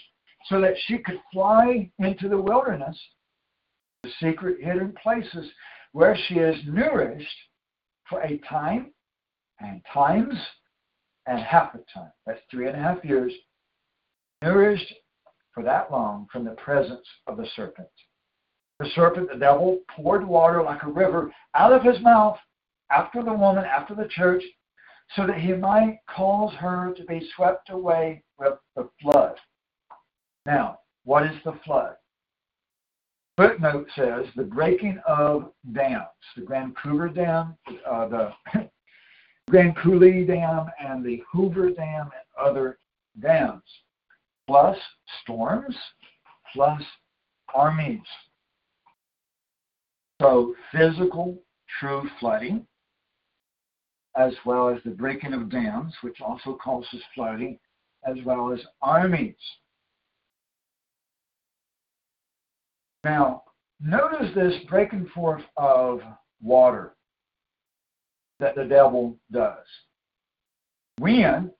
so 0.45 0.61
that 0.61 0.78
she 0.86 0.99
could 0.99 1.19
fly 1.34 1.91
into 1.99 2.30
the 2.30 2.41
wilderness, 2.41 2.97
the 4.03 4.11
secret 4.21 4.63
hidden 4.63 4.95
places 5.03 5.51
where 5.91 6.15
she 6.15 6.36
is 6.36 6.55
nourished 6.65 7.28
for 8.07 8.21
a 8.21 8.38
time 8.49 8.93
and 9.60 9.82
times 9.93 10.36
and 11.26 11.39
half 11.39 11.74
a 11.74 11.80
time. 11.93 12.12
That's 12.26 12.39
three 12.49 12.68
and 12.68 12.76
a 12.76 12.82
half 12.82 13.03
years. 13.03 13.34
Nourished 14.41 14.93
for 15.53 15.64
that 15.64 15.91
long 15.91 16.28
from 16.32 16.45
the 16.45 16.51
presence 16.51 17.05
of 17.26 17.38
the 17.38 17.47
serpent. 17.55 17.88
The 18.80 18.89
serpent, 18.93 19.30
the 19.32 19.39
devil, 19.39 19.80
poured 19.89 20.26
water 20.26 20.62
like 20.62 20.84
a 20.84 20.91
river 20.91 21.34
out 21.55 21.74
of 21.74 21.84
his 21.84 21.99
mouth 22.01 22.38
after 22.91 23.24
the 23.24 23.34
woman, 23.34 23.66
after 23.66 23.95
the 23.95 24.08
church, 24.08 24.43
so 25.16 25.26
that 25.26 25.39
he 25.39 25.53
might 25.53 25.99
cause 26.08 26.53
her 26.55 26.93
to 26.95 27.03
be 27.05 27.28
swept 27.36 27.70
away 27.70 28.24
with 28.38 28.53
the 28.76 28.88
flood. 29.01 29.36
Now, 30.45 30.80
what 31.05 31.24
is 31.24 31.36
the 31.43 31.60
flood? 31.66 31.95
Footnote 33.38 33.88
says 33.95 34.26
the 34.36 34.43
breaking 34.43 34.99
of 35.08 35.51
dams, 35.74 36.05
the 36.36 36.41
Grand 36.43 36.76
Coulee 36.76 37.14
Dam, 37.14 37.55
uh, 37.89 38.08
the 38.08 38.32
Grand 39.49 39.77
Coulee 39.77 40.25
Dam, 40.25 40.65
and 40.79 41.05
the 41.05 41.23
Hoover 41.31 41.69
Dam, 41.71 42.09
and 42.13 42.47
other 42.47 42.79
dams, 43.21 43.63
plus 44.45 44.77
storms, 45.21 45.75
plus 46.53 46.81
armies. 47.53 48.01
So, 50.21 50.53
physical, 50.71 51.37
true 51.79 52.09
flooding, 52.19 52.67
as 54.17 54.33
well 54.45 54.67
as 54.67 54.81
the 54.83 54.91
breaking 54.91 55.33
of 55.33 55.49
dams, 55.49 55.93
which 56.01 56.19
also 56.19 56.55
causes 56.61 57.01
flooding, 57.15 57.57
as 58.05 58.17
well 58.25 58.51
as 58.51 58.59
armies. 58.81 59.35
Now, 63.05 63.43
notice 63.79 64.33
this 64.35 64.55
breaking 64.67 65.09
forth 65.13 65.43
of 65.55 66.01
water 66.41 66.96
that 68.39 68.55
the 68.55 68.65
devil 68.65 69.17
does. 69.31 69.65
When 70.99 71.51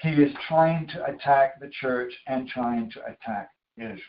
he 0.00 0.10
is 0.10 0.32
trying 0.48 0.86
to 0.88 1.04
attack 1.06 1.60
the 1.60 1.70
church 1.80 2.12
and 2.26 2.48
trying 2.48 2.90
to 2.90 3.00
attack 3.04 3.50
Israel. 3.76 4.00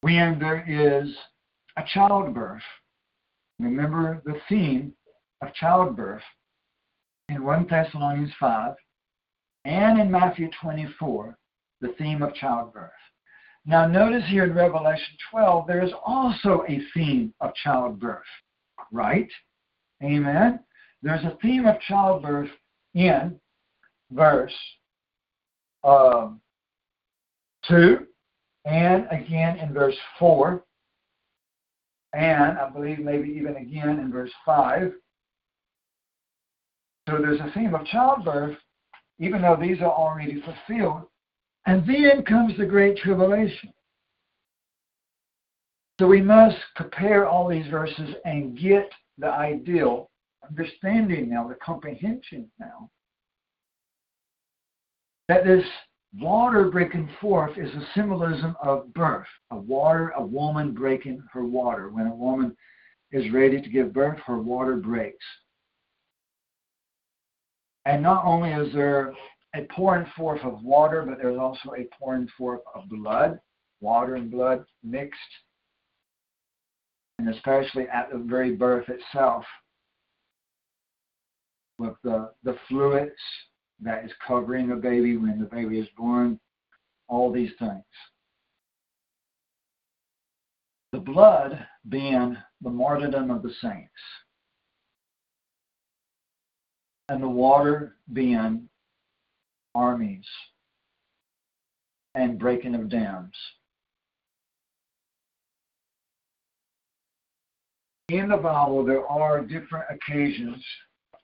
When 0.00 0.38
there 0.38 0.64
is 0.66 1.14
a 1.76 1.82
childbirth, 1.92 2.62
remember 3.58 4.22
the 4.24 4.40
theme 4.48 4.94
of 5.42 5.52
childbirth 5.54 6.22
in 7.28 7.44
1 7.44 7.66
Thessalonians 7.68 8.32
5 8.40 8.74
and 9.64 10.00
in 10.00 10.10
Matthew 10.10 10.48
24, 10.62 11.36
the 11.80 11.94
theme 11.98 12.22
of 12.22 12.34
childbirth. 12.34 12.90
Now, 13.68 13.86
notice 13.86 14.24
here 14.28 14.44
in 14.44 14.54
Revelation 14.54 15.14
12, 15.30 15.66
there 15.66 15.84
is 15.84 15.92
also 16.02 16.64
a 16.66 16.80
theme 16.94 17.34
of 17.42 17.54
childbirth, 17.54 18.22
right? 18.90 19.28
Amen. 20.02 20.60
There's 21.02 21.22
a 21.24 21.36
theme 21.42 21.66
of 21.66 21.78
childbirth 21.80 22.48
in 22.94 23.38
verse 24.10 24.54
um, 25.84 26.40
2 27.68 28.06
and 28.64 29.06
again 29.10 29.58
in 29.58 29.74
verse 29.74 29.96
4 30.18 30.64
and 32.14 32.58
I 32.58 32.70
believe 32.70 33.00
maybe 33.00 33.28
even 33.28 33.56
again 33.56 33.98
in 33.98 34.10
verse 34.10 34.32
5. 34.46 34.92
So 37.06 37.18
there's 37.18 37.40
a 37.40 37.52
theme 37.54 37.74
of 37.74 37.84
childbirth, 37.84 38.56
even 39.18 39.42
though 39.42 39.58
these 39.60 39.80
are 39.80 39.92
already 39.92 40.40
fulfilled. 40.40 41.07
And 41.68 41.86
then 41.86 42.24
comes 42.24 42.56
the 42.56 42.64
Great 42.64 42.96
Tribulation. 42.96 43.70
So 46.00 46.06
we 46.06 46.22
must 46.22 46.56
compare 46.78 47.28
all 47.28 47.46
these 47.46 47.66
verses 47.66 48.14
and 48.24 48.58
get 48.58 48.90
the 49.18 49.28
ideal 49.28 50.08
understanding 50.48 51.28
now, 51.28 51.46
the 51.46 51.56
comprehension 51.56 52.50
now, 52.58 52.88
that 55.28 55.44
this 55.44 55.64
water 56.18 56.70
breaking 56.70 57.10
forth 57.20 57.58
is 57.58 57.68
a 57.74 57.86
symbolism 57.94 58.56
of 58.62 58.94
birth. 58.94 59.26
A 59.50 59.56
water, 59.56 60.14
a 60.16 60.22
woman 60.24 60.72
breaking 60.72 61.22
her 61.34 61.44
water. 61.44 61.90
When 61.90 62.06
a 62.06 62.14
woman 62.14 62.56
is 63.12 63.30
ready 63.30 63.60
to 63.60 63.68
give 63.68 63.92
birth, 63.92 64.18
her 64.24 64.38
water 64.38 64.76
breaks. 64.76 65.26
And 67.84 68.02
not 68.02 68.24
only 68.24 68.52
is 68.52 68.72
there 68.72 69.12
a 69.58 69.66
pouring 69.72 70.06
forth 70.16 70.40
of 70.44 70.62
water, 70.62 71.02
but 71.02 71.18
there's 71.18 71.38
also 71.38 71.70
a 71.76 71.88
pouring 71.98 72.28
forth 72.38 72.60
of 72.74 72.88
blood, 72.88 73.40
water 73.80 74.14
and 74.14 74.30
blood 74.30 74.64
mixed, 74.84 75.18
and 77.18 77.28
especially 77.28 77.88
at 77.88 78.10
the 78.10 78.18
very 78.18 78.54
birth 78.54 78.88
itself, 78.88 79.44
with 81.78 81.94
the, 82.04 82.30
the 82.44 82.56
fluids 82.68 83.10
that 83.80 84.04
is 84.04 84.10
covering 84.26 84.68
the 84.68 84.76
baby 84.76 85.16
when 85.16 85.38
the 85.40 85.46
baby 85.46 85.78
is 85.78 85.88
born, 85.96 86.38
all 87.08 87.32
these 87.32 87.52
things. 87.58 87.82
The 90.92 90.98
blood 90.98 91.66
being 91.88 92.36
the 92.62 92.70
martyrdom 92.70 93.30
of 93.30 93.42
the 93.42 93.52
saints, 93.60 93.90
and 97.08 97.22
the 97.22 97.28
water 97.28 97.96
being 98.12 98.68
armies 99.78 100.26
and 102.16 102.38
breaking 102.38 102.74
of 102.74 102.88
dams. 102.88 103.34
In 108.08 108.28
the 108.28 108.36
Bible, 108.36 108.84
there 108.84 109.06
are 109.06 109.40
different 109.40 109.84
occasions 109.88 110.64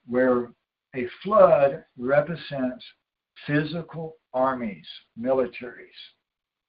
where 0.07 0.51
a 0.95 1.07
flood 1.23 1.85
represents 1.99 2.85
physical 3.47 4.17
armies, 4.33 4.87
militaries. 5.19 6.01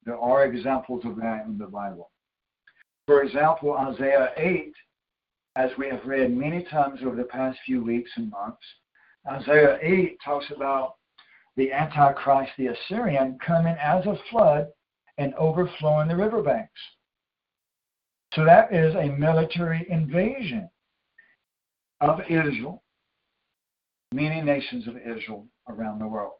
There 0.05 0.17
are 0.17 0.45
examples 0.45 1.05
of 1.05 1.17
that 1.17 1.45
in 1.45 1.59
the 1.59 1.67
Bible. 1.67 2.09
For 3.05 3.21
example, 3.21 3.73
Isaiah 3.73 4.31
8, 4.38 4.73
as 5.55 5.69
we 5.77 5.88
have 5.89 6.05
read 6.05 6.36
many 6.36 6.63
times 6.63 7.01
over 7.05 7.15
the 7.15 7.25
past 7.25 7.59
few 7.63 7.83
weeks 7.83 8.09
and 8.15 8.31
months, 8.31 8.65
Isaiah 9.29 9.77
8 9.81 10.17
talks 10.23 10.45
about 10.55 10.94
the 11.56 11.72
Antichrist, 11.72 12.51
the 12.58 12.68
Assyrian, 12.68 13.38
coming 13.45 13.76
as 13.82 14.06
a 14.06 14.18
flood 14.30 14.68
and 15.18 15.34
overflowing 15.36 16.08
the 16.08 16.16
riverbanks. 16.16 16.72
So 18.34 18.43
that 18.43 18.74
is 18.74 18.93
a 18.95 19.16
military 19.18 19.86
invasion 19.89 20.70
of 22.01 22.20
Israel, 22.30 22.84
many 24.14 24.41
nations 24.41 24.88
of 24.88 24.97
Israel 24.97 25.47
around 25.70 25.99
the 25.99 26.08
world. 26.08 26.34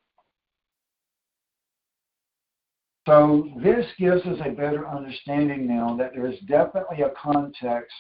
So 3.08 3.50
this 3.62 3.86
gives 4.00 4.26
us 4.26 4.40
a 4.44 4.50
better 4.50 4.88
understanding 4.88 5.68
now 5.68 5.96
that 5.96 6.14
there 6.14 6.28
is 6.28 6.40
definitely 6.48 7.02
a 7.04 7.12
context 7.12 7.94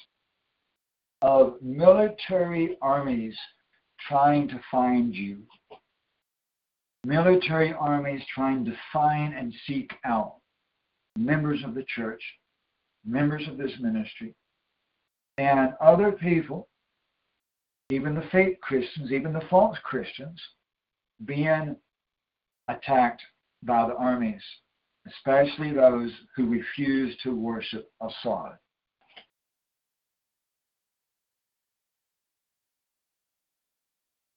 of 1.21 1.55
military 1.61 2.77
armies 2.81 3.35
trying 4.07 4.47
to 4.47 4.59
find 4.71 5.15
you 5.15 5.43
military 7.05 7.73
armies 7.73 8.21
trying 8.33 8.65
to 8.65 8.73
find 8.91 9.33
and 9.33 9.53
seek 9.67 9.91
out 10.05 10.35
members 11.17 11.63
of 11.63 11.75
the 11.75 11.83
church, 11.83 12.21
members 13.05 13.47
of 13.47 13.57
this 13.57 13.71
ministry, 13.79 14.33
and 15.37 15.73
other 15.81 16.11
people, 16.11 16.67
even 17.91 18.15
the 18.15 18.27
fake 18.31 18.59
Christians, 18.61 19.11
even 19.11 19.33
the 19.33 19.45
false 19.49 19.77
Christians, 19.83 20.41
being 21.25 21.75
attacked 22.67 23.21
by 23.63 23.87
the 23.87 23.95
armies, 23.95 24.41
especially 25.07 25.71
those 25.73 26.11
who 26.35 26.47
refuse 26.47 27.15
to 27.23 27.35
worship 27.35 27.91
Assad. 28.01 28.53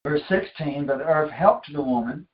Verse 0.04 0.22
16, 0.28 0.86
but 0.86 0.98
the 0.98 1.04
earth 1.04 1.30
helped 1.30 1.72
the 1.72 1.82
woman 1.82 2.26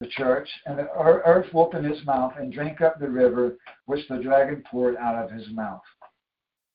the 0.00 0.08
church, 0.08 0.48
and 0.66 0.78
the 0.78 0.88
earth 0.96 1.46
opened 1.54 1.86
its 1.86 2.04
mouth 2.06 2.32
and 2.38 2.52
drank 2.52 2.80
up 2.80 2.98
the 2.98 3.08
river 3.08 3.56
which 3.84 4.06
the 4.08 4.16
dragon 4.16 4.62
poured 4.70 4.96
out 4.96 5.22
of 5.22 5.30
his 5.30 5.48
mouth. 5.52 5.82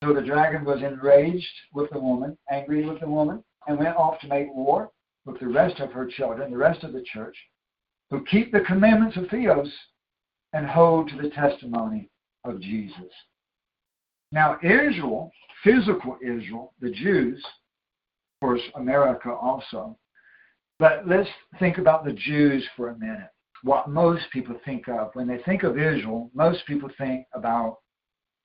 So 0.03 0.13
the 0.13 0.21
dragon 0.21 0.63
was 0.63 0.81
enraged 0.83 1.45
with 1.73 1.89
the 1.89 1.99
woman, 1.99 2.37
angry 2.51 2.85
with 2.85 2.99
the 2.99 3.09
woman, 3.09 3.43
and 3.67 3.79
went 3.79 3.95
off 3.95 4.19
to 4.19 4.27
make 4.27 4.53
war 4.53 4.91
with 5.25 5.39
the 5.39 5.47
rest 5.47 5.79
of 5.79 5.91
her 5.91 6.05
children, 6.05 6.51
the 6.51 6.57
rest 6.57 6.83
of 6.83 6.93
the 6.93 7.01
church, 7.01 7.35
who 8.11 8.23
keep 8.25 8.51
the 8.51 8.59
commandments 8.61 9.17
of 9.17 9.27
Theos 9.29 9.71
and 10.53 10.67
hold 10.67 11.09
to 11.09 11.17
the 11.19 11.31
testimony 11.31 12.09
of 12.43 12.61
Jesus. 12.61 13.11
Now, 14.31 14.59
Israel, 14.61 15.31
physical 15.63 16.17
Israel, 16.21 16.73
the 16.79 16.91
Jews, 16.91 17.43
of 17.43 18.47
course, 18.47 18.61
America 18.75 19.33
also, 19.33 19.97
but 20.79 21.07
let's 21.07 21.29
think 21.59 21.77
about 21.77 22.05
the 22.05 22.13
Jews 22.13 22.67
for 22.75 22.89
a 22.89 22.97
minute. 22.97 23.29
What 23.63 23.89
most 23.89 24.23
people 24.31 24.59
think 24.65 24.87
of 24.87 25.11
when 25.13 25.27
they 25.27 25.39
think 25.39 25.63
of 25.63 25.79
Israel, 25.79 26.29
most 26.33 26.65
people 26.67 26.89
think 26.97 27.25
about 27.33 27.77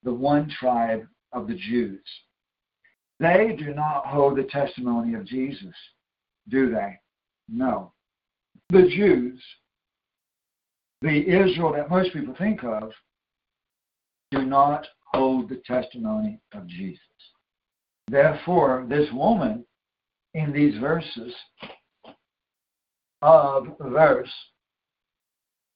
the 0.03 0.13
one 0.13 0.49
tribe 0.59 1.05
of 1.33 1.47
the 1.47 1.55
Jews. 1.55 2.01
They 3.19 3.55
do 3.57 3.73
not 3.73 4.07
hold 4.07 4.37
the 4.37 4.43
testimony 4.43 5.13
of 5.13 5.25
Jesus, 5.25 5.75
do 6.49 6.71
they? 6.71 6.99
No. 7.47 7.93
The 8.69 8.87
Jews, 8.95 9.39
the 11.01 11.27
Israel 11.27 11.73
that 11.73 11.89
most 11.89 12.13
people 12.13 12.33
think 12.37 12.63
of, 12.63 12.91
do 14.31 14.45
not 14.45 14.87
hold 15.13 15.49
the 15.49 15.61
testimony 15.67 16.39
of 16.53 16.65
Jesus. 16.65 16.99
Therefore, 18.07 18.85
this 18.89 19.11
woman 19.11 19.65
in 20.33 20.51
these 20.51 20.79
verses 20.79 21.33
of 23.21 23.67
verse 23.79 24.31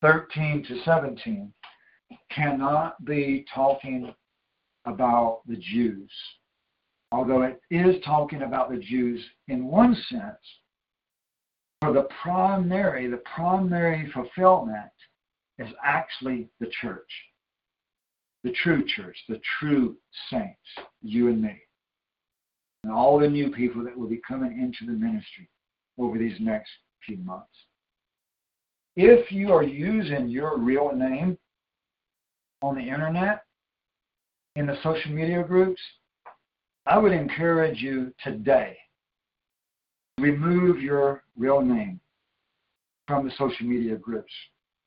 13 0.01 0.63
to 0.67 0.81
17 0.83 1.53
cannot 2.31 3.03
be 3.05 3.45
talking 3.53 4.13
about 4.85 5.41
the 5.47 5.55
Jews. 5.55 6.11
Although 7.11 7.43
it 7.43 7.59
is 7.71 7.95
talking 8.03 8.43
about 8.43 8.69
the 8.69 8.77
Jews 8.77 9.23
in 9.47 9.67
one 9.67 9.95
sense, 10.09 10.37
for 11.81 11.93
the 11.93 12.07
primary, 12.21 13.07
the 13.07 13.21
primary 13.35 14.09
fulfillment 14.11 14.91
is 15.59 15.69
actually 15.83 16.49
the 16.59 16.71
church. 16.81 17.09
The 18.43 18.51
true 18.63 18.83
church, 18.85 19.17
the 19.27 19.41
true 19.59 19.95
saints, 20.29 20.59
you 21.01 21.29
and 21.29 21.41
me. 21.41 21.61
And 22.83 22.93
all 22.93 23.19
the 23.19 23.27
new 23.27 23.51
people 23.51 23.83
that 23.83 23.97
will 23.97 24.07
be 24.07 24.21
coming 24.27 24.59
into 24.59 24.91
the 24.91 24.97
ministry 24.97 25.49
over 25.97 26.17
these 26.17 26.39
next 26.39 26.69
few 27.05 27.17
months. 27.17 27.47
If 28.95 29.31
you 29.31 29.51
are 29.53 29.63
using 29.63 30.29
your 30.29 30.57
real 30.57 30.91
name 30.95 31.37
on 32.61 32.75
the 32.75 32.81
internet, 32.81 33.43
in 34.55 34.65
the 34.65 34.77
social 34.83 35.11
media 35.11 35.43
groups, 35.43 35.81
I 36.85 36.97
would 36.97 37.11
encourage 37.11 37.81
you 37.81 38.13
today, 38.23 38.77
remove 40.17 40.81
your 40.81 41.23
real 41.37 41.61
name 41.61 41.99
from 43.07 43.25
the 43.25 43.33
social 43.37 43.65
media 43.65 43.95
groups, 43.97 44.31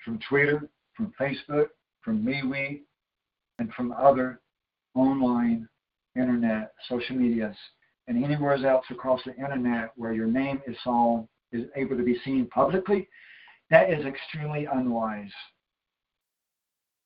from 0.04 0.18
Twitter, 0.28 0.68
from 0.96 1.12
Facebook, 1.20 1.66
from 2.00 2.24
MeWe, 2.24 2.80
and 3.58 3.72
from 3.74 3.92
other 3.92 4.40
online 4.94 5.68
internet 6.16 6.72
social 6.88 7.14
medias 7.14 7.56
and 8.06 8.24
anywhere 8.24 8.54
else 8.66 8.86
across 8.90 9.20
the 9.24 9.36
internet 9.36 9.90
where 9.96 10.12
your 10.12 10.26
name 10.26 10.60
is 10.66 10.76
saw 10.82 11.24
is 11.52 11.66
able 11.76 11.96
to 11.96 12.02
be 12.02 12.18
seen 12.24 12.46
publicly, 12.46 13.08
that 13.70 13.90
is 13.90 14.04
extremely 14.04 14.66
unwise 14.66 15.32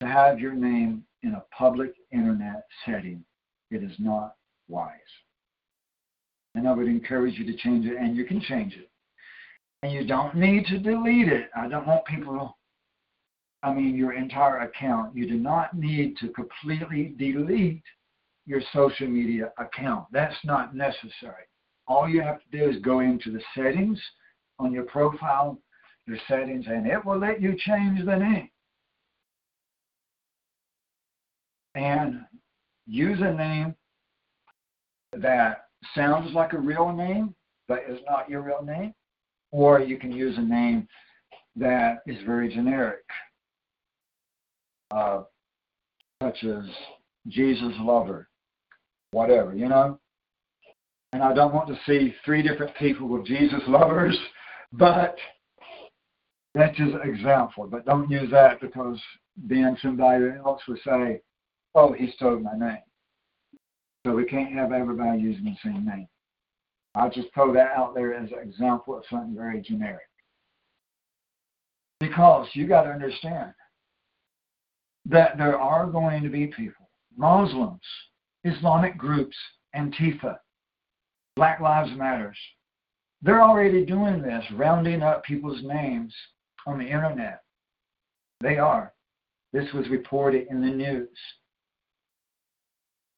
to 0.01 0.07
have 0.07 0.41
your 0.41 0.53
name 0.53 1.05
in 1.23 1.35
a 1.35 1.45
public 1.57 1.95
internet 2.13 2.65
setting. 2.85 3.25
It 3.71 3.83
is 3.83 3.93
not 3.99 4.35
wise. 4.69 4.99
And 6.55 6.69
I 6.69 6.73
would 6.73 6.89
encourage 6.89 7.39
you 7.39 7.47
to 7.47 7.57
change 7.57 7.87
it, 7.87 7.97
and 7.97 8.17
you 8.17 8.25
can 8.25 8.41
change 8.41 8.75
it. 8.75 8.91
And 9.83 9.93
you 9.93 10.07
don't 10.07 10.35
need 10.37 10.67
to 10.67 10.79
delete 10.79 11.29
it. 11.29 11.49
I 11.57 11.69
don't 11.69 11.87
want 11.87 12.05
people, 12.05 12.57
I 13.63 13.73
mean, 13.73 13.97
your 13.97 14.13
entire 14.13 14.59
account. 14.59 15.17
You 15.17 15.27
do 15.27 15.39
not 15.39 15.75
need 15.75 16.17
to 16.19 16.29
completely 16.29 17.15
delete 17.17 17.83
your 18.47 18.61
social 18.73 19.09
media 19.09 19.53
account. 19.59 20.07
That's 20.13 20.37
not 20.45 20.75
necessary. 20.75 21.45
All 21.87 22.09
you 22.09 22.23
have 22.23 22.41
to 22.41 22.59
do 22.59 22.71
is 22.71 22.83
go 22.83 23.01
into 23.01 23.31
the 23.33 23.43
settings 23.57 24.01
on 24.63 24.73
your 24.73 24.85
profile, 24.85 25.59
your 26.07 26.19
settings, 26.29 26.67
and 26.67 26.87
it 26.87 27.05
will 27.05 27.19
let 27.19 27.41
you 27.41 27.55
change 27.59 28.05
the 28.05 28.17
name. 28.17 28.49
And 31.75 32.21
use 32.87 33.19
a 33.21 33.33
name 33.33 33.75
that 35.15 35.67
sounds 35.95 36.33
like 36.35 36.53
a 36.53 36.59
real 36.59 36.93
name 36.93 37.35
but 37.69 37.85
is 37.89 38.01
not 38.07 38.29
your 38.29 38.43
real 38.43 38.63
name, 38.63 38.93
or 39.51 39.81
you 39.81 39.97
can 39.97 40.13
use 40.13 40.37
a 40.37 40.43
name 40.43 40.87
that 41.57 42.03
is 42.07 42.17
very 42.27 42.53
generic, 42.53 43.05
uh, 44.91 45.23
such 46.23 46.45
as 46.45 46.65
Jesus 47.29 47.73
Lover, 47.81 48.29
whatever, 49.13 49.55
you 49.55 49.69
know. 49.69 49.99
And 51.13 51.23
I 51.23 51.33
don't 51.35 51.55
want 51.55 51.69
to 51.69 51.79
see 51.87 52.15
three 52.25 52.43
different 52.43 52.75
people 52.77 53.07
with 53.07 53.27
Jesus 53.27 53.61
lovers, 53.67 54.19
but 54.73 55.17
that's 56.55 56.77
just 56.77 56.95
an 56.95 57.09
example. 57.09 57.67
But 57.67 57.87
don't 57.87 58.11
use 58.11 58.31
that 58.31 58.61
because 58.61 59.01
then 59.37 59.77
somebody 59.81 60.25
else 60.45 60.63
will 60.69 60.77
say, 60.85 61.21
oh, 61.75 61.93
he 61.93 62.11
stole 62.13 62.39
my 62.39 62.57
name. 62.57 62.83
So 64.07 64.15
we 64.15 64.25
can't 64.25 64.53
have 64.55 64.73
everybody 64.73 65.21
using 65.21 65.45
the 65.45 65.57
same 65.63 65.87
name. 65.87 66.09
I'll 66.95 67.11
just 67.11 67.29
throw 67.33 67.53
that 67.55 67.73
out 67.77 67.95
there 67.95 68.15
as 68.15 68.31
an 68.33 68.39
example 68.41 68.97
of 68.97 69.05
something 69.09 69.35
very 69.35 69.61
generic. 69.63 70.09
Because 72.01 72.49
you 72.53 72.67
got 72.67 72.83
to 72.83 72.91
understand 72.91 73.53
that 75.07 75.39
there 75.39 75.59
are 75.59 75.87
going 75.87 76.23
to 76.23 76.29
be 76.29 76.49
people, 76.49 76.89
Muslims, 77.17 77.81
Islamic 78.45 78.99
groups, 78.99 79.37
Antifa, 79.75 80.37
Black 81.37 81.61
Lives 81.61 81.91
Matters. 81.97 82.37
They're 83.23 83.43
already 83.43 83.85
doing 83.85 84.21
this, 84.21 84.45
rounding 84.53 85.03
up 85.03 85.25
people's 85.25 85.63
names 85.63 86.15
on 86.67 86.79
the 86.79 86.85
internet. 86.85 87.43
They 88.41 88.59
are. 88.59 88.93
This 89.53 89.73
was 89.73 89.89
reported 89.89 90.49
in 90.51 90.61
the 90.61 90.69
news 90.69 91.09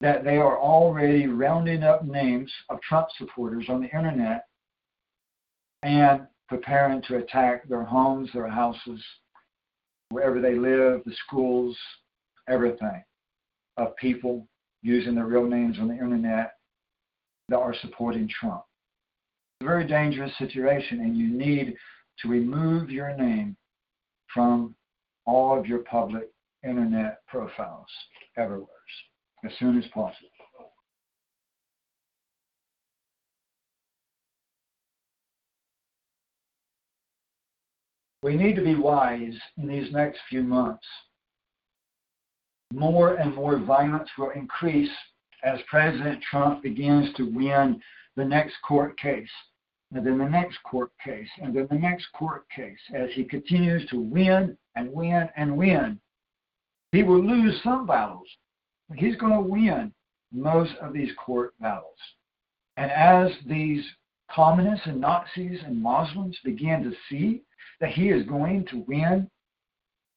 that 0.01 0.25
they 0.25 0.37
are 0.37 0.59
already 0.59 1.27
rounding 1.27 1.83
up 1.83 2.05
names 2.05 2.53
of 2.69 2.81
Trump 2.83 3.09
supporters 3.17 3.67
on 3.69 3.81
the 3.81 3.97
internet 3.97 4.45
and 5.83 6.27
preparing 6.49 7.01
to 7.03 7.17
attack 7.17 7.67
their 7.69 7.85
homes, 7.85 8.29
their 8.35 8.49
houses, 8.49 9.03
wherever 10.11 10.41
they 10.41 10.57
live, 10.57 11.03
the 11.07 11.15
schools, 11.27 11.77
everything 12.49 13.03
of 13.79 13.97
people 13.97 14.47
using 14.83 15.15
their 15.15 15.27
real 15.27 15.47
names 15.47 15.79
on 15.79 15.89
the 15.89 15.95
internet 15.95 16.53
that 17.49 17.59
are 17.59 17.75
supporting 17.81 18.29
Trump. 18.29 18.63
Very 19.65 19.87
dangerous 19.87 20.31
situation, 20.39 21.01
and 21.01 21.17
you 21.17 21.29
need 21.29 21.75
to 22.21 22.29
remove 22.29 22.91
your 22.91 23.17
name 23.17 23.57
from 24.33 24.75
all 25.25 25.59
of 25.59 25.65
your 25.65 25.79
public 25.79 26.29
internet 26.63 27.27
profiles 27.27 27.87
everywhere 28.37 28.69
as 29.43 29.53
soon 29.59 29.79
as 29.79 29.85
possible. 29.87 30.29
We 38.23 38.37
need 38.37 38.57
to 38.57 38.65
be 38.65 38.75
wise 38.75 39.35
in 39.57 39.67
these 39.67 39.91
next 39.93 40.19
few 40.29 40.43
months. 40.43 40.85
More 42.73 43.17
and 43.17 43.35
more 43.35 43.59
violence 43.59 44.09
will 44.19 44.31
increase 44.31 44.91
as 45.43 45.59
President 45.69 46.23
Trump 46.31 46.63
begins 46.63 47.15
to 47.17 47.25
win 47.25 47.81
the 48.17 48.25
next 48.25 48.55
court 48.67 48.99
case, 48.99 49.29
and 49.95 50.05
then 50.05 50.19
the 50.19 50.29
next 50.29 50.61
court 50.65 50.91
case, 51.03 51.29
and 51.41 51.55
then 51.55 51.69
the 51.71 51.79
next 51.79 52.07
court 52.13 52.45
case. 52.55 52.79
As 52.93 53.11
he 53.13 53.25
continues 53.25 53.89
to 53.91 54.01
win 54.01 54.59
and 54.75 54.93
win 54.93 55.29
and 55.37 55.57
win, 55.57 56.01
he 56.91 57.05
will 57.05 57.25
lose 57.25 57.61
some 57.63 57.87
battles, 57.87 58.27
he's 58.97 59.17
going 59.17 59.33
to 59.33 59.41
win 59.41 59.93
most 60.33 60.73
of 60.81 60.93
these 60.93 61.11
court 61.17 61.55
battles. 61.61 61.99
And 62.77 62.91
as 62.91 63.31
these 63.47 63.85
communists 64.31 64.87
and 64.87 65.01
Nazis 65.01 65.61
and 65.65 65.81
Muslims 65.81 66.37
begin 66.45 66.83
to 66.83 66.93
see 67.09 67.43
that 67.81 67.91
he 67.91 68.11
is 68.11 68.27
going 68.27 68.67
to 68.67 68.85
win 68.89 69.31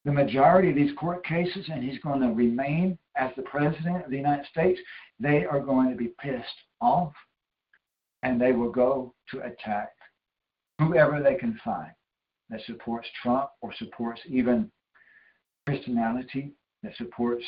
the 0.04 0.12
majority 0.12 0.70
of 0.70 0.76
these 0.76 0.96
court 0.96 1.24
cases 1.24 1.66
and 1.72 1.84
he's 1.84 2.00
going 2.00 2.20
to 2.20 2.28
remain 2.28 2.98
as 3.16 3.30
the 3.36 3.42
president 3.42 4.04
of 4.04 4.10
the 4.10 4.16
United 4.16 4.46
States, 4.46 4.80
they 5.20 5.44
are 5.44 5.60
going 5.60 5.90
to 5.90 5.96
be 5.96 6.12
pissed 6.20 6.46
off 6.80 7.12
and 8.22 8.40
they 8.40 8.52
will 8.52 8.70
go 8.70 9.14
to 9.30 9.40
attack 9.40 9.90
whoever 10.78 11.22
they 11.22 11.34
can 11.34 11.58
find 11.64 11.90
that 12.50 12.60
supports 12.66 13.08
Trump 13.22 13.50
or 13.60 13.72
supports 13.74 14.20
even 14.26 14.70
Christianity, 15.66 16.52
that 16.82 16.96
supports 16.96 17.44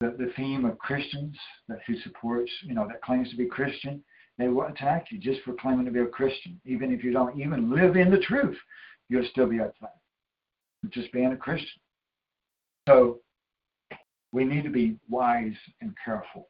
the, 0.00 0.14
the 0.18 0.32
theme 0.36 0.64
of 0.64 0.78
Christians 0.78 1.36
that 1.68 1.78
who 1.86 1.98
supports, 2.00 2.50
you 2.62 2.74
know, 2.74 2.86
that 2.88 3.02
claims 3.02 3.30
to 3.30 3.36
be 3.36 3.46
Christian, 3.46 4.02
they 4.38 4.48
will 4.48 4.66
attack 4.66 5.06
you 5.10 5.18
just 5.18 5.40
for 5.42 5.54
claiming 5.54 5.86
to 5.86 5.90
be 5.90 6.00
a 6.00 6.06
Christian. 6.06 6.60
Even 6.66 6.92
if 6.92 7.02
you 7.02 7.12
don't 7.12 7.40
even 7.40 7.74
live 7.74 7.96
in 7.96 8.10
the 8.10 8.18
truth, 8.18 8.56
you'll 9.08 9.26
still 9.30 9.46
be 9.46 9.58
attacked 9.58 9.98
just 10.90 11.12
being 11.12 11.32
a 11.32 11.36
Christian. 11.36 11.80
So 12.88 13.20
we 14.32 14.44
need 14.44 14.64
to 14.64 14.70
be 14.70 14.98
wise 15.08 15.54
and 15.80 15.94
careful. 16.04 16.48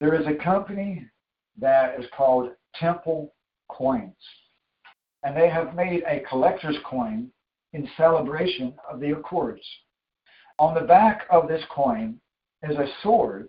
There 0.00 0.18
is 0.18 0.26
a 0.26 0.42
company 0.42 1.06
that 1.58 2.00
is 2.00 2.06
called 2.16 2.50
Temple 2.74 3.34
Coins 3.68 4.14
and 5.22 5.36
they 5.36 5.48
have 5.48 5.74
made 5.74 6.02
a 6.06 6.20
collector's 6.28 6.76
coin 6.84 7.30
in 7.72 7.88
celebration 7.96 8.74
of 8.90 9.00
the 9.00 9.12
Accords. 9.12 9.62
On 10.58 10.74
the 10.74 10.86
back 10.86 11.26
of 11.30 11.48
this 11.48 11.62
coin 11.70 12.18
is 12.62 12.76
a 12.76 12.88
sword 13.02 13.48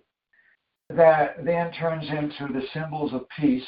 that 0.90 1.44
then 1.46 1.72
turns 1.72 2.08
into 2.10 2.52
the 2.52 2.66
symbols 2.74 3.14
of 3.14 3.28
peace 3.40 3.66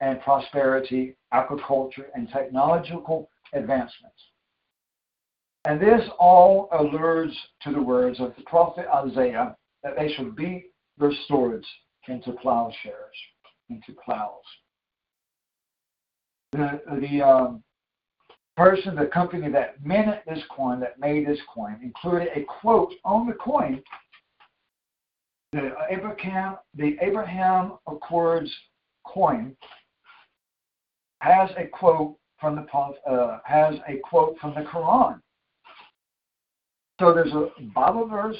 and 0.00 0.20
prosperity, 0.22 1.16
agriculture, 1.32 2.06
and 2.14 2.28
technological 2.30 3.28
advancements. 3.52 4.16
And 5.66 5.80
this 5.80 6.08
all 6.18 6.68
alludes 6.72 7.36
to 7.62 7.72
the 7.72 7.82
words 7.82 8.20
of 8.20 8.34
the 8.36 8.42
prophet 8.44 8.86
Isaiah 8.92 9.56
that 9.82 9.96
they 9.96 10.12
should 10.12 10.36
beat 10.36 10.66
their 10.98 11.12
swords 11.28 11.66
into 12.08 12.32
plowshares, 12.32 13.16
into 13.68 13.92
plows 14.04 14.42
the 16.56 16.80
the 17.00 17.22
um, 17.22 17.62
person, 18.56 18.96
the 18.96 19.06
company 19.06 19.50
that 19.50 19.84
minted 19.84 20.20
this 20.26 20.42
coin, 20.50 20.80
that 20.80 20.98
made 20.98 21.26
this 21.26 21.38
coin, 21.52 21.78
included 21.82 22.28
a 22.34 22.44
quote 22.44 22.92
on 23.04 23.26
the 23.26 23.34
coin. 23.34 23.82
The 25.52 25.74
Abraham, 25.90 26.56
the 26.74 26.96
Abraham 27.00 27.74
Accords 27.86 28.52
coin 29.04 29.56
has 31.20 31.50
a 31.56 31.66
quote 31.66 32.16
from 32.40 32.56
the 32.56 33.10
uh, 33.10 33.38
has 33.44 33.74
a 33.88 33.98
quote 33.98 34.36
from 34.40 34.54
the 34.54 34.62
Quran. 34.62 35.20
So 37.00 37.12
there's 37.12 37.32
a 37.32 37.50
Bible 37.74 38.06
verse, 38.08 38.38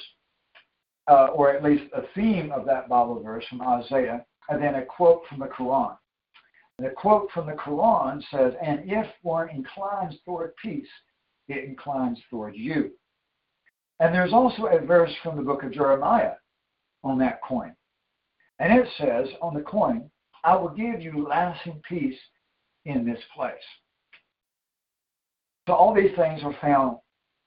uh, 1.08 1.28
or 1.34 1.50
at 1.54 1.62
least 1.62 1.84
a 1.94 2.02
theme 2.14 2.50
of 2.52 2.66
that 2.66 2.88
Bible 2.88 3.22
verse 3.22 3.44
from 3.48 3.62
Isaiah, 3.62 4.24
and 4.48 4.62
then 4.62 4.76
a 4.76 4.84
quote 4.84 5.22
from 5.28 5.40
the 5.40 5.46
Quran. 5.46 5.96
The 6.78 6.90
quote 6.90 7.30
from 7.32 7.46
the 7.46 7.54
Quran 7.54 8.22
says, 8.30 8.52
And 8.62 8.80
if 8.84 9.06
one 9.22 9.48
inclines 9.48 10.14
toward 10.24 10.54
peace, 10.62 10.88
it 11.48 11.64
inclines 11.64 12.20
toward 12.28 12.54
you. 12.54 12.92
And 14.00 14.14
there's 14.14 14.32
also 14.32 14.66
a 14.66 14.84
verse 14.84 15.12
from 15.22 15.36
the 15.36 15.42
book 15.42 15.62
of 15.62 15.72
Jeremiah 15.72 16.34
on 17.02 17.18
that 17.20 17.40
coin. 17.42 17.74
And 18.58 18.72
it 18.78 18.86
says 18.98 19.28
on 19.40 19.54
the 19.54 19.62
coin, 19.62 20.10
I 20.44 20.54
will 20.54 20.68
give 20.68 21.00
you 21.00 21.26
lasting 21.26 21.80
peace 21.88 22.18
in 22.84 23.06
this 23.06 23.20
place. 23.34 23.54
So 25.66 25.74
all 25.74 25.94
these 25.94 26.14
things 26.14 26.42
are 26.44 26.56
found 26.60 26.98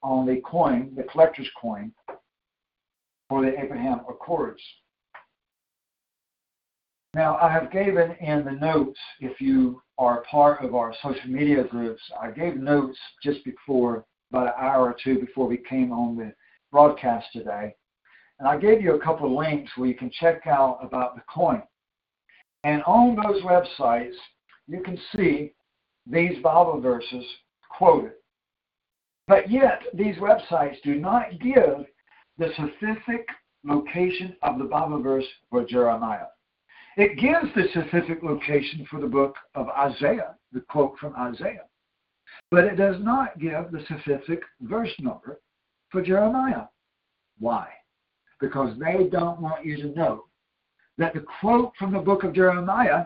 on 0.02 0.26
the 0.26 0.42
coin, 0.42 0.92
the 0.96 1.04
collector's 1.04 1.50
coin, 1.60 1.94
for 3.30 3.46
the 3.46 3.58
Abraham 3.58 4.02
Accords. 4.10 4.62
Now, 7.14 7.38
I 7.38 7.52
have 7.52 7.72
given 7.72 8.12
in 8.20 8.44
the 8.44 8.52
notes, 8.52 9.00
if 9.20 9.40
you 9.40 9.82
are 9.98 10.24
part 10.30 10.64
of 10.64 10.76
our 10.76 10.94
social 11.02 11.30
media 11.30 11.64
groups, 11.64 12.02
I 12.22 12.32
gave 12.32 12.58
notes 12.58 12.98
just 13.24 13.44
before, 13.46 14.06
about 14.32 14.48
an 14.48 14.54
hour 14.60 14.90
or 14.90 14.96
two 15.04 15.20
before 15.20 15.48
we 15.48 15.58
came 15.58 15.92
on 15.92 16.16
the 16.16 16.34
broadcast 16.72 17.28
today. 17.34 17.76
And 18.38 18.48
I 18.48 18.58
gave 18.58 18.82
you 18.82 18.94
a 18.94 19.00
couple 19.00 19.26
of 19.26 19.32
links 19.32 19.72
where 19.76 19.90
you 19.90 19.96
can 19.96 20.12
check 20.12 20.46
out 20.46 20.80
about 20.82 21.16
the 21.16 21.22
coin. 21.34 21.64
And 22.64 22.84
on 22.84 23.16
those 23.16 23.42
websites, 23.44 24.14
you 24.68 24.82
can 24.82 24.98
see 25.16 25.54
these 26.06 26.42
Bible 26.44 26.80
verses 26.80 27.26
quoted. 27.70 28.14
But 29.28 29.50
yet, 29.50 29.82
these 29.94 30.16
websites 30.18 30.82
do 30.84 30.96
not 30.96 31.40
give 31.40 31.86
the 32.40 32.50
specific 32.54 33.28
location 33.66 34.36
of 34.42 34.58
the 34.58 34.64
Bible 34.64 35.02
verse 35.02 35.26
for 35.50 35.66
Jeremiah. 35.66 36.28
It 36.98 37.20
gives 37.20 37.54
the 37.54 37.68
specific 37.72 38.24
location 38.24 38.88
for 38.90 39.00
the 39.00 39.08
book 39.08 39.36
of 39.56 39.68
Isaiah, 39.70 40.36
the 40.54 40.62
quote 40.62 40.98
from 40.98 41.16
Isaiah. 41.16 41.66
But 42.50 42.64
it 42.64 42.78
does 42.78 42.96
not 43.02 43.40
give 43.40 43.72
the 43.72 43.84
specific 43.86 44.42
verse 44.62 44.94
number 45.00 45.40
for 45.90 46.02
Jeremiah. 46.02 46.64
Why? 47.40 47.68
Because 48.40 48.78
they 48.80 49.08
don't 49.12 49.42
want 49.42 49.66
you 49.66 49.78
to 49.78 49.96
know 49.96 50.26
that 50.98 51.14
the 51.14 51.26
quote 51.42 51.74
from 51.78 51.94
the 51.94 52.00
book 52.00 52.24
of 52.24 52.34
Jeremiah 52.34 53.06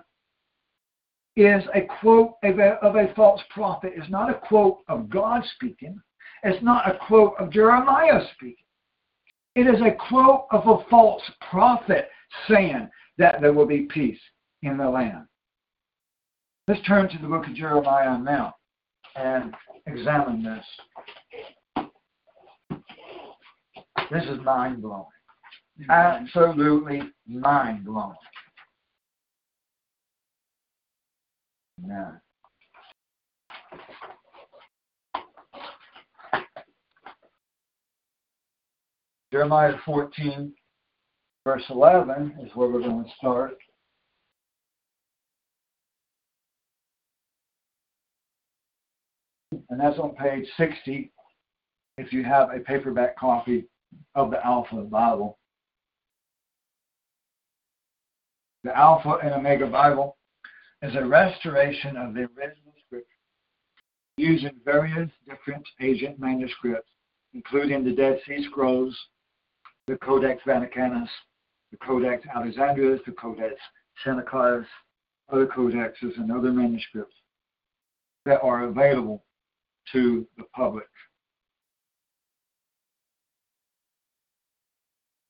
is 1.36 1.64
a 1.74 1.82
quote 2.00 2.36
of 2.44 2.60
a, 2.60 2.74
of 2.84 2.96
a 2.96 3.12
false 3.16 3.42
prophet. 3.50 3.94
It's 3.96 4.10
not 4.10 4.30
a 4.30 4.36
quote 4.36 4.80
of 4.88 5.10
God 5.10 5.44
speaking. 5.56 6.00
It's 6.44 6.64
not 6.64 6.88
a 6.88 6.98
quote 7.08 7.34
of 7.40 7.52
Jeremiah 7.52 8.22
speaking. 8.36 8.63
It 9.56 9.68
is 9.68 9.82
a 9.82 9.96
quote 10.10 10.48
of 10.52 10.68
a 10.68 10.84
false 10.90 11.22
prophet 11.50 12.10
saying 12.48 12.90
that 13.18 13.40
there 13.42 13.54
will 13.54 13.68
be 13.68 13.82
peace 13.82 14.20
in 14.64 14.78
the 14.78 14.90
land. 14.90 15.26
Let's 16.68 16.82
turn 16.88 17.10
to 17.10 17.18
the 17.20 17.28
book 17.28 17.46
of 17.46 17.54
Jeremiah 17.54 18.18
now 18.18 18.56
and 19.16 19.54
examine 19.86 20.44
this. 20.44 21.86
This 24.12 24.24
is 24.24 24.40
mind 24.44 24.82
blowing. 24.82 25.06
Absolutely 25.90 27.02
mind 27.28 27.86
blowing. 27.86 28.16
Now, 31.86 32.14
Jeremiah 39.34 39.74
14, 39.84 40.54
verse 41.44 41.64
11 41.72 42.38
is 42.44 42.52
where 42.54 42.70
we're 42.70 42.82
going 42.82 43.04
to 43.04 43.10
start. 43.18 43.58
And 49.72 49.80
that's 49.80 49.98
on 49.98 50.12
page 50.12 50.46
60 50.56 51.12
if 51.98 52.14
you 52.14 52.24
have 52.24 52.52
a 52.52 52.60
paperback 52.60 53.18
copy 53.18 53.66
of 54.14 54.30
the 54.30 54.46
Alpha 54.46 54.76
Bible. 54.84 55.40
The 58.64 58.78
Alpha 58.78 59.18
and 59.24 59.34
Omega 59.34 59.66
Bible 59.66 60.16
is 60.84 60.96
a 60.96 61.04
restoration 61.04 61.98
of 61.98 62.14
the 62.14 62.30
original 62.38 62.76
scripture 62.86 63.08
using 64.18 64.52
various 64.64 65.10
different 65.28 65.68
ancient 65.82 66.20
manuscripts, 66.20 66.92
including 67.34 67.84
the 67.84 67.94
Dead 67.94 68.20
Sea 68.28 68.46
Scrolls, 68.48 68.96
the 69.88 69.98
Codex 69.98 70.42
Vaticanus, 70.48 71.10
the 71.72 71.78
Codex 71.78 72.26
Alexandrinus, 72.34 73.02
the 73.06 73.12
Codex 73.14 73.56
Sinaiticus, 74.06 74.66
other 75.32 75.48
codexes, 75.48 76.16
and 76.18 76.32
other 76.32 76.52
manuscripts 76.52 77.16
that 78.26 78.42
are 78.42 78.66
available 78.66 79.24
to 79.92 80.26
the 80.38 80.44
public. 80.56 80.88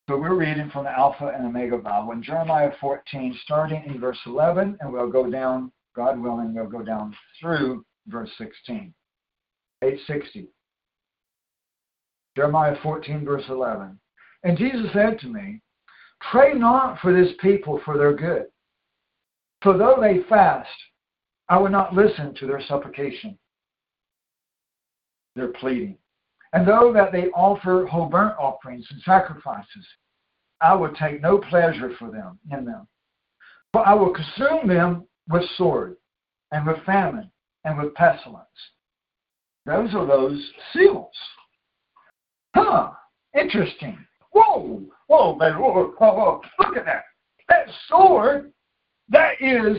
So 0.10 0.18
we're 0.18 0.36
reading 0.36 0.70
from 0.70 0.84
the 0.84 0.92
Alpha 0.92 1.32
and 1.34 1.46
Omega 1.46 1.78
Bible 1.78 2.12
in 2.12 2.22
Jeremiah 2.22 2.72
14, 2.80 3.40
starting 3.44 3.84
in 3.88 4.00
verse 4.00 4.20
11, 4.26 4.78
and 4.82 4.94
we'll 4.94 5.10
go 5.10 5.30
down, 5.30 5.72
God 5.96 6.20
willing, 6.20 6.54
we'll 6.54 6.68
go 6.68 6.84
down 6.84 7.16
through 7.40 7.86
verse 8.08 8.30
16. 8.38 8.94
860. 9.82 10.50
Jeremiah 12.36 12.76
14, 12.84 13.24
verse 13.24 13.46
11. 13.48 13.98
And 14.44 14.58
Jesus 14.58 14.92
said 14.94 15.20
to 15.20 15.28
me, 15.28 15.62
Pray 16.32 16.54
not 16.54 17.00
for 17.00 17.14
this 17.14 17.34
people 17.40 17.82
for 17.84 17.98
their 17.98 18.14
good. 18.14 18.46
For 19.62 19.78
though 19.78 19.98
they 20.00 20.24
fast, 20.30 20.70
I 21.50 21.58
will 21.58 21.70
not 21.70 21.94
listen 21.94 22.34
to 22.36 22.48
their 22.48 22.62
supplication, 22.62 23.38
their 25.36 25.50
pleading. 25.50 25.98
And 26.54 26.68
though 26.68 26.94
that 26.94 27.12
they 27.12 27.28
offer 27.30 27.86
whole 27.86 28.08
burnt 28.08 28.38
offerings 28.40 28.86
and 28.92 29.02
sacrifices, 29.02 29.88
I 30.62 30.76
will 30.76 30.94
take 30.94 31.22
no 31.22 31.40
pleasure 31.40 31.92
for 31.98 32.12
them 32.12 32.40
in 32.52 32.66
them. 32.66 32.88
For 33.74 33.86
I 33.88 33.94
will 33.94 34.14
consume 34.14 34.68
them 34.68 35.08
with 35.30 35.44
sword, 35.58 35.96
and 36.52 36.66
with 36.68 36.84
famine, 36.86 37.32
and 37.64 37.78
with 37.78 37.94
pestilence. 37.96 38.46
Those 39.66 39.94
are 39.96 40.06
those 40.06 40.52
seals. 40.74 41.16
Huh, 42.56 42.92
interesting. 43.34 43.98
Whoa, 44.34 44.82
whoa, 45.08 45.36
man, 45.36 45.60
whoa, 45.60 45.94
whoa, 45.98 46.14
whoa. 46.14 46.42
Look 46.60 46.78
at 46.78 46.86
that. 46.86 47.04
That 47.50 47.68
sword, 47.88 48.52
that 49.10 49.34
is 49.40 49.78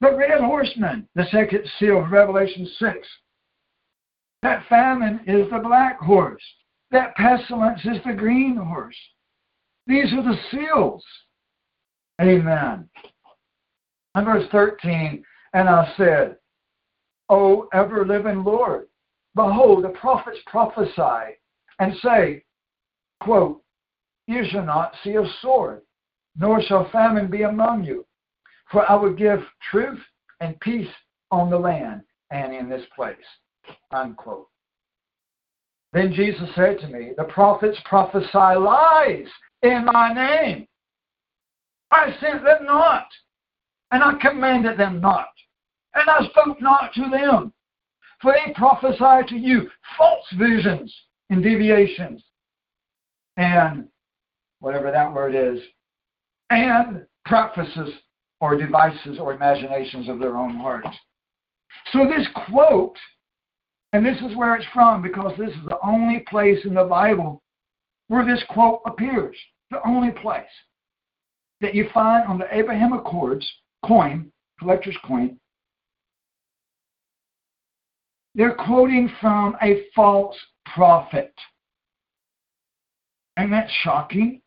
the 0.00 0.14
red 0.14 0.40
horseman, 0.40 1.08
the 1.14 1.24
second 1.30 1.64
seal 1.78 2.04
of 2.04 2.10
Revelation 2.10 2.68
6. 2.78 3.08
That 4.42 4.64
famine 4.68 5.20
is 5.26 5.50
the 5.50 5.58
black 5.58 5.98
horse. 5.98 6.42
That 6.90 7.14
pestilence 7.16 7.80
is 7.84 7.98
the 8.04 8.12
green 8.12 8.56
horse. 8.56 8.96
These 9.86 10.12
are 10.12 10.22
the 10.22 10.38
seals. 10.50 11.04
Amen. 12.20 12.88
And 14.14 14.26
verse 14.26 14.44
13, 14.52 15.24
and 15.54 15.68
I 15.68 15.92
said, 15.96 16.36
O 17.28 17.68
ever 17.72 18.06
living 18.06 18.44
Lord, 18.44 18.86
behold, 19.34 19.84
the 19.84 19.88
prophets 19.88 20.38
prophesy 20.46 21.36
and 21.78 21.94
say, 22.02 22.44
quote, 23.20 23.63
You 24.26 24.44
shall 24.50 24.64
not 24.64 24.94
see 25.02 25.16
a 25.16 25.24
sword, 25.40 25.82
nor 26.36 26.62
shall 26.62 26.88
famine 26.90 27.30
be 27.30 27.42
among 27.42 27.84
you, 27.84 28.06
for 28.70 28.88
I 28.90 28.94
will 28.94 29.12
give 29.12 29.40
truth 29.70 30.00
and 30.40 30.58
peace 30.60 30.88
on 31.30 31.50
the 31.50 31.58
land 31.58 32.02
and 32.30 32.54
in 32.54 32.68
this 32.68 32.84
place. 32.94 33.16
Unquote. 33.92 34.48
Then 35.92 36.12
Jesus 36.12 36.48
said 36.54 36.80
to 36.80 36.88
me, 36.88 37.12
The 37.16 37.24
prophets 37.24 37.78
prophesy 37.84 38.58
lies 38.58 39.28
in 39.62 39.84
my 39.84 40.12
name. 40.12 40.66
I 41.90 42.14
sent 42.20 42.42
them 42.42 42.66
not, 42.66 43.06
and 43.92 44.02
I 44.02 44.14
commanded 44.20 44.76
them 44.76 45.00
not, 45.00 45.28
and 45.94 46.10
I 46.10 46.26
spoke 46.30 46.60
not 46.60 46.92
to 46.94 47.08
them. 47.10 47.52
For 48.20 48.32
they 48.32 48.52
prophesy 48.54 49.28
to 49.28 49.36
you 49.36 49.70
false 49.96 50.26
visions 50.36 50.92
and 51.30 51.42
deviations, 51.42 52.24
and 53.36 53.86
whatever 54.64 54.90
that 54.90 55.12
word 55.12 55.34
is, 55.34 55.60
and 56.50 57.06
prefaces 57.24 57.90
or 58.40 58.56
devices 58.56 59.18
or 59.18 59.32
imaginations 59.32 60.08
of 60.08 60.18
their 60.18 60.36
own 60.36 60.56
hearts. 60.56 60.88
So 61.92 62.06
this 62.06 62.26
quote 62.48 62.96
and 63.94 64.04
this 64.04 64.20
is 64.28 64.36
where 64.36 64.56
it's 64.56 64.66
from 64.74 65.02
because 65.02 65.38
this 65.38 65.50
is 65.50 65.64
the 65.68 65.78
only 65.80 66.24
place 66.28 66.58
in 66.64 66.74
the 66.74 66.82
Bible 66.82 67.40
where 68.08 68.26
this 68.26 68.42
quote 68.48 68.80
appears. 68.86 69.36
The 69.70 69.86
only 69.86 70.10
place 70.10 70.42
that 71.60 71.76
you 71.76 71.88
find 71.94 72.26
on 72.26 72.36
the 72.36 72.48
Abraham 72.50 72.92
Accords 72.92 73.48
coin, 73.86 74.32
collector's 74.58 74.98
coin. 75.06 75.38
They're 78.34 78.56
quoting 78.56 79.12
from 79.20 79.56
a 79.62 79.84
false 79.94 80.36
prophet. 80.74 81.32
And 83.36 83.52
that's 83.52 83.70
shocking. 83.84 84.42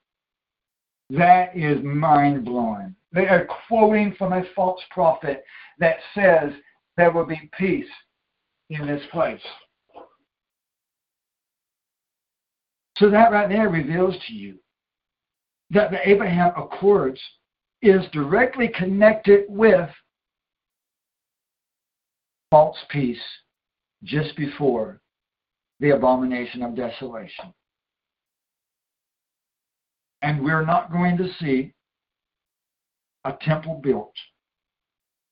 That 1.10 1.56
is 1.56 1.82
mind 1.84 2.46
blowing. 2.46 2.96
They 3.14 3.28
are 3.28 3.48
quoting 3.68 4.14
from 4.18 4.34
a 4.34 4.44
false 4.56 4.82
prophet 4.92 5.44
that 5.80 5.98
says 6.14 6.52
there 6.98 7.12
will 7.12 7.26
be 7.26 7.50
peace 7.58 7.88
in 8.70 8.86
this 8.86 9.02
place. 9.12 9.42
So 12.98 13.10
that 13.10 13.32
right 13.32 13.48
there 13.48 13.70
reveals 13.70 14.16
to 14.28 14.34
you 14.34 14.56
that 15.70 15.92
the 15.92 16.08
Abraham 16.08 16.52
Accords 16.58 17.22
is 17.82 18.02
directly 18.12 18.70
connected 18.70 19.46
with 19.48 19.90
false 22.50 22.78
peace 22.90 23.22
just 24.04 24.36
before 24.36 25.00
the 25.80 25.92
abomination 25.92 26.64
of 26.64 26.76
desolation. 26.76 27.54
And 30.28 30.44
we're 30.44 30.66
not 30.66 30.92
going 30.92 31.16
to 31.20 31.30
see 31.40 31.72
a 33.24 33.32
temple 33.40 33.80
built 33.82 34.12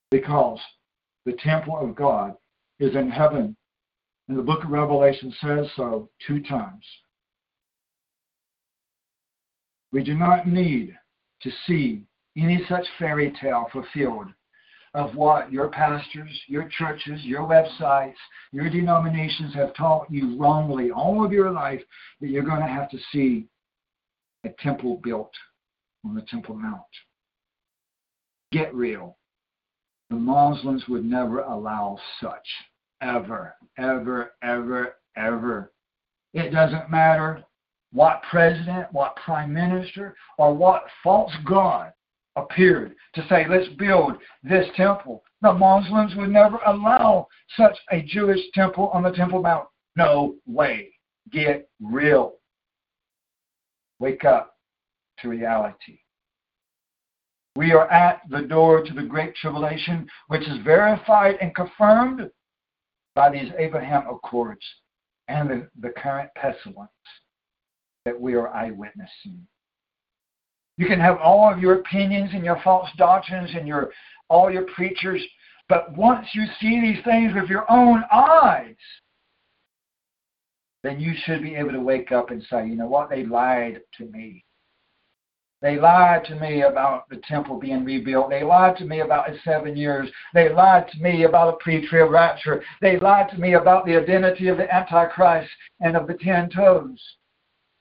because 0.10 0.58
the 1.26 1.34
temple 1.34 1.78
of 1.78 1.98
God 1.98 2.34
is 2.80 2.96
in 2.96 3.10
heaven. 3.10 3.58
And 4.30 4.38
the 4.38 4.42
book 4.42 4.64
of 4.64 4.70
Revelation 4.70 5.36
says 5.42 5.68
so 5.76 6.10
two 6.26 6.42
times. 6.44 6.86
We 9.92 10.02
do 10.02 10.14
not 10.14 10.48
need 10.48 10.96
to 11.42 11.52
see 11.68 12.04
any 12.38 12.64
such 12.70 12.86
fairy 12.98 13.34
tale 13.42 13.66
fulfilled 13.74 14.28
of 14.94 15.14
what 15.14 15.52
your 15.52 15.68
pastors, 15.68 16.32
your 16.48 16.70
churches, 16.70 17.20
your 17.26 17.42
websites, 17.42 18.16
your 18.54 18.70
denominations 18.70 19.54
have 19.56 19.76
taught 19.76 20.10
you 20.10 20.40
wrongly 20.40 20.90
all 20.90 21.26
of 21.26 21.34
your 21.34 21.52
life 21.52 21.82
that 22.22 22.30
you're 22.30 22.44
going 22.44 22.62
to 22.62 22.66
have 22.66 22.90
to 22.92 22.98
see 23.12 23.46
a 24.46 24.50
temple 24.62 25.00
built 25.04 25.34
on 26.06 26.16
the 26.16 26.22
Temple 26.22 26.56
Mount. 26.56 26.82
Get 28.52 28.74
real. 28.74 29.18
The 30.10 30.16
Muslims 30.16 30.84
would 30.88 31.04
never 31.04 31.40
allow 31.40 31.98
such. 32.22 32.48
Ever, 33.02 33.56
ever, 33.78 34.32
ever, 34.44 34.96
ever. 35.18 35.72
It 36.34 36.52
doesn't 36.52 36.92
matter 36.92 37.44
what 37.92 38.22
president, 38.30 38.88
what 38.92 39.16
prime 39.16 39.54
minister, 39.54 40.16
or 40.38 40.54
what 40.54 40.84
false 41.04 41.32
god 41.46 41.92
appeared 42.36 42.94
to 43.14 43.26
say, 43.30 43.46
let's 43.50 43.70
build 43.78 44.14
this 44.44 44.68
temple. 44.76 45.24
The 45.42 45.54
Muslims 45.54 46.16
would 46.16 46.30
never 46.30 46.60
allow 46.66 47.28
such 47.58 47.78
a 47.92 48.02
Jewish 48.02 48.42
temple 48.54 48.90
on 48.94 49.04
the 49.04 49.12
Temple 49.12 49.42
Mount. 49.42 49.68
No 49.96 50.36
way. 50.46 50.92
Get 51.32 51.70
real. 51.82 52.34
Wake 54.06 54.24
up 54.24 54.56
to 55.18 55.30
reality. 55.30 55.98
We 57.56 57.72
are 57.72 57.92
at 57.92 58.22
the 58.30 58.44
door 58.44 58.84
to 58.84 58.94
the 58.94 59.02
Great 59.02 59.34
Tribulation, 59.34 60.08
which 60.28 60.44
is 60.44 60.64
verified 60.64 61.38
and 61.42 61.56
confirmed 61.56 62.30
by 63.16 63.32
these 63.32 63.52
Abraham 63.58 64.04
Accords 64.08 64.64
and 65.28 65.50
the, 65.50 65.68
the 65.82 65.90
current 65.90 66.30
pestilence 66.36 66.92
that 68.06 68.22
we 68.22 68.36
are 68.36 68.50
eyewitnessing. 68.50 69.48
You 70.78 70.86
can 70.86 71.00
have 71.00 71.18
all 71.18 71.52
of 71.52 71.58
your 71.58 71.80
opinions 71.80 72.30
and 72.32 72.46
your 72.46 72.62
false 72.64 72.90
doctrines 72.98 73.50
and 73.56 73.68
your 73.68 73.90
all 74.30 74.52
your 74.52 74.68
preachers, 74.76 75.24
but 75.68 75.98
once 75.98 76.28
you 76.34 76.46
see 76.62 76.80
these 76.80 77.04
things 77.04 77.34
with 77.34 77.50
your 77.50 77.66
own 77.72 78.04
eyes, 78.12 78.76
then 80.86 81.00
you 81.00 81.14
should 81.24 81.42
be 81.42 81.56
able 81.56 81.72
to 81.72 81.80
wake 81.80 82.12
up 82.12 82.30
and 82.30 82.44
say, 82.50 82.68
you 82.68 82.76
know 82.76 82.88
what, 82.88 83.10
they 83.10 83.26
lied 83.26 83.82
to 83.98 84.06
me. 84.06 84.44
They 85.62 85.80
lied 85.80 86.26
to 86.26 86.36
me 86.36 86.62
about 86.62 87.10
the 87.10 87.22
temple 87.28 87.60
being 87.60 87.84
rebuilt. 87.84 88.30
They 88.30 88.44
lied 88.44 88.78
to 88.78 88.86
me 88.86 89.00
about 89.00 89.28
the 89.28 89.38
seven 89.44 89.76
years. 89.76 90.08
They 90.34 90.50
lied 90.50 90.88
to 90.92 91.00
me 91.00 91.24
about 91.24 91.56
a 91.56 91.58
pre-trib 91.58 92.12
rapture. 92.12 92.64
They 92.82 93.00
lied 93.00 93.30
to 93.32 93.38
me 93.40 93.54
about 93.54 93.86
the 93.86 93.98
identity 93.98 94.48
of 94.48 94.58
the 94.58 94.72
Antichrist 94.72 95.50
and 95.80 95.98
of 95.98 96.06
the 96.06 96.14
ten 96.16 96.50
toes. 96.50 97.00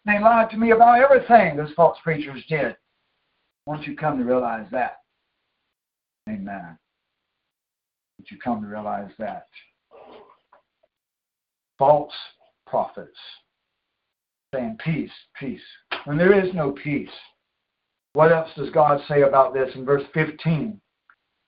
They 0.07 0.19
lied 0.19 0.49
to 0.51 0.57
me 0.57 0.71
about 0.71 1.03
everything 1.03 1.57
those 1.57 1.73
false 1.75 1.99
preachers 2.03 2.43
did. 2.49 2.77
Once 3.67 3.87
you 3.87 3.97
come 3.97 4.19
to 4.19 4.25
realize 4.25 4.67
that, 4.71 4.99
amen. 6.29 6.79
Once 8.19 8.31
you 8.31 8.39
come 8.39 8.63
to 8.63 8.69
realize 8.69 9.11
that, 9.19 9.47
false 11.79 12.13
prophets 12.75 13.17
saying 14.53 14.77
peace, 14.85 15.13
peace, 15.39 15.61
when 16.07 16.19
there 16.19 16.45
is 16.45 16.53
no 16.55 16.73
peace. 16.73 17.09
What 18.15 18.33
else 18.33 18.51
does 18.57 18.71
God 18.71 19.01
say 19.07 19.23
about 19.23 19.55
this 19.55 19.73
in 19.77 19.85
verse 19.85 20.03
15? 20.13 20.81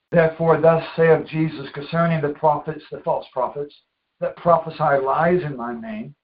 Therefore, 0.09 0.61
thus 0.61 0.81
saith 0.95 1.27
Jesus 1.27 1.67
concerning 1.73 2.21
the 2.21 2.29
prophets, 2.39 2.81
the 2.93 3.01
false 3.01 3.25
prophets, 3.33 3.75
that 4.21 4.37
prophesy 4.37 5.03
lies 5.05 5.41
in 5.43 5.57
my 5.57 5.77
name, 5.77 6.15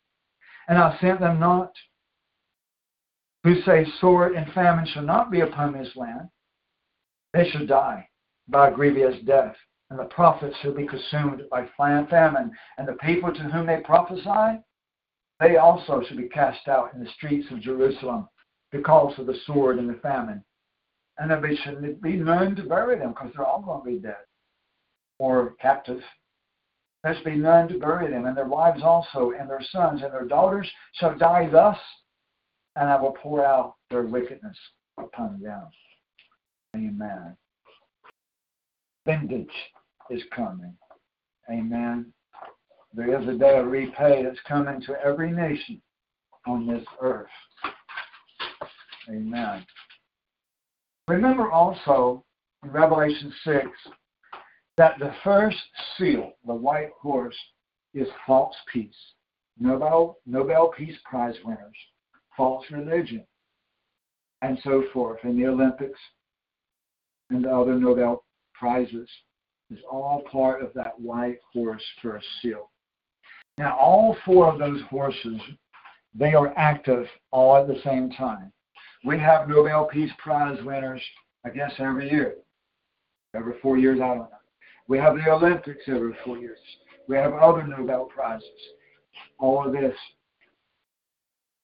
and 0.70 0.78
I 0.78 0.98
sent 1.02 1.20
them 1.20 1.38
not 1.38 1.74
who 3.44 3.62
say 3.64 3.86
sword 4.00 4.36
and 4.36 4.50
famine 4.54 4.88
shall 4.94 5.04
not 5.04 5.30
be 5.30 5.42
upon 5.42 5.74
this 5.74 5.94
land, 5.98 6.30
they 7.34 7.50
shall 7.50 7.66
die 7.66 8.08
by 8.48 8.72
grievous 8.72 9.20
death, 9.26 9.56
and 9.90 10.00
the 10.00 10.06
prophets 10.06 10.56
shall 10.62 10.74
be 10.74 10.88
consumed 10.88 11.42
by 11.52 11.68
famine, 11.78 12.52
and 12.78 12.88
the 12.88 12.94
people 12.94 13.34
to 13.34 13.42
whom 13.42 13.68
they 13.68 13.82
prophesy, 13.82 14.64
they 15.44 15.58
also 15.58 16.02
shall 16.08 16.18
be 16.18 16.30
cast 16.30 16.68
out 16.68 16.94
in 16.94 17.04
the 17.04 17.10
streets 17.12 17.48
of 17.52 17.62
Jerusalem 17.62 18.28
because 18.72 19.14
of 19.18 19.28
the 19.28 19.38
sword 19.46 19.78
and 19.78 19.90
the 19.90 20.00
famine. 20.02 20.44
And 21.18 21.30
then 21.30 21.42
they 21.42 21.56
should 21.56 22.02
be 22.02 22.14
none 22.14 22.56
to 22.56 22.64
bury 22.64 22.98
them 22.98 23.10
because 23.10 23.32
they're 23.36 23.46
all 23.46 23.62
going 23.62 23.82
to 23.84 24.00
be 24.00 24.08
dead 24.08 24.24
or 25.20 25.56
captive. 25.62 26.02
There 27.04 27.14
should 27.14 27.26
be 27.26 27.36
none 27.36 27.68
to 27.68 27.78
bury 27.78 28.10
them, 28.10 28.26
and 28.26 28.36
their 28.36 28.48
wives 28.48 28.82
also, 28.82 29.34
and 29.38 29.50
their 29.50 29.62
sons 29.72 30.02
and 30.02 30.14
their 30.14 30.26
daughters 30.26 30.70
shall 30.94 31.18
die 31.18 31.50
thus 31.52 31.78
and 32.76 32.90
I 32.90 33.00
will 33.00 33.16
pour 33.22 33.46
out 33.46 33.76
their 33.90 34.04
wickedness 34.04 34.58
upon 34.98 35.40
them. 35.42 35.68
Amen. 36.76 37.38
Vengeance 39.06 39.52
is 40.10 40.22
coming. 40.36 40.74
Amen. 41.52 42.12
There 42.94 43.20
is 43.20 43.28
a 43.28 43.38
day 43.38 43.58
of 43.58 43.68
repay 43.68 44.24
that's 44.24 44.40
coming 44.48 44.82
to 44.82 44.96
every 45.04 45.32
nation 45.32 45.82
on 46.46 46.68
this 46.68 46.86
earth. 47.02 47.28
Amen. 49.10 49.66
Remember 51.08 51.52
also 51.52 52.24
in 52.64 52.72
Revelation 52.72 53.34
6 53.44 53.66
that 54.78 54.98
the 55.00 55.14
first 55.24 55.58
seal, 55.98 56.34
the 56.46 56.54
white 56.54 56.92
horse, 57.00 57.38
is 57.94 58.08
false 58.26 58.56
peace. 58.72 58.96
Nobel, 59.60 60.18
Nobel 60.26 60.70
Peace 60.70 60.98
Prize 61.06 61.36
winners 61.44 61.76
false 62.36 62.66
religion, 62.72 63.26
and 64.42 64.58
so 64.64 64.84
forth, 64.94 65.20
and 65.24 65.40
the 65.40 65.48
Olympics 65.48 66.00
and 67.30 67.46
the 67.46 67.50
other 67.50 67.76
Nobel 67.76 68.24
Prizes 68.54 69.10
is 69.72 69.80
all 69.90 70.24
part 70.32 70.62
of 70.62 70.74
that 70.74 71.00
white 71.00 71.38
horse 71.52 71.84
first 72.02 72.26
seal. 72.42 72.70
Now, 73.58 73.78
all 73.78 74.18
four 74.26 74.52
of 74.52 74.60
those 74.60 74.82
horses, 74.90 75.40
they 76.16 76.34
are 76.34 76.54
active 76.58 77.08
all 77.32 77.58
at 77.58 77.68
the 77.68 77.82
same 77.84 78.10
time. 78.12 78.52
We 79.06 79.20
have 79.20 79.50
Nobel 79.50 79.86
Peace 79.86 80.12
Prize 80.18 80.58
winners, 80.64 81.02
I 81.46 81.50
guess, 81.50 81.74
every 81.78 82.10
year. 82.10 82.36
Every 83.36 83.54
four 83.62 83.78
years, 83.78 84.00
I 84.00 84.08
don't 84.08 84.18
know. 84.18 84.30
We 84.88 84.98
have 85.00 85.16
the 85.16 85.30
Olympics 85.30 85.84
every 85.88 86.16
four 86.26 86.38
years. 86.38 86.60
We 87.08 87.16
have 87.16 87.34
other 87.34 87.66
Nobel 87.66 88.06
Prizes. 88.06 88.48
All 89.40 89.66
of 89.66 89.74
this 89.74 89.96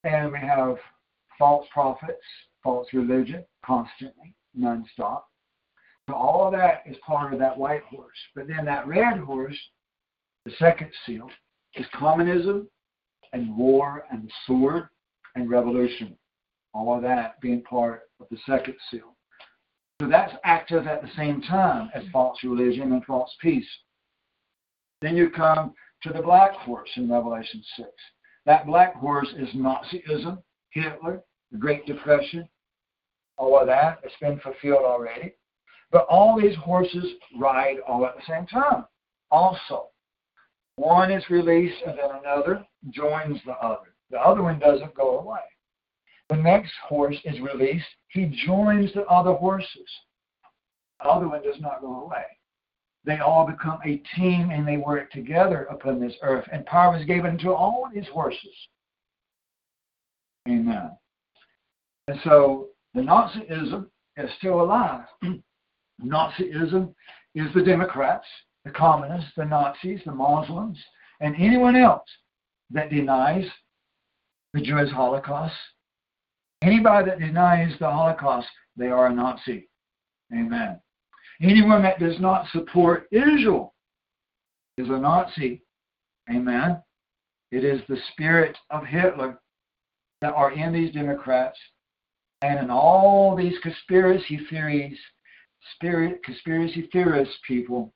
and 0.03 0.31
we 0.31 0.39
have 0.39 0.77
false 1.37 1.67
prophets, 1.71 2.23
false 2.63 2.87
religion, 2.93 3.43
constantly, 3.65 4.33
nonstop. 4.57 5.23
So 6.09 6.15
all 6.15 6.47
of 6.47 6.53
that 6.53 6.83
is 6.85 6.97
part 7.05 7.33
of 7.33 7.39
that 7.39 7.57
white 7.57 7.83
horse. 7.83 8.17
But 8.35 8.47
then 8.47 8.65
that 8.65 8.87
red 8.87 9.19
horse, 9.19 9.57
the 10.45 10.51
second 10.57 10.89
seal, 11.05 11.29
is 11.75 11.85
communism 11.93 12.67
and 13.33 13.55
war 13.55 14.05
and 14.11 14.23
the 14.23 14.31
sword 14.45 14.89
and 15.35 15.49
revolution. 15.49 16.15
All 16.73 16.95
of 16.95 17.01
that 17.03 17.39
being 17.41 17.61
part 17.63 18.03
of 18.19 18.27
the 18.29 18.37
second 18.45 18.75
seal. 18.89 19.15
So 20.01 20.07
that's 20.07 20.33
active 20.43 20.87
at 20.87 21.01
the 21.01 21.09
same 21.17 21.41
time 21.41 21.89
as 21.93 22.03
false 22.11 22.37
religion 22.43 22.93
and 22.93 23.03
false 23.05 23.35
peace. 23.41 23.67
Then 25.01 25.17
you 25.17 25.29
come 25.29 25.73
to 26.03 26.13
the 26.13 26.21
black 26.21 26.53
horse 26.53 26.89
in 26.95 27.11
Revelation 27.11 27.63
6. 27.77 27.89
That 28.45 28.65
black 28.65 28.95
horse 28.95 29.29
is 29.37 29.49
Nazism, 29.49 30.41
Hitler, 30.71 31.21
the 31.51 31.57
Great 31.57 31.85
Depression, 31.85 32.47
all 33.37 33.59
of 33.59 33.67
that. 33.67 33.99
It's 34.03 34.13
been 34.21 34.39
fulfilled 34.39 34.85
already. 34.85 35.33
But 35.91 36.05
all 36.09 36.39
these 36.39 36.55
horses 36.57 37.05
ride 37.37 37.77
all 37.87 38.05
at 38.05 38.15
the 38.15 38.21
same 38.27 38.45
time. 38.45 38.85
Also, 39.31 39.87
one 40.79 41.11
is 41.11 41.29
released 41.29 41.81
and 41.85 41.97
then 41.97 42.09
another 42.23 42.65
joins 42.89 43.39
the 43.45 43.53
other. 43.53 43.93
The 44.11 44.19
other 44.19 44.41
one 44.41 44.59
doesn't 44.59 44.95
go 44.95 45.19
away. 45.19 45.39
The 46.29 46.37
next 46.37 46.73
horse 46.87 47.17
is 47.25 47.39
released, 47.39 47.85
he 48.09 48.25
joins 48.45 48.93
the 48.93 49.05
other 49.05 49.33
horses. 49.33 49.89
The 51.01 51.09
other 51.09 51.27
one 51.27 51.41
does 51.41 51.59
not 51.59 51.81
go 51.81 52.03
away 52.03 52.25
they 53.05 53.19
all 53.19 53.47
become 53.47 53.79
a 53.85 54.01
team 54.15 54.51
and 54.51 54.67
they 54.67 54.77
work 54.77 55.11
together 55.11 55.63
upon 55.71 55.99
this 55.99 56.13
earth. 56.21 56.45
And 56.51 56.65
power 56.65 56.97
is 56.97 57.05
given 57.05 57.37
to 57.39 57.53
all 57.53 57.89
these 57.93 58.07
horses. 58.13 58.55
Amen. 60.47 60.91
And 62.07 62.19
so 62.23 62.67
the 62.93 63.01
Nazism 63.01 63.87
is 64.17 64.29
still 64.37 64.61
alive. 64.61 65.05
Nazism 66.03 66.93
is 67.35 67.53
the 67.53 67.63
Democrats, 67.63 68.25
the 68.69 68.77
communists, 68.77 69.31
the 69.35 69.45
Nazis, 69.45 69.99
the 70.05 70.11
Muslims, 70.11 70.77
and 71.21 71.35
anyone 71.35 71.75
else 71.75 72.07
that 72.69 72.89
denies 72.89 73.45
the 74.53 74.61
Jewish 74.61 74.91
Holocaust. 74.91 75.55
Anybody 76.61 77.09
that 77.09 77.19
denies 77.19 77.73
the 77.79 77.89
Holocaust, 77.89 78.47
they 78.77 78.87
are 78.87 79.07
a 79.07 79.13
Nazi. 79.13 79.67
Amen. 80.33 80.79
Anyone 81.41 81.81
that 81.83 81.99
does 81.99 82.19
not 82.19 82.45
support 82.51 83.07
Israel 83.11 83.73
is 84.77 84.89
a 84.89 84.99
Nazi. 84.99 85.63
Amen. 86.29 86.81
It 87.51 87.63
is 87.63 87.81
the 87.87 87.97
spirit 88.11 88.55
of 88.69 88.85
Hitler 88.85 89.39
that 90.21 90.33
are 90.33 90.51
in 90.51 90.73
these 90.73 90.93
Democrats 90.93 91.57
and 92.41 92.59
in 92.59 92.69
all 92.69 93.35
these 93.35 93.57
conspiracy 93.63 94.39
theories, 94.49 94.97
spirit 95.75 96.23
conspiracy 96.23 96.87
theorists 96.91 97.35
people 97.47 97.93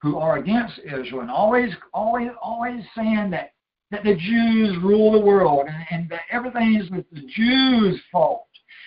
who 0.00 0.18
are 0.18 0.38
against 0.38 0.78
Israel 0.80 1.20
and 1.20 1.30
always 1.30 1.72
always 1.92 2.30
always 2.40 2.82
saying 2.96 3.30
that 3.30 3.52
that 3.90 4.04
the 4.04 4.14
Jews 4.14 4.76
rule 4.82 5.12
the 5.12 5.24
world 5.24 5.66
and, 5.66 5.84
and 5.90 6.10
that 6.10 6.22
everything 6.30 6.76
is 6.80 6.88
the 6.90 7.26
Jews' 7.34 8.00
fault. 8.12 8.44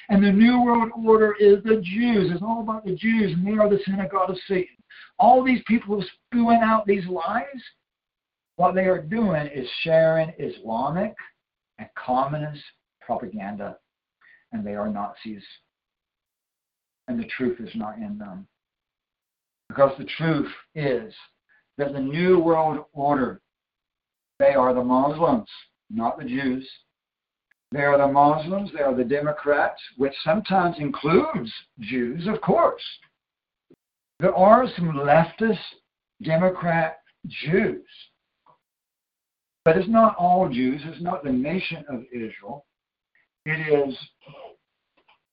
And 0.09 0.23
the 0.23 0.31
New 0.31 0.61
World 0.61 0.91
Order 1.05 1.35
is 1.39 1.63
the 1.63 1.81
Jews. 1.81 2.31
It's 2.31 2.41
all 2.41 2.61
about 2.61 2.85
the 2.85 2.95
Jews, 2.95 3.33
and 3.33 3.47
they 3.47 3.57
are 3.57 3.69
the 3.69 3.79
synagogue 3.85 4.29
of 4.29 4.37
Satan. 4.47 4.75
All 5.17 5.43
these 5.43 5.61
people 5.67 6.03
spewing 6.27 6.59
out 6.61 6.85
these 6.85 7.05
lies, 7.07 7.45
what 8.57 8.75
they 8.75 8.85
are 8.85 9.01
doing 9.01 9.47
is 9.47 9.67
sharing 9.81 10.33
Islamic 10.37 11.15
and 11.79 11.87
communist 11.95 12.61
propaganda, 12.99 13.77
and 14.51 14.65
they 14.65 14.75
are 14.75 14.89
Nazis. 14.89 15.43
And 17.07 17.19
the 17.19 17.27
truth 17.27 17.59
is 17.59 17.73
not 17.75 17.97
in 17.97 18.17
them. 18.17 18.47
Because 19.73 19.97
the 19.97 20.03
truth 20.17 20.51
is 20.75 21.13
that 21.77 21.93
the 21.93 21.99
New 21.99 22.39
World 22.39 22.83
Order, 22.91 23.39
they 24.37 24.53
are 24.53 24.73
the 24.73 24.83
Muslims, 24.83 25.47
not 25.89 26.19
the 26.19 26.25
Jews. 26.25 26.69
They 27.71 27.83
are 27.83 27.97
the 27.97 28.11
Muslims, 28.11 28.71
they 28.73 28.81
are 28.81 28.93
the 28.93 29.05
Democrats, 29.05 29.81
which 29.95 30.13
sometimes 30.25 30.75
includes 30.77 31.49
Jews, 31.79 32.27
of 32.27 32.41
course. 32.41 32.81
There 34.19 34.35
are 34.35 34.67
some 34.75 34.91
leftist 34.91 35.57
Democrat 36.21 36.97
Jews. 37.27 37.87
But 39.63 39.77
it's 39.77 39.87
not 39.87 40.17
all 40.17 40.49
Jews, 40.49 40.81
it's 40.83 41.01
not 41.01 41.23
the 41.23 41.31
nation 41.31 41.85
of 41.87 42.03
Israel. 42.11 42.65
It 43.45 43.87
is 43.87 43.97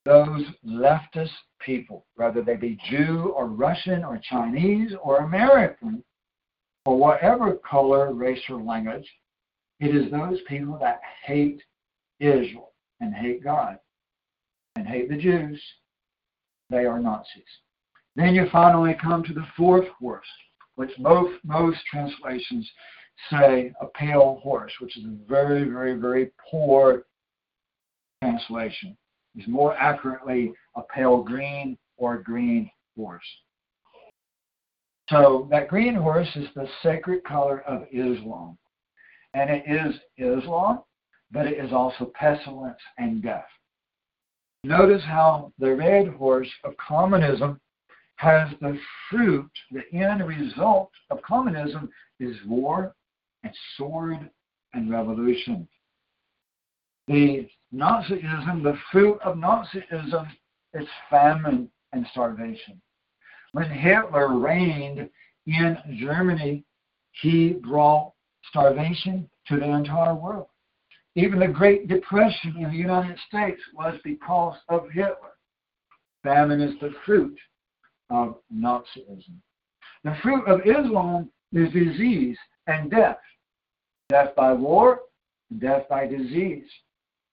those 0.09 0.43
leftist 0.65 1.29
people, 1.63 2.03
whether 2.15 2.41
they 2.41 2.55
be 2.55 2.79
Jew 2.89 3.31
or 3.35 3.45
Russian 3.45 4.03
or 4.03 4.19
Chinese 4.27 4.91
or 5.03 5.17
American, 5.17 6.03
or 6.85 6.97
whatever 6.97 7.59
color, 7.69 8.11
race, 8.11 8.41
or 8.49 8.59
language, 8.59 9.07
it 9.79 9.95
is 9.95 10.09
those 10.09 10.39
people 10.47 10.79
that 10.81 10.99
hate 11.23 11.61
Israel 12.19 12.71
and 12.99 13.13
hate 13.13 13.43
God 13.43 13.77
and 14.75 14.87
hate 14.87 15.09
the 15.09 15.17
Jews. 15.17 15.61
They 16.71 16.85
are 16.85 16.99
Nazis. 16.99 17.43
Then 18.15 18.33
you 18.33 18.47
finally 18.51 18.95
come 18.99 19.23
to 19.23 19.33
the 19.33 19.45
fourth 19.55 19.87
horse, 19.99 20.25
which 20.73 20.89
both 20.97 21.31
most 21.43 21.77
translations 21.85 22.67
say 23.29 23.71
a 23.79 23.85
pale 23.85 24.39
horse, 24.41 24.73
which 24.81 24.97
is 24.97 25.03
a 25.03 25.17
very, 25.27 25.65
very, 25.65 25.93
very 25.93 26.31
poor 26.49 27.03
translation. 28.23 28.97
It's 29.35 29.47
more 29.47 29.75
accurately 29.77 30.53
a 30.75 30.81
pale 30.93 31.23
green 31.23 31.77
or 31.97 32.17
green 32.17 32.69
horse. 32.95 33.23
So 35.09 35.47
that 35.49 35.67
green 35.67 35.95
horse 35.95 36.29
is 36.35 36.47
the 36.55 36.67
sacred 36.83 37.23
color 37.23 37.61
of 37.61 37.87
Islam. 37.91 38.57
And 39.33 39.49
it 39.49 39.63
is 39.67 39.95
Islam, 40.17 40.81
but 41.31 41.47
it 41.47 41.63
is 41.63 41.71
also 41.71 42.11
pestilence 42.15 42.79
and 42.97 43.21
death. 43.21 43.45
Notice 44.63 45.03
how 45.05 45.53
the 45.57 45.73
red 45.73 46.07
horse 46.07 46.49
of 46.63 46.75
communism 46.77 47.59
has 48.17 48.49
the 48.59 48.77
fruit, 49.09 49.49
the 49.71 49.83
end 49.97 50.27
result 50.27 50.91
of 51.09 51.21
communism 51.21 51.89
is 52.19 52.35
war 52.45 52.93
and 53.43 53.53
sword 53.77 54.29
and 54.73 54.91
revolution. 54.91 55.67
The 57.07 57.47
Nazism, 57.73 58.63
the 58.63 58.77
fruit 58.91 59.19
of 59.23 59.35
Nazism 59.35 60.27
is 60.73 60.87
famine 61.09 61.69
and 61.93 62.05
starvation. 62.11 62.81
When 63.51 63.69
Hitler 63.69 64.37
reigned 64.37 65.09
in 65.45 65.77
Germany, 65.99 66.63
he 67.21 67.53
brought 67.53 68.13
starvation 68.49 69.29
to 69.47 69.57
the 69.57 69.65
entire 69.65 70.15
world. 70.15 70.47
Even 71.15 71.39
the 71.39 71.47
Great 71.47 71.87
Depression 71.87 72.55
in 72.57 72.69
the 72.69 72.77
United 72.77 73.17
States 73.27 73.61
was 73.73 73.99
because 74.03 74.57
of 74.69 74.89
Hitler. 74.91 75.33
Famine 76.23 76.61
is 76.61 76.79
the 76.79 76.93
fruit 77.05 77.37
of 78.09 78.37
Nazism. 78.53 79.35
The 80.03 80.15
fruit 80.21 80.45
of 80.47 80.61
Islam 80.65 81.29
is 81.51 81.71
disease 81.73 82.37
and 82.67 82.89
death. 82.89 83.19
Death 84.09 84.35
by 84.35 84.53
war, 84.53 85.01
death 85.59 85.87
by 85.89 86.07
disease. 86.07 86.69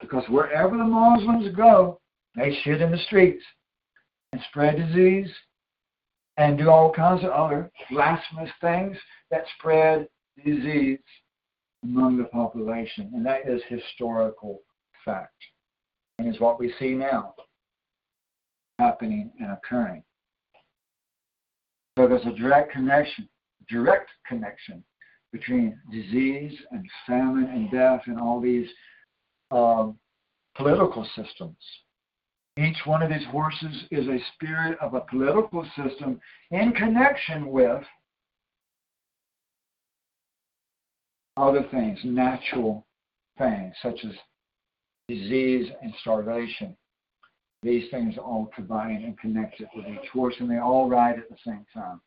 Because 0.00 0.24
wherever 0.28 0.76
the 0.76 0.84
Muslims 0.84 1.54
go, 1.54 2.00
they 2.34 2.56
shit 2.62 2.82
in 2.82 2.90
the 2.90 2.98
streets 2.98 3.42
and 4.32 4.40
spread 4.50 4.76
disease 4.76 5.30
and 6.36 6.58
do 6.58 6.68
all 6.68 6.92
kinds 6.92 7.24
of 7.24 7.30
other 7.30 7.70
blasphemous 7.90 8.50
things 8.60 8.96
that 9.30 9.44
spread 9.58 10.06
disease 10.44 10.98
among 11.82 12.18
the 12.18 12.24
population. 12.24 13.10
And 13.14 13.24
that 13.24 13.48
is 13.48 13.62
historical 13.68 14.60
fact. 15.04 15.32
And 16.18 16.32
is 16.32 16.40
what 16.40 16.58
we 16.58 16.74
see 16.78 16.90
now 16.90 17.34
happening 18.78 19.30
and 19.40 19.52
occurring. 19.52 20.02
So 21.98 22.06
there's 22.06 22.26
a 22.26 22.38
direct 22.38 22.72
connection, 22.72 23.28
direct 23.68 24.10
connection 24.26 24.84
between 25.32 25.78
disease 25.90 26.52
and 26.70 26.86
famine 27.06 27.44
and 27.44 27.70
death 27.70 28.02
and 28.06 28.20
all 28.20 28.40
these 28.40 28.68
um, 29.50 29.98
political 30.56 31.06
systems. 31.14 31.56
Each 32.58 32.78
one 32.86 33.02
of 33.02 33.10
these 33.10 33.26
horses 33.30 33.84
is 33.90 34.08
a 34.08 34.18
spirit 34.34 34.78
of 34.80 34.94
a 34.94 35.00
political 35.00 35.64
system 35.76 36.18
in 36.50 36.72
connection 36.72 37.48
with 37.48 37.82
other 41.36 41.66
things, 41.70 41.98
natural 42.02 42.86
things, 43.36 43.74
such 43.82 43.98
as 44.04 44.12
disease 45.08 45.70
and 45.82 45.92
starvation. 46.00 46.74
These 47.62 47.90
things 47.90 48.14
all 48.16 48.50
combined 48.54 49.04
and 49.04 49.18
connected 49.18 49.68
with 49.74 49.86
each 49.86 50.08
horse, 50.10 50.34
and 50.40 50.50
they 50.50 50.58
all 50.58 50.88
ride 50.88 51.18
at 51.18 51.28
the 51.28 51.36
same 51.44 51.66
time. 51.74 52.00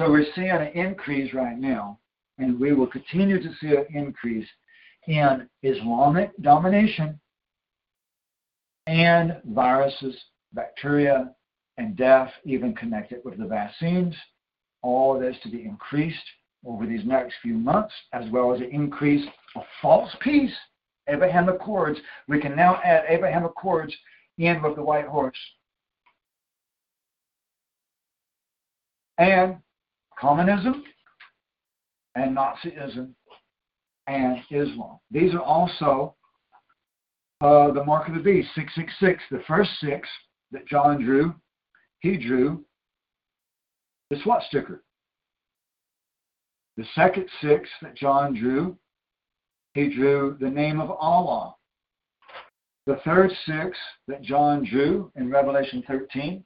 So 0.00 0.10
we're 0.10 0.26
seeing 0.34 0.50
an 0.50 0.68
increase 0.74 1.32
right 1.32 1.58
now, 1.58 1.98
and 2.38 2.58
we 2.58 2.72
will 2.72 2.86
continue 2.86 3.42
to 3.42 3.54
see 3.60 3.68
an 3.68 3.86
increase 3.94 4.48
in 5.06 5.48
Islamic 5.62 6.30
domination 6.42 7.18
and 8.86 9.40
viruses, 9.46 10.16
bacteria, 10.52 11.30
and 11.78 11.96
death, 11.96 12.30
even 12.44 12.74
connected 12.74 13.20
with 13.24 13.38
the 13.38 13.46
vaccines. 13.46 14.14
All 14.82 15.18
this 15.18 15.36
to 15.42 15.50
be 15.50 15.62
increased 15.64 16.18
over 16.66 16.86
these 16.86 17.04
next 17.04 17.34
few 17.42 17.54
months, 17.54 17.94
as 18.12 18.30
well 18.30 18.54
as 18.54 18.60
an 18.60 18.70
increase 18.70 19.26
of 19.56 19.62
false 19.80 20.10
peace, 20.20 20.54
Abraham 21.08 21.48
Accords. 21.48 21.98
We 22.28 22.40
can 22.40 22.54
now 22.54 22.80
add 22.84 23.04
Abraham 23.08 23.44
Accords 23.44 23.94
in 24.38 24.62
with 24.62 24.76
the 24.76 24.82
white 24.82 25.06
horse. 25.06 25.36
And 29.18 29.56
communism 30.18 30.82
and 32.14 32.36
Nazism 32.36 33.14
and 34.10 34.38
Islam. 34.50 34.98
These 35.10 35.34
are 35.34 35.42
also 35.42 36.16
uh, 37.40 37.70
the 37.70 37.84
mark 37.84 38.08
of 38.08 38.14
the 38.14 38.20
beast, 38.20 38.48
666. 38.54 39.22
The 39.30 39.42
first 39.46 39.70
six 39.80 40.08
that 40.50 40.66
John 40.66 41.02
drew, 41.02 41.34
he 42.00 42.16
drew 42.16 42.64
the 44.10 44.18
swastika. 44.22 44.80
The 46.76 46.84
second 46.94 47.28
six 47.40 47.68
that 47.82 47.96
John 47.96 48.34
drew, 48.34 48.76
he 49.74 49.94
drew 49.94 50.36
the 50.40 50.50
name 50.50 50.80
of 50.80 50.90
Allah. 50.90 51.54
The 52.86 53.00
third 53.04 53.30
six 53.46 53.78
that 54.08 54.22
John 54.22 54.66
drew 54.68 55.12
in 55.14 55.30
Revelation 55.30 55.84
13 55.86 56.44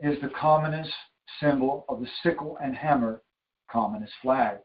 is 0.00 0.20
the 0.20 0.28
communist 0.28 0.92
symbol 1.40 1.84
of 1.88 2.00
the 2.00 2.08
sickle 2.22 2.56
and 2.62 2.76
hammer 2.76 3.22
communist 3.70 4.12
flag. 4.22 4.58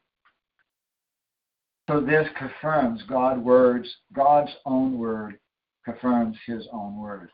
So 1.89 1.99
this 1.99 2.27
confirms 2.37 3.01
God 3.09 3.43
words, 3.43 3.89
God's 4.13 4.51
own 4.67 4.99
word 4.99 5.39
confirms 5.83 6.37
his 6.45 6.67
own 6.71 7.01
word. 7.01 7.31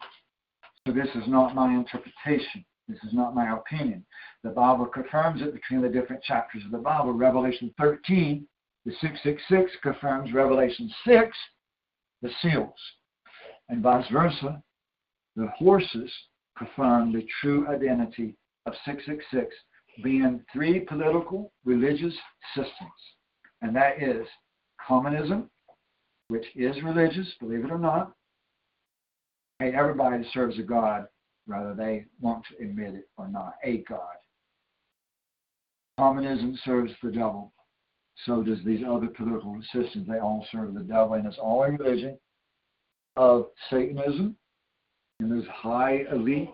So 0.88 0.94
this 0.94 1.10
is 1.14 1.27
not 1.27 1.53
my 1.53 1.73
interpretation. 1.73 2.64
This 2.88 2.99
is 3.06 3.11
not 3.11 3.36
my 3.36 3.53
opinion. 3.53 4.06
The 4.45 4.52
Bible 4.52 4.86
confirms 4.86 5.41
it 5.41 5.53
between 5.53 5.82
the 5.82 5.90
different 5.90 6.23
chapters 6.23 6.64
of 6.64 6.72
the 6.72 6.77
Bible. 6.77 7.11
Revelation 7.11 7.73
13, 7.77 8.48
the 8.86 8.94
666 9.02 9.72
confirms 9.84 10.32
Revelation 10.32 10.90
6, 11.06 11.38
the 12.22 12.30
seals. 12.41 12.80
And 13.68 13.84
vice 13.84 14.10
versa, 14.10 14.64
the 15.36 15.48
horses 15.57 16.10
confirm 16.57 17.11
the 17.11 17.27
true 17.41 17.68
identity 17.68 18.38
of 18.68 18.73
666 18.86 19.53
being 20.02 20.45
three 20.53 20.80
political, 20.80 21.52
religious 21.65 22.14
systems. 22.56 22.72
And 23.61 23.76
that 23.76 24.02
is 24.02 24.26
communism, 24.87 25.49
which 26.27 26.45
is 26.55 26.75
religious, 26.83 27.27
believe 27.39 27.65
it 27.65 27.71
or 27.71 27.79
not. 27.79 28.13
Hey, 29.59 29.73
everybody 29.73 30.27
serves 30.33 30.59
a 30.59 30.63
God, 30.63 31.07
whether 31.47 31.73
they 31.73 32.05
want 32.19 32.43
to 32.49 32.63
admit 32.63 32.95
it 32.95 33.07
or 33.17 33.27
not, 33.27 33.53
a 33.63 33.77
God. 33.89 34.15
Communism 35.97 36.59
serves 36.65 36.91
the 37.01 37.11
devil. 37.11 37.53
So 38.25 38.43
does 38.43 38.59
these 38.65 38.83
other 38.87 39.07
political 39.07 39.57
systems. 39.73 40.07
They 40.07 40.19
all 40.19 40.45
serve 40.51 40.73
the 40.73 40.81
devil, 40.81 41.13
and 41.13 41.25
it's 41.25 41.37
all 41.37 41.63
a 41.63 41.71
religion 41.71 42.17
of 43.17 43.47
Satanism 43.69 44.35
and 45.19 45.31
this 45.31 45.47
high 45.49 46.03
elite. 46.11 46.49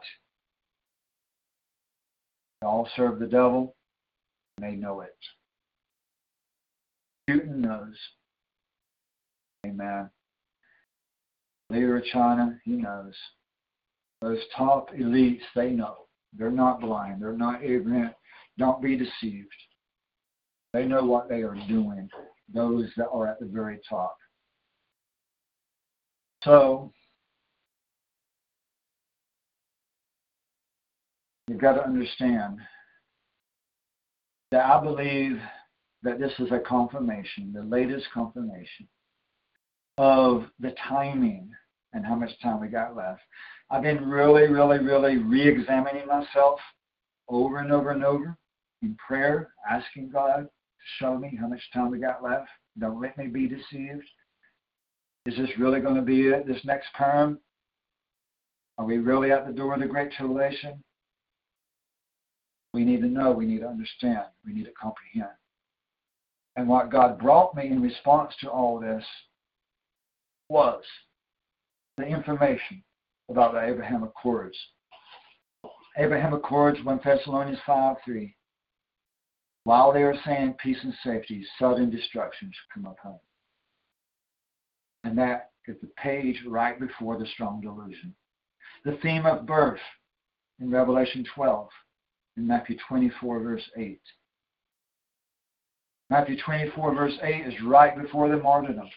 They 2.62 2.68
all 2.68 2.88
serve 2.96 3.20
the 3.20 3.28
devil, 3.28 3.76
and 4.58 4.72
they 4.72 4.76
know 4.76 5.02
it. 5.02 5.16
Putin 7.30 7.58
knows. 7.58 7.96
Amen. 9.66 10.10
Leader 11.70 12.02
China, 12.12 12.60
he 12.64 12.72
knows. 12.72 13.14
Those 14.22 14.40
top 14.56 14.94
elites, 14.94 15.42
they 15.56 15.70
know. 15.70 16.08
They're 16.38 16.52
not 16.52 16.82
blind. 16.82 17.22
They're 17.22 17.34
not 17.34 17.64
ignorant. 17.64 18.14
Don't 18.58 18.82
be 18.82 18.98
deceived. 18.98 19.48
They 20.74 20.86
know 20.86 21.04
what 21.04 21.30
they 21.30 21.42
are 21.42 21.58
doing, 21.68 22.10
those 22.54 22.90
that 22.98 23.10
are 23.10 23.28
at 23.28 23.40
the 23.40 23.46
very 23.46 23.80
top. 23.90 24.16
So, 26.44 26.92
you've 31.48 31.60
got 31.60 31.74
to 31.74 31.84
understand 31.84 32.58
that 34.52 34.66
I 34.66 34.82
believe 34.82 35.40
that 36.04 36.20
this 36.20 36.32
is 36.40 36.52
a 36.52 36.60
confirmation, 36.60 37.54
the 37.54 37.64
latest 37.64 38.08
confirmation 38.14 38.88
of 39.98 40.46
the 40.60 40.74
timing 40.88 41.52
and 41.94 42.06
how 42.06 42.16
much 42.16 42.32
time 42.42 42.62
we 42.62 42.68
got 42.68 42.96
left. 42.96 43.22
I've 43.70 43.84
been 43.84 44.10
really, 44.10 44.48
really, 44.48 44.80
really 44.80 45.18
re 45.18 45.48
examining 45.48 46.08
myself 46.08 46.60
over 47.30 47.60
and 47.60 47.72
over 47.72 47.92
and 47.92 48.04
over 48.04 48.38
in 48.82 48.96
prayer, 48.96 49.54
asking 49.70 50.10
God 50.10 50.44
to 50.44 50.50
show 51.00 51.18
me 51.18 51.38
how 51.40 51.48
much 51.48 51.62
time 51.74 51.92
we 51.92 52.00
got 52.00 52.24
left. 52.24 52.50
Don't 52.80 53.02
let 53.02 53.18
me 53.18 53.28
be 53.28 53.48
deceived. 53.48 54.04
Is 55.26 55.38
this 55.38 55.50
really 55.60 55.82
going 55.82 55.96
to 55.96 56.02
be 56.02 56.28
it 56.28 56.48
this 56.48 56.64
next 56.66 56.88
term? 56.98 57.40
Are 58.78 58.86
we 58.86 58.98
really 58.98 59.32
at 59.32 59.46
the 59.46 59.54
door 59.54 59.76
of 59.76 59.82
the 59.82 59.86
Great 59.86 60.12
Tribulation? 60.14 60.84
We 62.74 62.84
need 62.84 63.02
to 63.02 63.08
know, 63.08 63.32
we 63.32 63.46
need 63.46 63.60
to 63.60 63.68
understand, 63.68 64.26
we 64.46 64.54
need 64.54 64.66
to 64.66 64.72
comprehend. 64.72 65.36
And 66.56 66.68
what 66.68 66.90
God 66.90 67.20
brought 67.20 67.56
me 67.56 67.68
in 67.68 67.82
response 67.82 68.34
to 68.42 68.50
all 68.50 68.80
this 68.80 69.04
was 70.52 70.84
the 71.98 72.04
information 72.04 72.84
about 73.30 73.54
the 73.54 73.66
Abraham 73.66 74.04
Accords. 74.04 74.58
Abraham 75.98 76.34
Accords, 76.34 76.78
1 76.84 77.00
Thessalonians 77.04 77.60
5 77.66 77.96
3. 78.04 78.36
While 79.64 79.94
they 79.94 80.04
are 80.04 80.16
saying 80.26 80.56
peace 80.62 80.78
and 80.84 80.94
safety, 81.06 81.46
sudden 81.58 81.90
destruction 81.90 82.52
should 82.52 82.74
come 82.74 82.92
upon. 82.92 83.14
Them. 83.14 83.20
And 85.04 85.18
that 85.18 85.52
is 85.68 85.78
the 85.82 85.90
page 85.98 86.44
right 86.46 86.80
before 86.80 87.18
the 87.18 87.28
strong 87.28 87.62
delusion. 87.62 88.14
The 88.84 88.98
theme 89.02 89.26
of 89.26 89.46
birth 89.46 89.80
in 90.60 90.70
Revelation 90.70 91.26
12, 91.34 91.70
in 92.38 92.48
Matthew 92.48 92.78
24, 92.90 93.40
verse 93.40 93.64
8. 93.78 94.00
Matthew 96.10 96.38
24, 96.44 96.96
verse 96.96 97.14
8 97.24 97.48
is 97.48 97.54
right 97.64 98.00
before 98.00 98.30
the 98.30 98.38
martyrdom. 98.38 98.90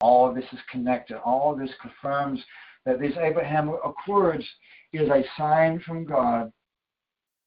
All 0.00 0.28
of 0.28 0.34
this 0.34 0.44
is 0.52 0.58
connected. 0.70 1.16
All 1.18 1.52
of 1.52 1.58
this 1.58 1.70
confirms 1.80 2.40
that 2.84 3.00
these 3.00 3.16
Abraham 3.18 3.70
Accords 3.84 4.44
is 4.92 5.08
a 5.08 5.24
sign 5.36 5.80
from 5.80 6.04
God 6.04 6.52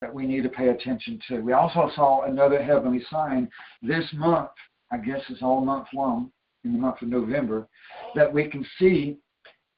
that 0.02 0.14
we 0.14 0.26
need 0.26 0.44
to 0.44 0.50
pay 0.50 0.70
attention 0.70 1.20
to. 1.28 1.42
We 1.42 1.54
also 1.54 1.92
saw 1.96 2.24
another 2.24 2.62
heavenly 2.62 3.04
sign 3.10 3.50
this 3.82 4.06
month. 4.14 4.50
I 4.92 4.98
guess 4.98 5.22
it's 5.30 5.42
all 5.42 5.62
month 5.62 5.88
long, 5.94 6.32
in 6.64 6.74
the 6.74 6.80
month 6.80 7.02
of 7.02 7.10
November, 7.10 7.68
that 8.16 8.32
we 8.32 8.48
can 8.48 8.66
see 8.80 9.18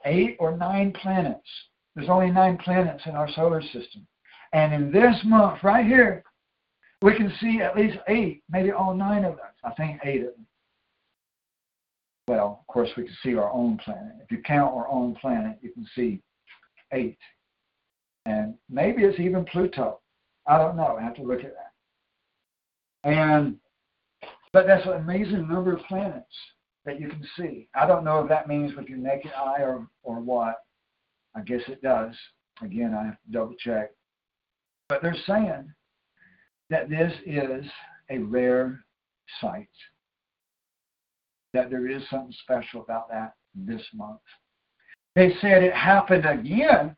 eight 0.06 0.38
or 0.40 0.56
nine 0.56 0.94
planets. 0.94 1.48
There's 1.96 2.10
only 2.10 2.32
nine 2.32 2.58
planets 2.58 3.04
in 3.06 3.16
our 3.16 3.30
solar 3.32 3.62
system. 3.62 4.08
And 4.54 4.74
in 4.74 4.92
this 4.92 5.16
month, 5.26 5.64
right 5.64 5.86
here, 5.86 6.24
we 7.02 7.16
can 7.16 7.34
see 7.42 7.62
at 7.62 7.76
least 7.76 7.98
eight, 8.08 8.44
maybe 8.50 8.72
all 8.72 8.94
nine 8.94 9.26
of 9.26 9.38
them. 9.38 9.46
I 9.64 9.72
think 9.72 10.00
eight 10.04 10.22
of 10.22 10.34
them. 10.34 10.46
Well, 12.32 12.60
of 12.62 12.68
course, 12.74 12.90
we 12.96 13.04
can 13.04 13.18
see 13.22 13.36
our 13.36 13.52
own 13.52 13.78
planet. 13.80 14.14
If 14.24 14.32
you 14.32 14.38
count 14.38 14.74
our 14.74 14.88
own 14.88 15.16
planet, 15.16 15.58
you 15.62 15.70
can 15.74 15.86
see 15.94 16.22
eight. 16.94 17.18
And 18.26 18.56
maybe 18.70 19.04
it's 19.04 19.20
even 19.20 19.44
Pluto. 19.44 20.00
I 20.48 20.58
don't 20.58 20.78
know. 20.78 20.96
I 20.98 21.04
have 21.04 21.16
to 21.16 21.24
look 21.24 21.44
at 21.44 21.54
that. 21.54 21.74
And 23.04 23.58
but 24.54 24.66
that's 24.66 24.86
an 24.86 24.94
amazing 24.94 25.46
number 25.50 25.74
of 25.74 25.84
planets 25.84 26.34
that 26.86 27.02
you 27.02 27.10
can 27.10 27.28
see. 27.36 27.68
I 27.76 27.86
don't 27.86 28.06
know 28.06 28.22
if 28.22 28.30
that 28.30 28.48
means 28.48 28.78
with 28.78 28.88
your 28.88 28.98
naked 28.98 29.34
eye 29.34 29.64
or, 29.64 29.86
or 30.02 30.22
what. 30.22 30.56
I 31.36 31.42
guess 31.42 31.64
it 31.68 31.82
does. 31.82 32.16
Again, 32.62 32.96
I 32.98 33.08
have 33.08 33.16
to 33.26 33.32
double 33.32 33.56
check. 33.60 33.92
But 34.88 35.02
they're 35.02 35.18
saying 35.28 35.70
that 36.70 36.88
this 36.90 37.12
is 37.26 37.66
a 38.10 38.20
rare 38.20 38.86
sight 39.42 39.68
that 41.54 41.70
there 41.70 41.90
is 41.90 42.02
something 42.10 42.34
special 42.44 42.82
about 42.82 43.10
that 43.10 43.34
this 43.56 43.82
month. 43.94 44.20
They 45.16 45.34
said 45.42 45.64
it 45.64 45.74
happened 45.74 46.26
again 46.26 46.96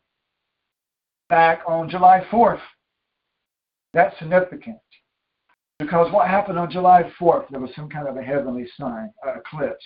back 1.30 1.62
on 1.68 1.90
July 1.90 2.26
4th. 2.32 2.62
That's 3.94 4.18
significant. 4.20 4.78
Because 5.80 6.12
what 6.14 6.28
happened 6.28 6.60
on 6.60 6.72
July 6.72 7.12
4th, 7.20 7.50
there 7.50 7.60
was 7.60 7.72
some 7.76 7.90
kind 7.90 8.08
of 8.08 8.18
a 8.18 8.22
heavenly 8.22 8.68
sign, 8.80 9.12
eclipse. 9.36 9.84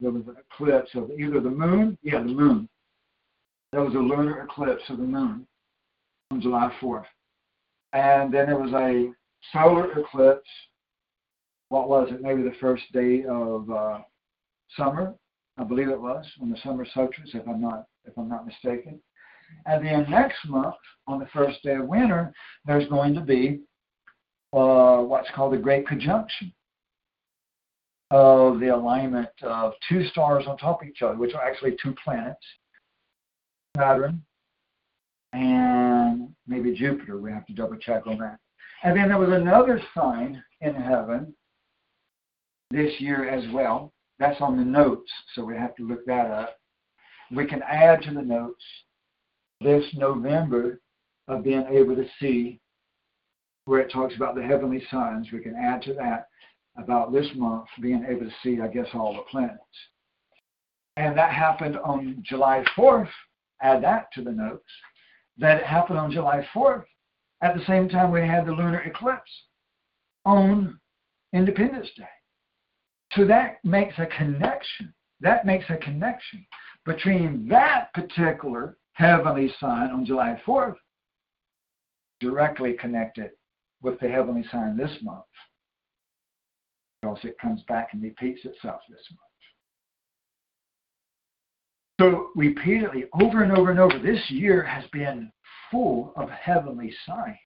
There 0.00 0.10
was 0.10 0.26
an 0.26 0.36
eclipse 0.38 0.90
of 0.94 1.10
either 1.18 1.40
the 1.40 1.50
moon, 1.50 1.98
yeah, 2.02 2.18
the 2.18 2.26
moon. 2.26 2.68
There 3.72 3.82
was 3.82 3.94
a 3.94 3.98
lunar 3.98 4.42
eclipse 4.42 4.82
of 4.88 4.98
the 4.98 5.04
moon 5.04 5.46
on 6.30 6.40
July 6.40 6.70
4th. 6.80 7.04
And 7.94 8.32
then 8.32 8.46
there 8.46 8.58
was 8.58 8.72
a 8.72 9.12
solar 9.52 9.98
eclipse 9.98 10.48
what 11.68 11.88
was 11.88 12.08
it? 12.10 12.22
Maybe 12.22 12.42
the 12.42 12.54
first 12.60 12.84
day 12.92 13.24
of 13.28 13.70
uh, 13.70 13.98
summer, 14.76 15.14
I 15.58 15.64
believe 15.64 15.88
it 15.88 16.00
was, 16.00 16.24
on 16.40 16.50
the 16.50 16.58
summer 16.62 16.86
solstice, 16.94 17.30
if 17.34 17.46
I'm 17.46 17.60
not 17.60 17.84
if 18.04 18.16
I'm 18.16 18.28
not 18.28 18.46
mistaken. 18.46 19.00
And 19.66 19.84
then 19.84 20.06
next 20.10 20.38
month, 20.46 20.76
on 21.06 21.18
the 21.18 21.26
first 21.26 21.62
day 21.62 21.74
of 21.74 21.86
winter, 21.86 22.32
there's 22.64 22.88
going 22.88 23.14
to 23.14 23.20
be 23.20 23.60
uh, 24.52 24.98
what's 24.98 25.28
called 25.34 25.52
the 25.52 25.58
Great 25.58 25.86
Conjunction 25.86 26.52
of 28.10 28.60
the 28.60 28.68
alignment 28.68 29.28
of 29.42 29.74
two 29.86 30.06
stars 30.06 30.44
on 30.46 30.56
top 30.56 30.82
of 30.82 30.88
each 30.88 31.02
other, 31.02 31.16
which 31.16 31.34
are 31.34 31.42
actually 31.42 31.76
two 31.82 31.94
planets, 32.02 32.44
Saturn 33.76 34.22
and 35.32 36.28
maybe 36.46 36.74
Jupiter. 36.74 37.18
We 37.18 37.30
have 37.32 37.46
to 37.46 37.52
double 37.52 37.76
check 37.76 38.06
on 38.06 38.18
that. 38.18 38.38
And 38.82 38.96
then 38.96 39.08
there 39.08 39.18
was 39.18 39.30
another 39.30 39.80
sign 39.94 40.42
in 40.60 40.74
heaven 40.74 41.34
this 42.70 42.92
year 43.00 43.28
as 43.28 43.44
well. 43.52 43.92
That's 44.18 44.40
on 44.40 44.56
the 44.56 44.64
notes, 44.64 45.10
so 45.34 45.44
we 45.44 45.56
have 45.56 45.74
to 45.76 45.86
look 45.86 46.04
that 46.06 46.30
up. 46.30 46.56
We 47.30 47.46
can 47.46 47.62
add 47.62 48.02
to 48.02 48.14
the 48.14 48.22
notes 48.22 48.62
this 49.60 49.84
November 49.94 50.80
of 51.28 51.44
being 51.44 51.66
able 51.70 51.94
to 51.96 52.06
see 52.20 52.60
where 53.64 53.80
it 53.80 53.92
talks 53.92 54.16
about 54.16 54.34
the 54.34 54.42
heavenly 54.42 54.82
signs. 54.90 55.28
We 55.32 55.40
can 55.40 55.54
add 55.54 55.82
to 55.82 55.94
that 55.94 56.28
about 56.76 57.12
this 57.12 57.26
month 57.34 57.66
being 57.80 58.04
able 58.08 58.26
to 58.26 58.34
see, 58.42 58.60
I 58.60 58.68
guess, 58.68 58.86
all 58.94 59.14
the 59.14 59.22
planets. 59.30 59.60
And 60.96 61.16
that 61.16 61.32
happened 61.32 61.76
on 61.78 62.22
July 62.22 62.64
4th. 62.76 63.10
Add 63.62 63.82
that 63.84 64.08
to 64.14 64.22
the 64.22 64.32
notes. 64.32 64.70
That 65.36 65.62
happened 65.62 65.98
on 65.98 66.10
July 66.10 66.46
4th 66.54 66.84
at 67.42 67.54
the 67.54 67.64
same 67.66 67.88
time 67.88 68.10
we 68.10 68.20
had 68.20 68.46
the 68.46 68.52
lunar 68.52 68.80
eclipse 68.80 69.30
on 70.24 70.78
Independence 71.32 71.88
Day. 71.96 72.04
So 73.12 73.24
that 73.26 73.64
makes 73.64 73.94
a 73.98 74.06
connection. 74.06 74.92
That 75.20 75.46
makes 75.46 75.64
a 75.68 75.76
connection 75.76 76.46
between 76.84 77.48
that 77.48 77.92
particular 77.94 78.76
heavenly 78.92 79.52
sign 79.60 79.90
on 79.90 80.04
July 80.04 80.40
4th 80.46 80.76
directly 82.20 82.74
connected 82.74 83.30
with 83.82 83.98
the 84.00 84.08
heavenly 84.08 84.44
sign 84.50 84.76
this 84.76 84.96
month. 85.02 85.24
Because 87.00 87.18
it 87.24 87.38
comes 87.38 87.62
back 87.68 87.90
and 87.92 88.02
repeats 88.02 88.44
itself 88.44 88.80
this 88.88 89.06
month. 89.10 89.22
So 92.00 92.28
repeatedly, 92.36 93.04
over 93.20 93.42
and 93.42 93.52
over 93.52 93.70
and 93.70 93.80
over, 93.80 93.98
this 93.98 94.30
year 94.30 94.62
has 94.62 94.84
been 94.92 95.32
full 95.70 96.12
of 96.16 96.28
heavenly 96.30 96.94
signs. 97.06 97.36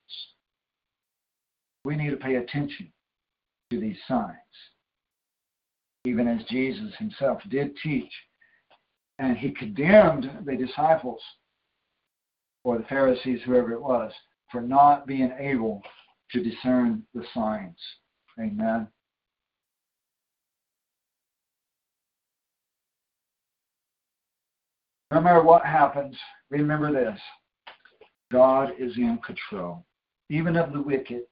We 1.85 1.97
need 1.97 2.11
to 2.11 2.17
pay 2.17 2.37
attention 2.37 2.93
to 3.71 3.81
these 3.81 3.97
signs, 4.07 4.37
even 6.05 6.27
as 6.27 6.45
Jesus 6.49 6.93
himself 6.99 7.41
did 7.49 7.77
teach. 7.83 8.13
And 9.19 9.37
he 9.37 9.51
condemned 9.51 10.31
the 10.45 10.57
disciples 10.57 11.21
or 12.65 12.79
the 12.79 12.85
Pharisees, 12.85 13.41
whoever 13.45 13.73
it 13.73 13.81
was, 13.81 14.13
for 14.51 14.61
not 14.61 15.07
being 15.07 15.33
able 15.39 15.83
to 16.33 16.43
discern 16.43 17.03
the 17.15 17.25
signs. 17.35 17.77
Amen. 18.41 18.89
No 25.11 25.21
matter 25.21 25.43
what 25.43 25.65
happens, 25.67 26.17
remember 26.51 26.91
this 26.91 27.21
God 28.31 28.71
is 28.79 28.97
in 28.97 29.19
control, 29.25 29.85
even 30.31 30.57
of 30.57 30.73
the 30.73 30.81
wicked, 30.81 31.25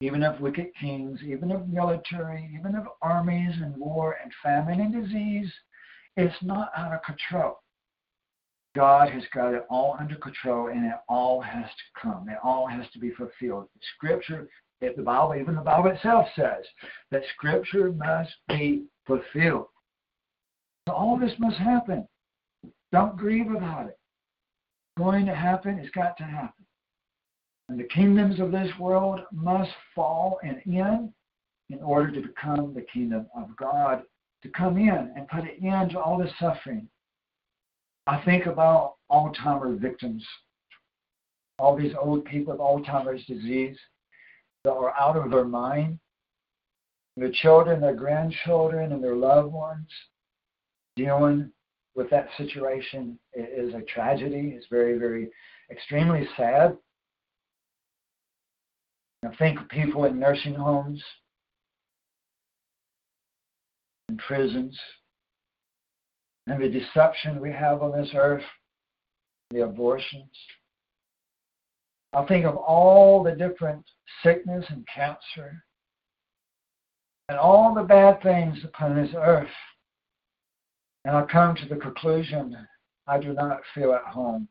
even 0.00 0.22
of 0.22 0.40
wicked 0.40 0.68
kings, 0.80 1.20
even 1.26 1.50
of 1.50 1.68
military, 1.68 2.48
even 2.58 2.76
of 2.76 2.86
armies 3.02 3.54
and 3.60 3.76
war 3.76 4.16
and 4.22 4.32
famine 4.42 4.80
and 4.80 4.92
disease. 4.92 5.52
It's 6.16 6.36
not 6.42 6.70
out 6.76 6.92
of 6.92 7.02
control. 7.02 7.58
God 8.76 9.10
has 9.10 9.24
got 9.34 9.54
it 9.54 9.66
all 9.68 9.96
under 9.98 10.14
control 10.16 10.68
and 10.68 10.84
it 10.84 10.98
all 11.08 11.40
has 11.40 11.64
to 11.64 12.00
come. 12.00 12.28
It 12.28 12.38
all 12.44 12.66
has 12.66 12.86
to 12.92 12.98
be 13.00 13.10
fulfilled. 13.10 13.68
Scripture, 13.96 14.48
if 14.80 14.94
the 14.94 15.02
Bible, 15.02 15.34
even 15.34 15.56
the 15.56 15.62
Bible 15.62 15.90
itself 15.90 16.28
says 16.36 16.64
that 17.10 17.22
Scripture 17.34 17.92
must 17.92 18.30
be 18.48 18.84
fulfilled. 19.04 19.66
So 20.86 20.94
all 20.94 21.18
this 21.18 21.34
must 21.40 21.56
happen. 21.56 22.06
Don't 22.92 23.16
grieve 23.16 23.50
about 23.50 23.86
it. 23.86 23.98
It's 24.96 25.04
going 25.04 25.26
to 25.26 25.34
happen. 25.34 25.78
It's 25.78 25.90
got 25.90 26.16
to 26.18 26.24
happen. 26.24 26.64
And 27.68 27.78
the 27.78 27.84
kingdoms 27.84 28.40
of 28.40 28.50
this 28.50 28.70
world 28.78 29.20
must 29.32 29.70
fall 29.94 30.38
and 30.42 30.60
end 30.66 31.12
in 31.70 31.82
order 31.82 32.10
to 32.10 32.26
become 32.26 32.72
the 32.74 32.86
kingdom 32.92 33.26
of 33.36 33.54
God, 33.56 34.02
to 34.42 34.48
come 34.50 34.78
in 34.78 35.12
and 35.14 35.28
put 35.28 35.40
an 35.40 35.66
end 35.66 35.90
to 35.90 36.00
all 36.00 36.16
the 36.16 36.30
suffering. 36.40 36.88
I 38.06 38.22
think 38.24 38.46
about 38.46 38.94
Alzheimer's 39.10 39.80
victims, 39.80 40.26
all 41.58 41.76
these 41.76 41.92
old 42.00 42.24
people 42.24 42.52
with 42.52 42.60
Alzheimer's 42.60 43.24
disease 43.26 43.76
that 44.64 44.72
are 44.72 44.94
out 44.98 45.16
of 45.16 45.30
their 45.30 45.44
mind, 45.44 45.98
their 47.18 47.32
children, 47.32 47.80
their 47.80 47.94
grandchildren, 47.94 48.92
and 48.92 49.04
their 49.04 49.16
loved 49.16 49.52
ones 49.52 49.88
dealing 50.96 51.50
with 51.94 52.08
that 52.10 52.28
situation 52.38 53.18
is 53.34 53.74
a 53.74 53.82
tragedy. 53.82 54.54
It's 54.56 54.66
very, 54.70 54.98
very 54.98 55.28
extremely 55.70 56.26
sad. 56.36 56.76
I 59.24 59.34
think 59.36 59.60
of 59.60 59.68
people 59.68 60.04
in 60.04 60.18
nursing 60.18 60.54
homes, 60.54 61.02
in 64.08 64.16
prisons, 64.18 64.78
and 66.46 66.62
the 66.62 66.68
deception 66.68 67.40
we 67.40 67.52
have 67.52 67.82
on 67.82 67.92
this 67.92 68.10
earth, 68.14 68.44
the 69.50 69.64
abortions. 69.64 70.30
I 72.12 72.24
think 72.24 72.46
of 72.46 72.56
all 72.56 73.22
the 73.22 73.32
different 73.32 73.84
sickness 74.22 74.64
and 74.68 74.86
cancer 74.92 75.62
and 77.28 77.38
all 77.38 77.74
the 77.74 77.82
bad 77.82 78.22
things 78.22 78.64
upon 78.64 78.96
this 78.96 79.14
earth 79.14 79.50
and 81.08 81.16
I 81.16 81.22
come 81.22 81.56
to 81.56 81.66
the 81.66 81.76
conclusion 81.76 82.54
I 83.06 83.18
do 83.18 83.32
not 83.32 83.60
feel 83.74 83.94
at 83.94 84.02
home. 84.02 84.46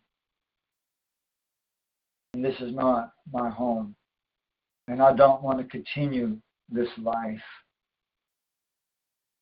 And 2.34 2.44
this 2.44 2.60
is 2.60 2.74
not 2.74 3.12
my 3.32 3.50
home. 3.50 3.96
And 4.88 5.02
I 5.02 5.14
don't 5.14 5.44
want 5.44 5.60
to 5.60 5.66
continue 5.66 6.38
this 6.70 6.90
life. 6.98 7.42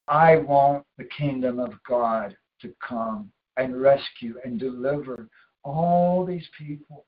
I 0.07 0.37
want 0.37 0.85
the 0.97 1.07
kingdom 1.17 1.59
of 1.59 1.73
God 1.87 2.35
to 2.61 2.73
come 2.87 3.31
and 3.57 3.81
rescue 3.81 4.35
and 4.43 4.59
deliver 4.59 5.27
all 5.63 6.25
these 6.25 6.47
people. 6.57 7.05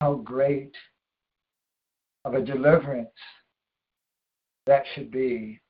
How 0.00 0.14
great 0.14 0.74
of 2.24 2.34
a 2.34 2.44
deliverance 2.44 3.08
that 4.66 4.84
should 4.94 5.10
be 5.10 5.60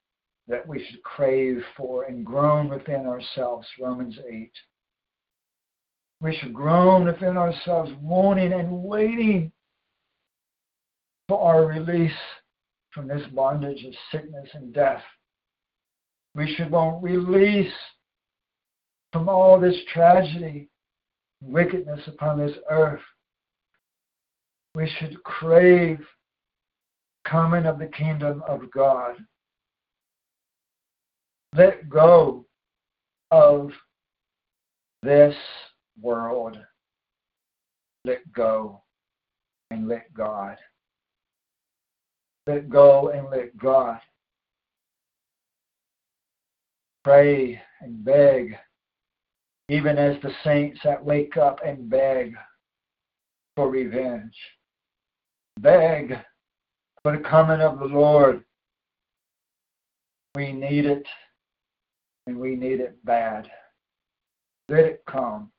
that 0.48 0.66
we 0.66 0.84
should 0.84 1.02
crave 1.02 1.62
for 1.76 2.04
and 2.04 2.24
groan 2.24 2.68
within 2.68 3.06
ourselves, 3.06 3.66
Romans 3.80 4.18
8. 4.28 4.50
We 6.20 6.36
should 6.36 6.52
groan 6.52 7.04
within 7.06 7.36
ourselves, 7.36 7.92
wanting 8.00 8.52
and 8.52 8.82
waiting 8.82 9.52
for 11.28 11.40
our 11.40 11.66
release 11.66 12.10
from 12.92 13.06
this 13.06 13.26
bondage 13.32 13.84
of 13.84 13.94
sickness 14.10 14.48
and 14.54 14.72
death. 14.72 15.02
We 16.34 16.54
should 16.54 16.70
want 16.70 17.02
release 17.02 17.72
from 19.12 19.28
all 19.28 19.60
this 19.60 19.76
tragedy, 19.92 20.68
and 21.40 21.52
wickedness 21.52 22.00
upon 22.06 22.38
this 22.38 22.56
earth. 22.70 23.00
We 24.74 24.90
should 24.98 25.22
crave 25.22 26.00
coming 27.24 27.66
of 27.66 27.78
the 27.78 27.86
kingdom 27.86 28.42
of 28.48 28.70
God 28.70 29.16
let 31.54 31.88
go 31.88 32.44
of 33.30 33.70
this 35.02 35.34
world. 36.00 36.58
Let 38.04 38.32
go 38.32 38.82
and 39.70 39.88
let 39.88 40.12
God. 40.14 40.56
Let 42.46 42.70
go 42.70 43.10
and 43.10 43.28
let 43.30 43.56
God. 43.58 43.98
Pray 47.04 47.60
and 47.80 48.04
beg, 48.04 48.56
even 49.68 49.98
as 49.98 50.20
the 50.22 50.32
saints 50.44 50.80
that 50.84 51.04
wake 51.04 51.36
up 51.36 51.60
and 51.64 51.88
beg 51.88 52.34
for 53.56 53.68
revenge. 53.68 54.34
Beg 55.60 56.14
for 57.02 57.16
the 57.16 57.22
coming 57.22 57.60
of 57.60 57.78
the 57.78 57.84
Lord. 57.84 58.44
We 60.34 60.52
need 60.52 60.86
it 60.86 61.06
and 62.26 62.38
we 62.38 62.54
need 62.54 62.80
it 62.80 63.02
bad. 63.04 63.50
Let 64.68 64.84
it 64.84 65.02
come. 65.08 65.50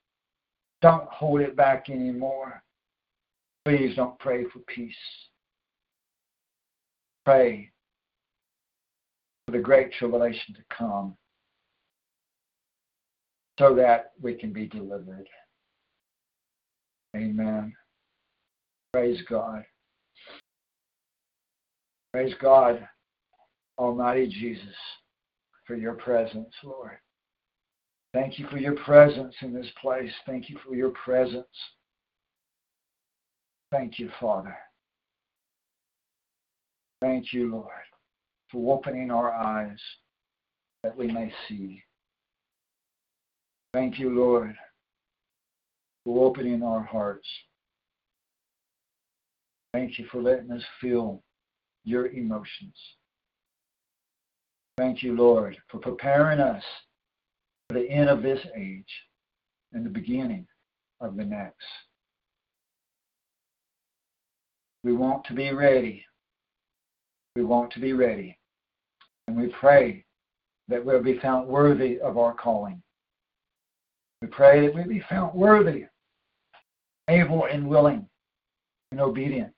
Don't 0.81 1.07
hold 1.09 1.41
it 1.41 1.55
back 1.55 1.89
anymore. 1.89 2.63
Please 3.65 3.95
don't 3.95 4.17
pray 4.19 4.45
for 4.45 4.59
peace. 4.67 4.95
Pray 7.25 7.69
for 9.45 9.51
the 9.51 9.59
great 9.63 9.91
tribulation 9.93 10.55
to 10.55 10.61
come 10.75 11.15
so 13.59 13.75
that 13.75 14.13
we 14.21 14.33
can 14.33 14.53
be 14.53 14.67
delivered. 14.67 15.27
Amen. 17.15 17.73
Praise 18.93 19.19
God. 19.29 19.63
Praise 22.13 22.33
God, 22.41 22.87
Almighty 23.77 24.27
Jesus 24.27 24.75
for 25.69 25.75
your 25.75 25.93
presence, 25.93 26.51
Lord. 26.63 26.97
Thank 28.13 28.39
you 28.39 28.47
for 28.47 28.57
your 28.57 28.75
presence 28.75 29.35
in 29.41 29.53
this 29.53 29.67
place. 29.79 30.11
Thank 30.25 30.49
you 30.49 30.57
for 30.65 30.75
your 30.75 30.89
presence. 30.91 31.45
Thank 33.71 33.99
you, 33.99 34.09
Father. 34.19 34.57
Thank 37.01 37.31
you, 37.31 37.51
Lord, 37.51 37.69
for 38.51 38.75
opening 38.75 39.11
our 39.11 39.31
eyes 39.31 39.79
that 40.83 40.95
we 40.97 41.07
may 41.07 41.31
see. 41.47 41.83
Thank 43.73 43.99
you, 43.99 44.09
Lord, 44.09 44.55
for 46.03 46.25
opening 46.25 46.63
our 46.63 46.81
hearts. 46.81 47.27
Thank 49.71 49.99
you 49.99 50.07
for 50.11 50.21
letting 50.21 50.51
us 50.51 50.63
feel 50.81 51.21
your 51.83 52.07
emotions. 52.07 52.75
Thank 54.77 55.03
you, 55.03 55.15
Lord, 55.15 55.55
for 55.69 55.77
preparing 55.77 56.39
us 56.39 56.63
the 57.73 57.89
end 57.89 58.09
of 58.09 58.23
this 58.23 58.39
age 58.55 59.03
and 59.73 59.85
the 59.85 59.89
beginning 59.89 60.47
of 61.01 61.15
the 61.15 61.23
next. 61.23 61.65
We 64.83 64.93
want 64.93 65.25
to 65.25 65.33
be 65.33 65.51
ready 65.51 66.05
We 67.35 67.43
want 67.43 67.71
to 67.73 67.79
be 67.79 67.93
ready. 67.93 68.37
And 69.27 69.37
we 69.37 69.47
pray 69.47 70.05
that 70.67 70.83
we'll 70.83 71.03
be 71.03 71.19
found 71.19 71.47
worthy 71.47 71.99
of 72.01 72.17
our 72.17 72.33
calling. 72.33 72.81
We 74.21 74.27
pray 74.27 74.65
that 74.65 74.73
we'll 74.75 74.87
be 74.87 75.03
found 75.09 75.33
worthy, 75.33 75.85
able 77.07 77.45
and 77.45 77.67
willing, 77.67 78.07
and 78.91 78.99
obedient 78.99 79.53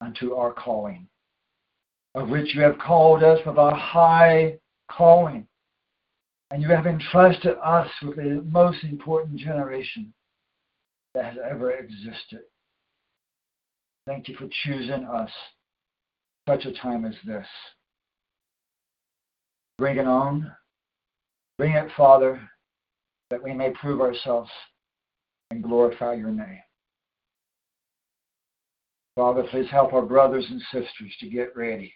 unto 0.00 0.34
our 0.34 0.52
calling, 0.52 1.08
of 2.14 2.28
which 2.28 2.54
you 2.54 2.62
have 2.62 2.78
called 2.78 3.22
us 3.22 3.38
with 3.46 3.56
a 3.56 3.74
high 3.74 4.58
calling. 4.90 5.46
And 6.54 6.62
you 6.62 6.68
have 6.68 6.86
entrusted 6.86 7.56
us 7.64 7.88
with 8.00 8.14
the 8.14 8.40
most 8.48 8.84
important 8.84 9.34
generation 9.40 10.14
that 11.12 11.24
has 11.24 11.34
ever 11.50 11.72
existed. 11.72 12.42
Thank 14.06 14.28
you 14.28 14.36
for 14.36 14.46
choosing 14.62 15.04
us 15.04 15.30
such 16.48 16.64
a 16.64 16.72
time 16.74 17.06
as 17.06 17.16
this. 17.26 17.46
Bring 19.78 19.96
it 19.96 20.06
on. 20.06 20.52
Bring 21.58 21.72
it, 21.72 21.90
Father, 21.96 22.40
that 23.30 23.42
we 23.42 23.52
may 23.52 23.70
prove 23.70 24.00
ourselves 24.00 24.50
and 25.50 25.60
glorify 25.60 26.14
your 26.14 26.30
name. 26.30 26.60
Father, 29.16 29.42
please 29.50 29.68
help 29.72 29.92
our 29.92 30.02
brothers 30.02 30.46
and 30.48 30.62
sisters 30.70 31.16
to 31.18 31.28
get 31.28 31.56
ready. 31.56 31.92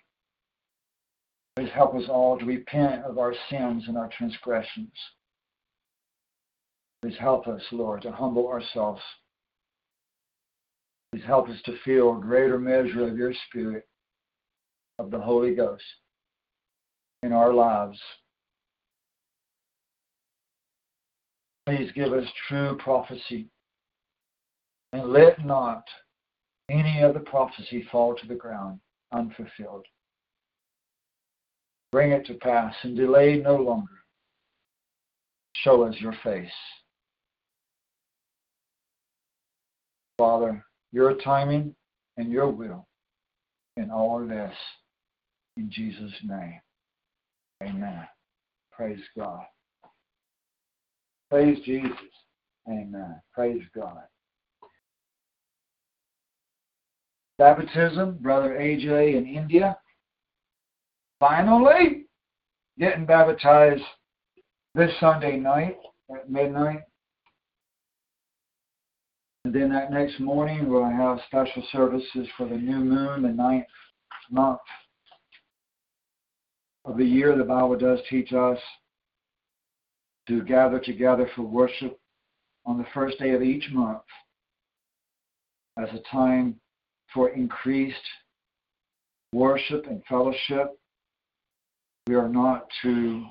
Please 1.58 1.70
help 1.74 1.96
us 1.96 2.04
all 2.08 2.38
to 2.38 2.44
repent 2.44 3.02
of 3.04 3.18
our 3.18 3.34
sins 3.50 3.82
and 3.88 3.98
our 3.98 4.08
transgressions. 4.16 4.92
Please 7.02 7.16
help 7.18 7.48
us, 7.48 7.60
Lord, 7.72 8.02
to 8.02 8.12
humble 8.12 8.46
ourselves. 8.46 9.00
Please 11.10 11.24
help 11.26 11.48
us 11.48 11.60
to 11.64 11.76
feel 11.84 12.16
a 12.16 12.20
greater 12.20 12.60
measure 12.60 13.08
of 13.08 13.16
your 13.16 13.32
Spirit, 13.48 13.88
of 15.00 15.10
the 15.10 15.18
Holy 15.18 15.52
Ghost 15.52 15.82
in 17.24 17.32
our 17.32 17.52
lives. 17.52 17.98
Please 21.66 21.90
give 21.90 22.12
us 22.12 22.28
true 22.46 22.76
prophecy. 22.78 23.48
And 24.92 25.12
let 25.12 25.44
not 25.44 25.82
any 26.70 27.02
of 27.02 27.14
the 27.14 27.20
prophecy 27.20 27.84
fall 27.90 28.14
to 28.14 28.28
the 28.28 28.36
ground 28.36 28.78
unfulfilled. 29.10 29.86
Bring 31.90 32.12
it 32.12 32.26
to 32.26 32.34
pass 32.34 32.74
and 32.82 32.96
delay 32.96 33.36
no 33.36 33.56
longer. 33.56 33.92
Show 35.54 35.82
us 35.82 35.94
your 35.98 36.14
face. 36.22 36.50
Father, 40.18 40.64
your 40.92 41.14
timing 41.14 41.74
and 42.16 42.30
your 42.30 42.50
will 42.50 42.86
in 43.76 43.90
all 43.90 44.22
of 44.22 44.28
this. 44.28 44.52
In 45.56 45.70
Jesus' 45.70 46.12
name. 46.24 46.60
Amen. 47.62 48.06
Praise 48.72 49.00
God. 49.16 49.44
Praise 51.30 51.58
Jesus. 51.64 51.90
Amen. 52.68 53.20
Praise 53.32 53.62
God. 53.74 54.02
Baptism, 57.38 58.18
Brother 58.20 58.58
AJ 58.60 59.16
in 59.16 59.26
India. 59.26 59.76
Finally, 61.20 62.06
getting 62.78 63.06
baptized 63.06 63.82
this 64.74 64.92
Sunday 65.00 65.36
night 65.36 65.78
at 66.14 66.30
midnight. 66.30 66.82
And 69.44 69.54
then 69.54 69.70
that 69.72 69.90
next 69.90 70.20
morning, 70.20 70.68
we'll 70.68 70.84
have 70.84 71.18
special 71.26 71.62
services 71.72 72.28
for 72.36 72.46
the 72.46 72.56
new 72.56 72.78
moon, 72.78 73.22
the 73.22 73.28
ninth 73.28 73.66
month 74.30 74.60
of 76.88 76.96
the 76.96 77.04
year, 77.04 77.36
the 77.36 77.44
Bible 77.44 77.76
does 77.76 77.98
teach 78.08 78.32
us 78.32 78.58
to 80.26 80.42
gather 80.42 80.78
together 80.78 81.28
for 81.36 81.42
worship 81.42 81.98
on 82.64 82.78
the 82.78 82.86
first 82.94 83.18
day 83.18 83.30
of 83.30 83.42
each 83.42 83.68
month 83.70 84.02
as 85.78 85.88
a 85.92 86.02
time 86.10 86.58
for 87.12 87.30
increased 87.30 87.96
worship 89.32 89.86
and 89.86 90.02
fellowship. 90.08 90.78
We 92.08 92.14
are 92.14 92.26
not 92.28 92.66
to 92.80 93.26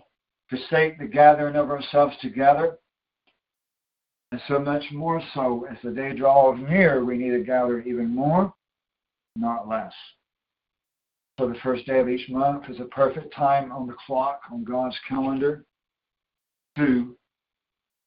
forsake 0.52 1.00
the 1.00 1.08
gathering 1.08 1.56
of 1.56 1.72
ourselves 1.72 2.16
together. 2.22 2.78
And 4.32 4.40
so 4.48 4.60
much 4.60 4.84
more 4.92 5.20
so, 5.34 5.66
as 5.72 5.78
the 5.84 5.90
day 5.90 6.14
draws 6.14 6.60
near, 6.60 7.04
we 7.04 7.18
need 7.18 7.32
to 7.32 7.44
gather 7.44 7.80
even 7.80 8.14
more, 8.14 8.54
not 9.36 9.68
less. 9.68 9.94
So 11.40 11.50
the 11.50 11.58
first 11.64 11.88
day 11.88 12.00
of 12.00 12.08
each 12.08 12.30
month 12.30 12.70
is 12.70 12.80
a 12.80 12.86
perfect 12.86 13.34
time 13.34 13.72
on 13.72 13.88
the 13.88 13.96
clock 14.06 14.42
on 14.52 14.64
God's 14.64 14.98
calendar 15.10 15.66
to 16.78 17.18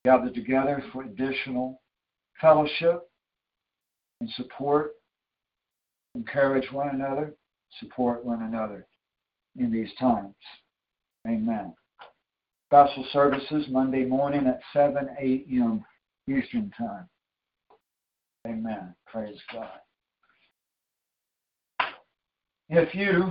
gather 0.04 0.30
together 0.30 0.84
for 0.92 1.02
additional 1.02 1.82
fellowship 2.40 3.10
and 4.20 4.30
support, 4.36 4.92
encourage 6.14 6.70
one 6.70 6.90
another, 6.90 7.34
support 7.80 8.24
one 8.24 8.44
another 8.44 8.86
in 9.60 9.70
these 9.70 9.90
times. 9.98 10.34
Amen. 11.28 11.74
Special 12.68 13.04
services 13.12 13.66
Monday 13.68 14.04
morning 14.04 14.46
at 14.46 14.60
7 14.72 15.08
a.m. 15.20 15.84
Eastern 16.28 16.72
Time. 16.76 17.08
Amen. 18.46 18.94
Praise 19.06 19.38
God. 19.52 19.68
If 22.70 22.94
you 22.94 23.30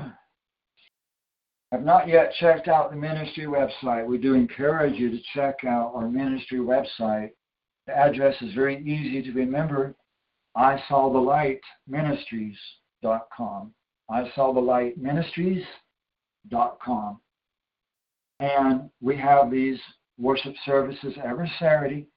have 1.72 1.84
not 1.84 2.08
yet 2.08 2.34
checked 2.40 2.68
out 2.68 2.92
the 2.92 2.98
ministry 2.98 3.46
website, 3.46 4.06
we 4.06 4.18
do 4.18 4.34
encourage 4.34 4.96
you 4.96 5.10
to 5.10 5.20
check 5.34 5.64
out 5.66 5.94
our 5.96 6.10
ministry 6.10 6.60
website. 6.60 7.30
The 7.88 7.98
address 7.98 8.36
is 8.42 8.54
very 8.54 8.78
easy 8.84 9.24
to 9.24 9.32
remember. 9.32 9.96
I 10.56 10.84
saw 10.88 11.12
the 11.12 11.20
light 11.20 11.62
ministries.com. 11.88 13.74
I 14.12 14.32
saw 14.36 14.54
the 14.54 14.60
light 14.60 14.98
ministries.com. 14.98 15.89
And 18.40 18.90
we 19.02 19.18
have 19.18 19.52
these 19.52 19.80
worship 20.18 20.54
services 20.66 21.14
every 21.24 21.52
Saturday 21.60 22.08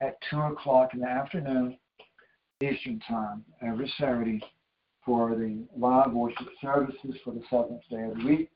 at 0.00 0.16
2 0.30 0.40
o'clock 0.40 0.94
in 0.94 1.00
the 1.00 1.08
afternoon, 1.08 1.78
Eastern 2.62 3.00
Time, 3.00 3.44
every 3.62 3.92
Saturday 3.98 4.42
for 5.04 5.36
the 5.36 5.64
live 5.76 6.12
worship 6.12 6.48
services 6.60 7.14
for 7.24 7.32
the 7.32 7.42
seventh 7.48 7.82
day 7.90 8.02
of 8.02 8.18
the 8.18 8.24
week. 8.24 8.50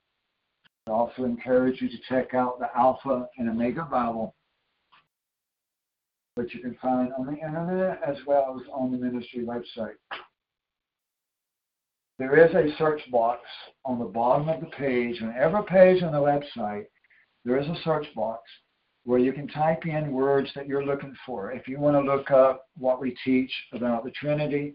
I 0.86 0.90
also 0.90 1.24
encourage 1.24 1.80
you 1.80 1.88
to 1.88 1.98
check 2.08 2.34
out 2.34 2.58
the 2.58 2.68
Alpha 2.76 3.28
and 3.38 3.48
Omega 3.48 3.84
Bible, 3.84 4.34
which 6.34 6.54
you 6.54 6.60
can 6.60 6.76
find 6.82 7.12
on 7.18 7.26
the 7.26 7.34
internet 7.34 8.00
as 8.06 8.16
well 8.26 8.58
as 8.60 8.66
on 8.72 8.90
the 8.90 8.98
ministry 8.98 9.44
website. 9.44 9.94
There 12.20 12.36
is 12.36 12.54
a 12.54 12.76
search 12.76 13.00
box 13.10 13.40
on 13.86 13.98
the 13.98 14.04
bottom 14.04 14.50
of 14.50 14.60
the 14.60 14.66
page. 14.66 15.22
On 15.22 15.34
every 15.34 15.62
page 15.62 16.02
on 16.02 16.12
the 16.12 16.18
website, 16.18 16.84
there 17.46 17.56
is 17.56 17.66
a 17.66 17.82
search 17.82 18.06
box 18.14 18.42
where 19.04 19.18
you 19.18 19.32
can 19.32 19.48
type 19.48 19.86
in 19.86 20.12
words 20.12 20.50
that 20.54 20.66
you're 20.66 20.84
looking 20.84 21.16
for. 21.24 21.50
If 21.50 21.66
you 21.66 21.80
want 21.80 21.96
to 21.96 22.12
look 22.12 22.30
up 22.30 22.66
what 22.76 23.00
we 23.00 23.16
teach 23.24 23.50
about 23.72 24.04
the 24.04 24.10
Trinity, 24.10 24.74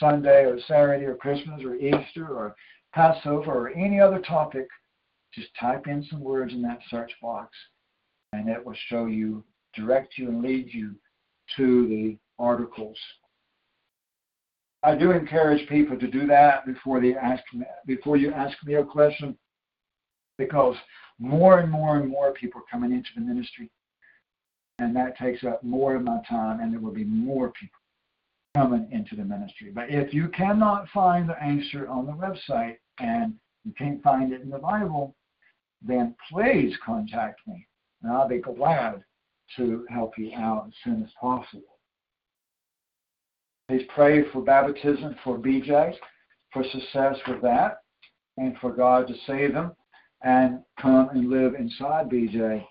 Sunday 0.00 0.44
or 0.44 0.58
Saturday 0.66 1.04
or 1.04 1.14
Christmas 1.14 1.62
or 1.62 1.76
Easter 1.76 2.26
or 2.26 2.56
Passover 2.92 3.52
or 3.52 3.70
any 3.70 4.00
other 4.00 4.18
topic, 4.18 4.66
just 5.32 5.50
type 5.60 5.86
in 5.86 6.04
some 6.10 6.18
words 6.18 6.52
in 6.52 6.62
that 6.62 6.80
search 6.90 7.12
box 7.22 7.56
and 8.32 8.48
it 8.48 8.66
will 8.66 8.74
show 8.88 9.06
you, 9.06 9.44
direct 9.72 10.18
you, 10.18 10.30
and 10.30 10.42
lead 10.42 10.74
you 10.74 10.96
to 11.56 11.86
the 11.86 12.18
articles. 12.40 12.98
I 14.82 14.96
do 14.96 15.12
encourage 15.12 15.68
people 15.68 15.98
to 15.98 16.08
do 16.08 16.26
that 16.26 16.66
before 16.66 17.00
they 17.00 17.14
ask 17.14 17.42
before 17.86 18.16
you 18.16 18.32
ask 18.32 18.56
me 18.64 18.74
a 18.74 18.84
question, 18.84 19.36
because 20.38 20.76
more 21.18 21.60
and 21.60 21.70
more 21.70 21.98
and 21.98 22.08
more 22.08 22.32
people 22.32 22.60
are 22.60 22.70
coming 22.70 22.92
into 22.92 23.10
the 23.14 23.20
ministry, 23.20 23.70
and 24.78 24.94
that 24.96 25.16
takes 25.16 25.44
up 25.44 25.62
more 25.62 25.94
of 25.94 26.02
my 26.02 26.20
time, 26.28 26.60
and 26.60 26.72
there 26.72 26.80
will 26.80 26.92
be 26.92 27.04
more 27.04 27.52
people 27.52 27.78
coming 28.54 28.88
into 28.90 29.16
the 29.16 29.24
ministry. 29.24 29.70
But 29.72 29.88
if 29.88 30.12
you 30.12 30.28
cannot 30.28 30.88
find 30.88 31.28
the 31.28 31.40
answer 31.42 31.88
on 31.88 32.06
the 32.06 32.12
website 32.12 32.76
and 32.98 33.34
you 33.64 33.72
can't 33.78 34.02
find 34.02 34.32
it 34.32 34.42
in 34.42 34.50
the 34.50 34.58
Bible, 34.58 35.14
then 35.80 36.14
please 36.30 36.74
contact 36.84 37.40
me. 37.46 37.66
And 38.02 38.12
I'll 38.12 38.28
be 38.28 38.38
glad 38.38 39.02
to 39.56 39.86
help 39.88 40.18
you 40.18 40.32
out 40.34 40.66
as 40.66 40.74
soon 40.84 41.02
as 41.02 41.10
possible. 41.20 41.71
Please 43.72 43.88
pray 43.94 44.22
for 44.30 44.42
baptism 44.42 45.16
for 45.24 45.38
BJ, 45.38 45.94
for 46.52 46.62
success 46.62 47.16
with 47.26 47.40
that, 47.40 47.78
and 48.36 48.54
for 48.58 48.70
God 48.70 49.08
to 49.08 49.14
save 49.26 49.54
him 49.54 49.72
and 50.22 50.60
come 50.78 51.08
and 51.08 51.30
live 51.30 51.54
inside 51.54 52.10
BJ 52.10 52.66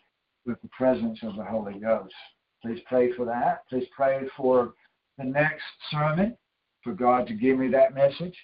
with 0.45 0.61
the 0.61 0.67
presence 0.67 1.17
of 1.23 1.37
the 1.37 1.43
Holy 1.43 1.79
Ghost. 1.79 2.13
Please 2.61 2.81
pray 2.87 3.11
for 3.13 3.25
that. 3.25 3.67
Please 3.67 3.87
pray 3.95 4.21
for 4.37 4.75
the 5.17 5.23
next 5.23 5.63
sermon 5.89 6.37
for 6.83 6.93
God 6.93 7.25
to 7.29 7.33
give 7.33 7.57
me 7.57 7.67
that 7.69 7.95
message. 7.95 8.37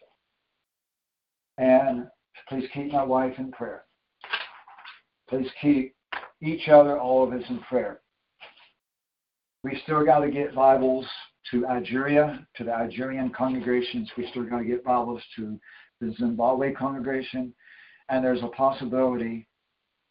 And 1.59 2.07
Please 2.49 2.67
keep 2.73 2.91
my 2.91 3.03
wife 3.03 3.33
in 3.37 3.51
prayer. 3.51 3.83
Please 5.29 5.49
keep 5.61 5.93
each 6.41 6.69
other, 6.69 6.97
all 6.97 7.23
of 7.23 7.39
us 7.39 7.47
in 7.49 7.59
prayer. 7.59 8.01
We 9.63 9.79
still 9.83 10.03
got 10.03 10.21
to 10.21 10.31
get 10.31 10.55
Bibles 10.55 11.05
to 11.51 11.65
Algeria, 11.65 12.45
to 12.55 12.63
the 12.63 12.71
Algerian 12.71 13.29
congregations. 13.29 14.09
We 14.17 14.27
still 14.29 14.43
got 14.43 14.59
to 14.59 14.65
get 14.65 14.83
Bibles 14.83 15.21
to 15.37 15.59
the 16.01 16.13
Zimbabwe 16.17 16.73
congregation. 16.73 17.53
And 18.09 18.23
there's 18.23 18.43
a 18.43 18.47
possibility 18.47 19.47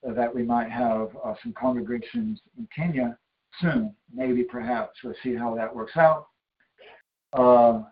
that 0.02 0.34
we 0.34 0.42
might 0.42 0.70
have 0.70 1.08
uh, 1.24 1.34
some 1.42 1.52
congregations 1.52 2.40
in 2.58 2.68
Kenya 2.74 3.18
soon, 3.60 3.94
maybe 4.12 4.44
perhaps. 4.44 4.98
We'll 5.02 5.14
see 5.22 5.34
how 5.34 5.54
that 5.56 5.74
works 5.74 5.96
out. 5.96 6.28
Uh, 7.32 7.82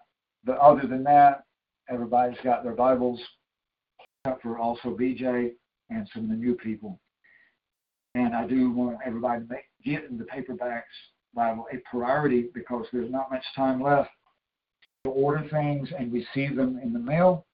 but 0.45 0.59
other 0.59 0.87
than 0.87 1.03
that, 1.05 1.45
everybody's 1.89 2.39
got 2.43 2.63
their 2.63 2.75
Bibles, 2.75 3.21
except 4.25 4.43
for 4.43 4.59
also 4.59 4.97
BJ 4.97 5.53
and 5.91 6.09
some 6.13 6.25
of 6.25 6.31
the 6.31 6.37
new 6.37 6.55
people. 6.55 7.01
And 8.15 8.35
I 8.35 8.47
do 8.47 8.71
want 8.71 8.99
everybody 9.05 9.41
to 9.41 9.47
make, 9.51 9.65
get 9.85 10.09
in 10.09 10.17
the 10.17 10.25
paperbacks 10.25 10.83
Bible 11.35 11.67
a 11.73 11.77
priority 11.89 12.49
because 12.55 12.87
there's 12.93 13.11
not 13.11 13.31
much 13.31 13.45
time 13.57 13.83
left 13.83 14.11
to 15.05 15.11
order 15.11 15.47
things 15.51 15.89
and 15.99 16.13
receive 16.13 16.57
them 16.57 16.79
in 16.83 16.93
the 16.93 16.99
mail 16.99 17.47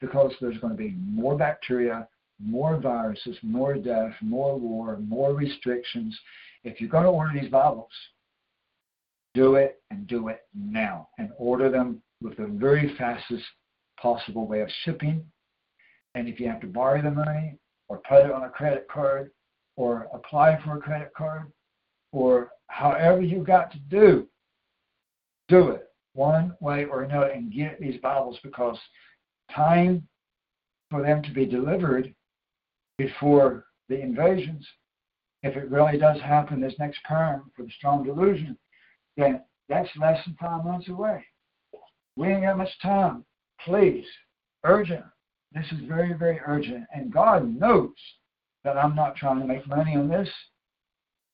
because 0.00 0.32
there's 0.40 0.58
going 0.58 0.72
to 0.72 0.76
be 0.76 0.96
more 1.06 1.36
bacteria, 1.36 2.08
more 2.42 2.78
viruses, 2.78 3.36
more 3.42 3.74
death, 3.74 4.12
more 4.20 4.58
war, 4.58 4.98
more 4.98 5.34
restrictions. 5.34 6.18
If 6.64 6.80
you're 6.80 6.90
going 6.90 7.04
to 7.04 7.10
order 7.10 7.38
these 7.38 7.50
Bibles, 7.50 7.90
do 9.34 9.56
it 9.56 9.82
and 9.90 10.06
do 10.06 10.28
it 10.28 10.42
now 10.54 11.08
and 11.18 11.30
order 11.36 11.70
them 11.70 12.00
with 12.22 12.36
the 12.36 12.46
very 12.46 12.94
fastest 12.96 13.44
possible 14.00 14.46
way 14.46 14.60
of 14.60 14.68
shipping. 14.84 15.24
And 16.14 16.28
if 16.28 16.38
you 16.38 16.48
have 16.48 16.60
to 16.60 16.66
borrow 16.66 17.02
the 17.02 17.10
money 17.10 17.58
or 17.88 18.00
put 18.08 18.24
it 18.24 18.30
on 18.30 18.44
a 18.44 18.48
credit 18.48 18.86
card 18.92 19.30
or 19.76 20.08
apply 20.14 20.58
for 20.64 20.76
a 20.76 20.80
credit 20.80 21.12
card 21.16 21.52
or 22.12 22.50
however 22.68 23.20
you 23.20 23.42
got 23.44 23.70
to 23.72 23.78
do, 23.90 24.26
do 25.48 25.68
it 25.70 25.88
one 26.14 26.56
way 26.60 26.84
or 26.84 27.02
another 27.02 27.26
and 27.26 27.52
get 27.52 27.80
these 27.80 28.00
Bibles 28.00 28.38
because 28.42 28.78
time 29.54 30.06
for 30.90 31.02
them 31.02 31.22
to 31.22 31.30
be 31.32 31.44
delivered 31.44 32.14
before 32.98 33.66
the 33.88 34.00
invasions, 34.00 34.66
if 35.42 35.56
it 35.56 35.70
really 35.70 35.98
does 35.98 36.20
happen 36.20 36.60
this 36.60 36.78
next 36.78 37.00
term 37.06 37.50
for 37.54 37.64
the 37.64 37.70
strong 37.76 38.04
delusion, 38.04 38.56
then 39.16 39.42
that's 39.68 39.90
less 39.96 40.24
than 40.24 40.36
five 40.40 40.64
months 40.64 40.88
away. 40.88 41.24
We 42.16 42.28
ain't 42.28 42.42
got 42.42 42.58
much 42.58 42.80
time. 42.80 43.24
Please, 43.64 44.06
urgent. 44.64 45.04
This 45.52 45.66
is 45.72 45.86
very, 45.86 46.14
very 46.14 46.40
urgent. 46.46 46.84
And 46.94 47.12
God 47.12 47.58
knows 47.58 47.94
that 48.62 48.76
I'm 48.76 48.94
not 48.94 49.16
trying 49.16 49.40
to 49.40 49.46
make 49.46 49.66
money 49.66 49.96
on 49.96 50.08
this, 50.08 50.28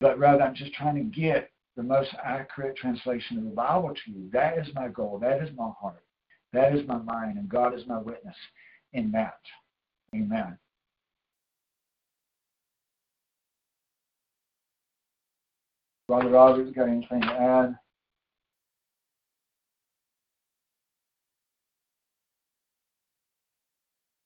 but 0.00 0.18
rather 0.18 0.42
I'm 0.42 0.54
just 0.54 0.72
trying 0.72 0.96
to 0.96 1.20
get 1.20 1.50
the 1.76 1.82
most 1.82 2.10
accurate 2.24 2.76
translation 2.76 3.38
of 3.38 3.44
the 3.44 3.50
Bible 3.50 3.94
to 3.94 4.10
you. 4.10 4.30
That 4.32 4.58
is 4.58 4.66
my 4.74 4.88
goal. 4.88 5.18
That 5.20 5.42
is 5.42 5.50
my 5.56 5.70
heart. 5.80 6.02
That 6.52 6.74
is 6.74 6.86
my 6.86 6.98
mind. 6.98 7.38
And 7.38 7.48
God 7.48 7.78
is 7.78 7.86
my 7.86 7.98
witness 7.98 8.36
in 8.92 9.12
that. 9.12 9.38
Amen. 10.14 10.58
Brother 16.08 16.30
Roberts, 16.30 16.72
got 16.74 16.88
anything 16.88 17.20
to 17.20 17.32
add? 17.32 17.76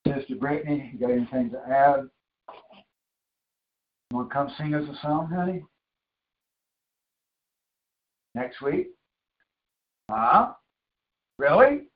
Sister 0.07 0.37
Brittany, 0.37 0.91
you 0.95 0.99
got 0.99 1.13
anything 1.13 1.51
to 1.51 1.59
add? 1.69 2.09
Want 4.15 4.31
to 4.31 4.33
come 4.33 4.53
sing 4.57 4.75
us 4.77 4.85
a 4.89 4.97
song, 5.03 5.29
honey? 5.35 5.65
Next 8.37 8.63
week? 8.63 8.91
Huh? 10.09 10.53
Really? 11.37 11.89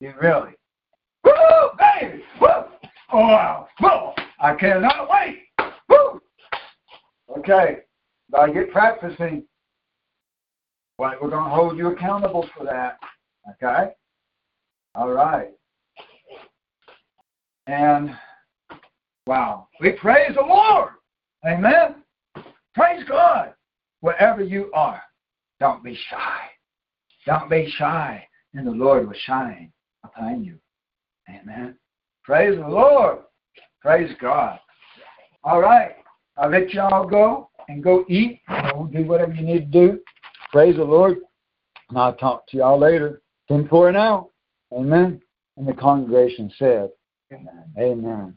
You 0.00 0.12
really? 0.20 0.50
Woo! 1.24 1.32
Hey! 1.80 2.20
Woo! 2.38 2.48
Oh! 3.14 3.66
Woo! 3.80 4.12
I 4.38 4.54
cannot 4.56 5.08
wait! 5.08 5.44
Woo! 5.88 6.20
Okay. 7.38 7.78
Gotta 8.30 8.52
get 8.52 8.70
practicing. 8.70 9.44
Well, 10.98 11.14
we're 11.18 11.30
going 11.30 11.44
to 11.44 11.50
hold 11.50 11.78
you 11.78 11.92
accountable 11.92 12.46
for 12.54 12.64
that. 12.64 12.98
Okay? 13.52 13.92
All 14.94 15.08
right. 15.08 15.48
And 17.68 18.14
wow, 19.26 19.68
we 19.80 19.92
praise 19.92 20.34
the 20.34 20.42
Lord. 20.42 20.90
Amen. 21.46 21.96
Praise 22.74 23.04
God. 23.08 23.54
Wherever 24.00 24.42
you 24.42 24.70
are, 24.74 25.02
don't 25.60 25.82
be 25.82 25.98
shy. 26.10 26.40
Don't 27.26 27.48
be 27.48 27.72
shy. 27.76 28.26
And 28.54 28.66
the 28.66 28.70
Lord 28.70 29.06
will 29.06 29.14
shine 29.24 29.72
upon 30.04 30.44
you. 30.44 30.58
Amen. 31.28 31.76
Praise 32.22 32.56
the 32.56 32.68
Lord. 32.68 33.18
Praise 33.80 34.14
God. 34.20 34.58
All 35.42 35.60
right. 35.60 35.96
I'll 36.36 36.50
let 36.50 36.72
y'all 36.72 37.06
go 37.06 37.50
and 37.68 37.82
go 37.82 38.04
eat. 38.08 38.40
Or 38.74 38.88
do 38.88 39.04
whatever 39.04 39.32
you 39.32 39.42
need 39.42 39.72
to 39.72 39.88
do. 39.88 40.00
Praise 40.52 40.76
the 40.76 40.84
Lord. 40.84 41.18
And 41.88 41.98
I'll 41.98 42.14
talk 42.14 42.46
to 42.48 42.56
y'all 42.58 42.78
later. 42.78 43.22
10 43.48 43.68
4 43.68 43.92
now. 43.92 44.30
Amen. 44.72 45.20
And 45.56 45.68
the 45.68 45.72
congregation 45.72 46.50
said, 46.58 46.90
Amen. 47.32 47.64
Amen. 47.78 48.36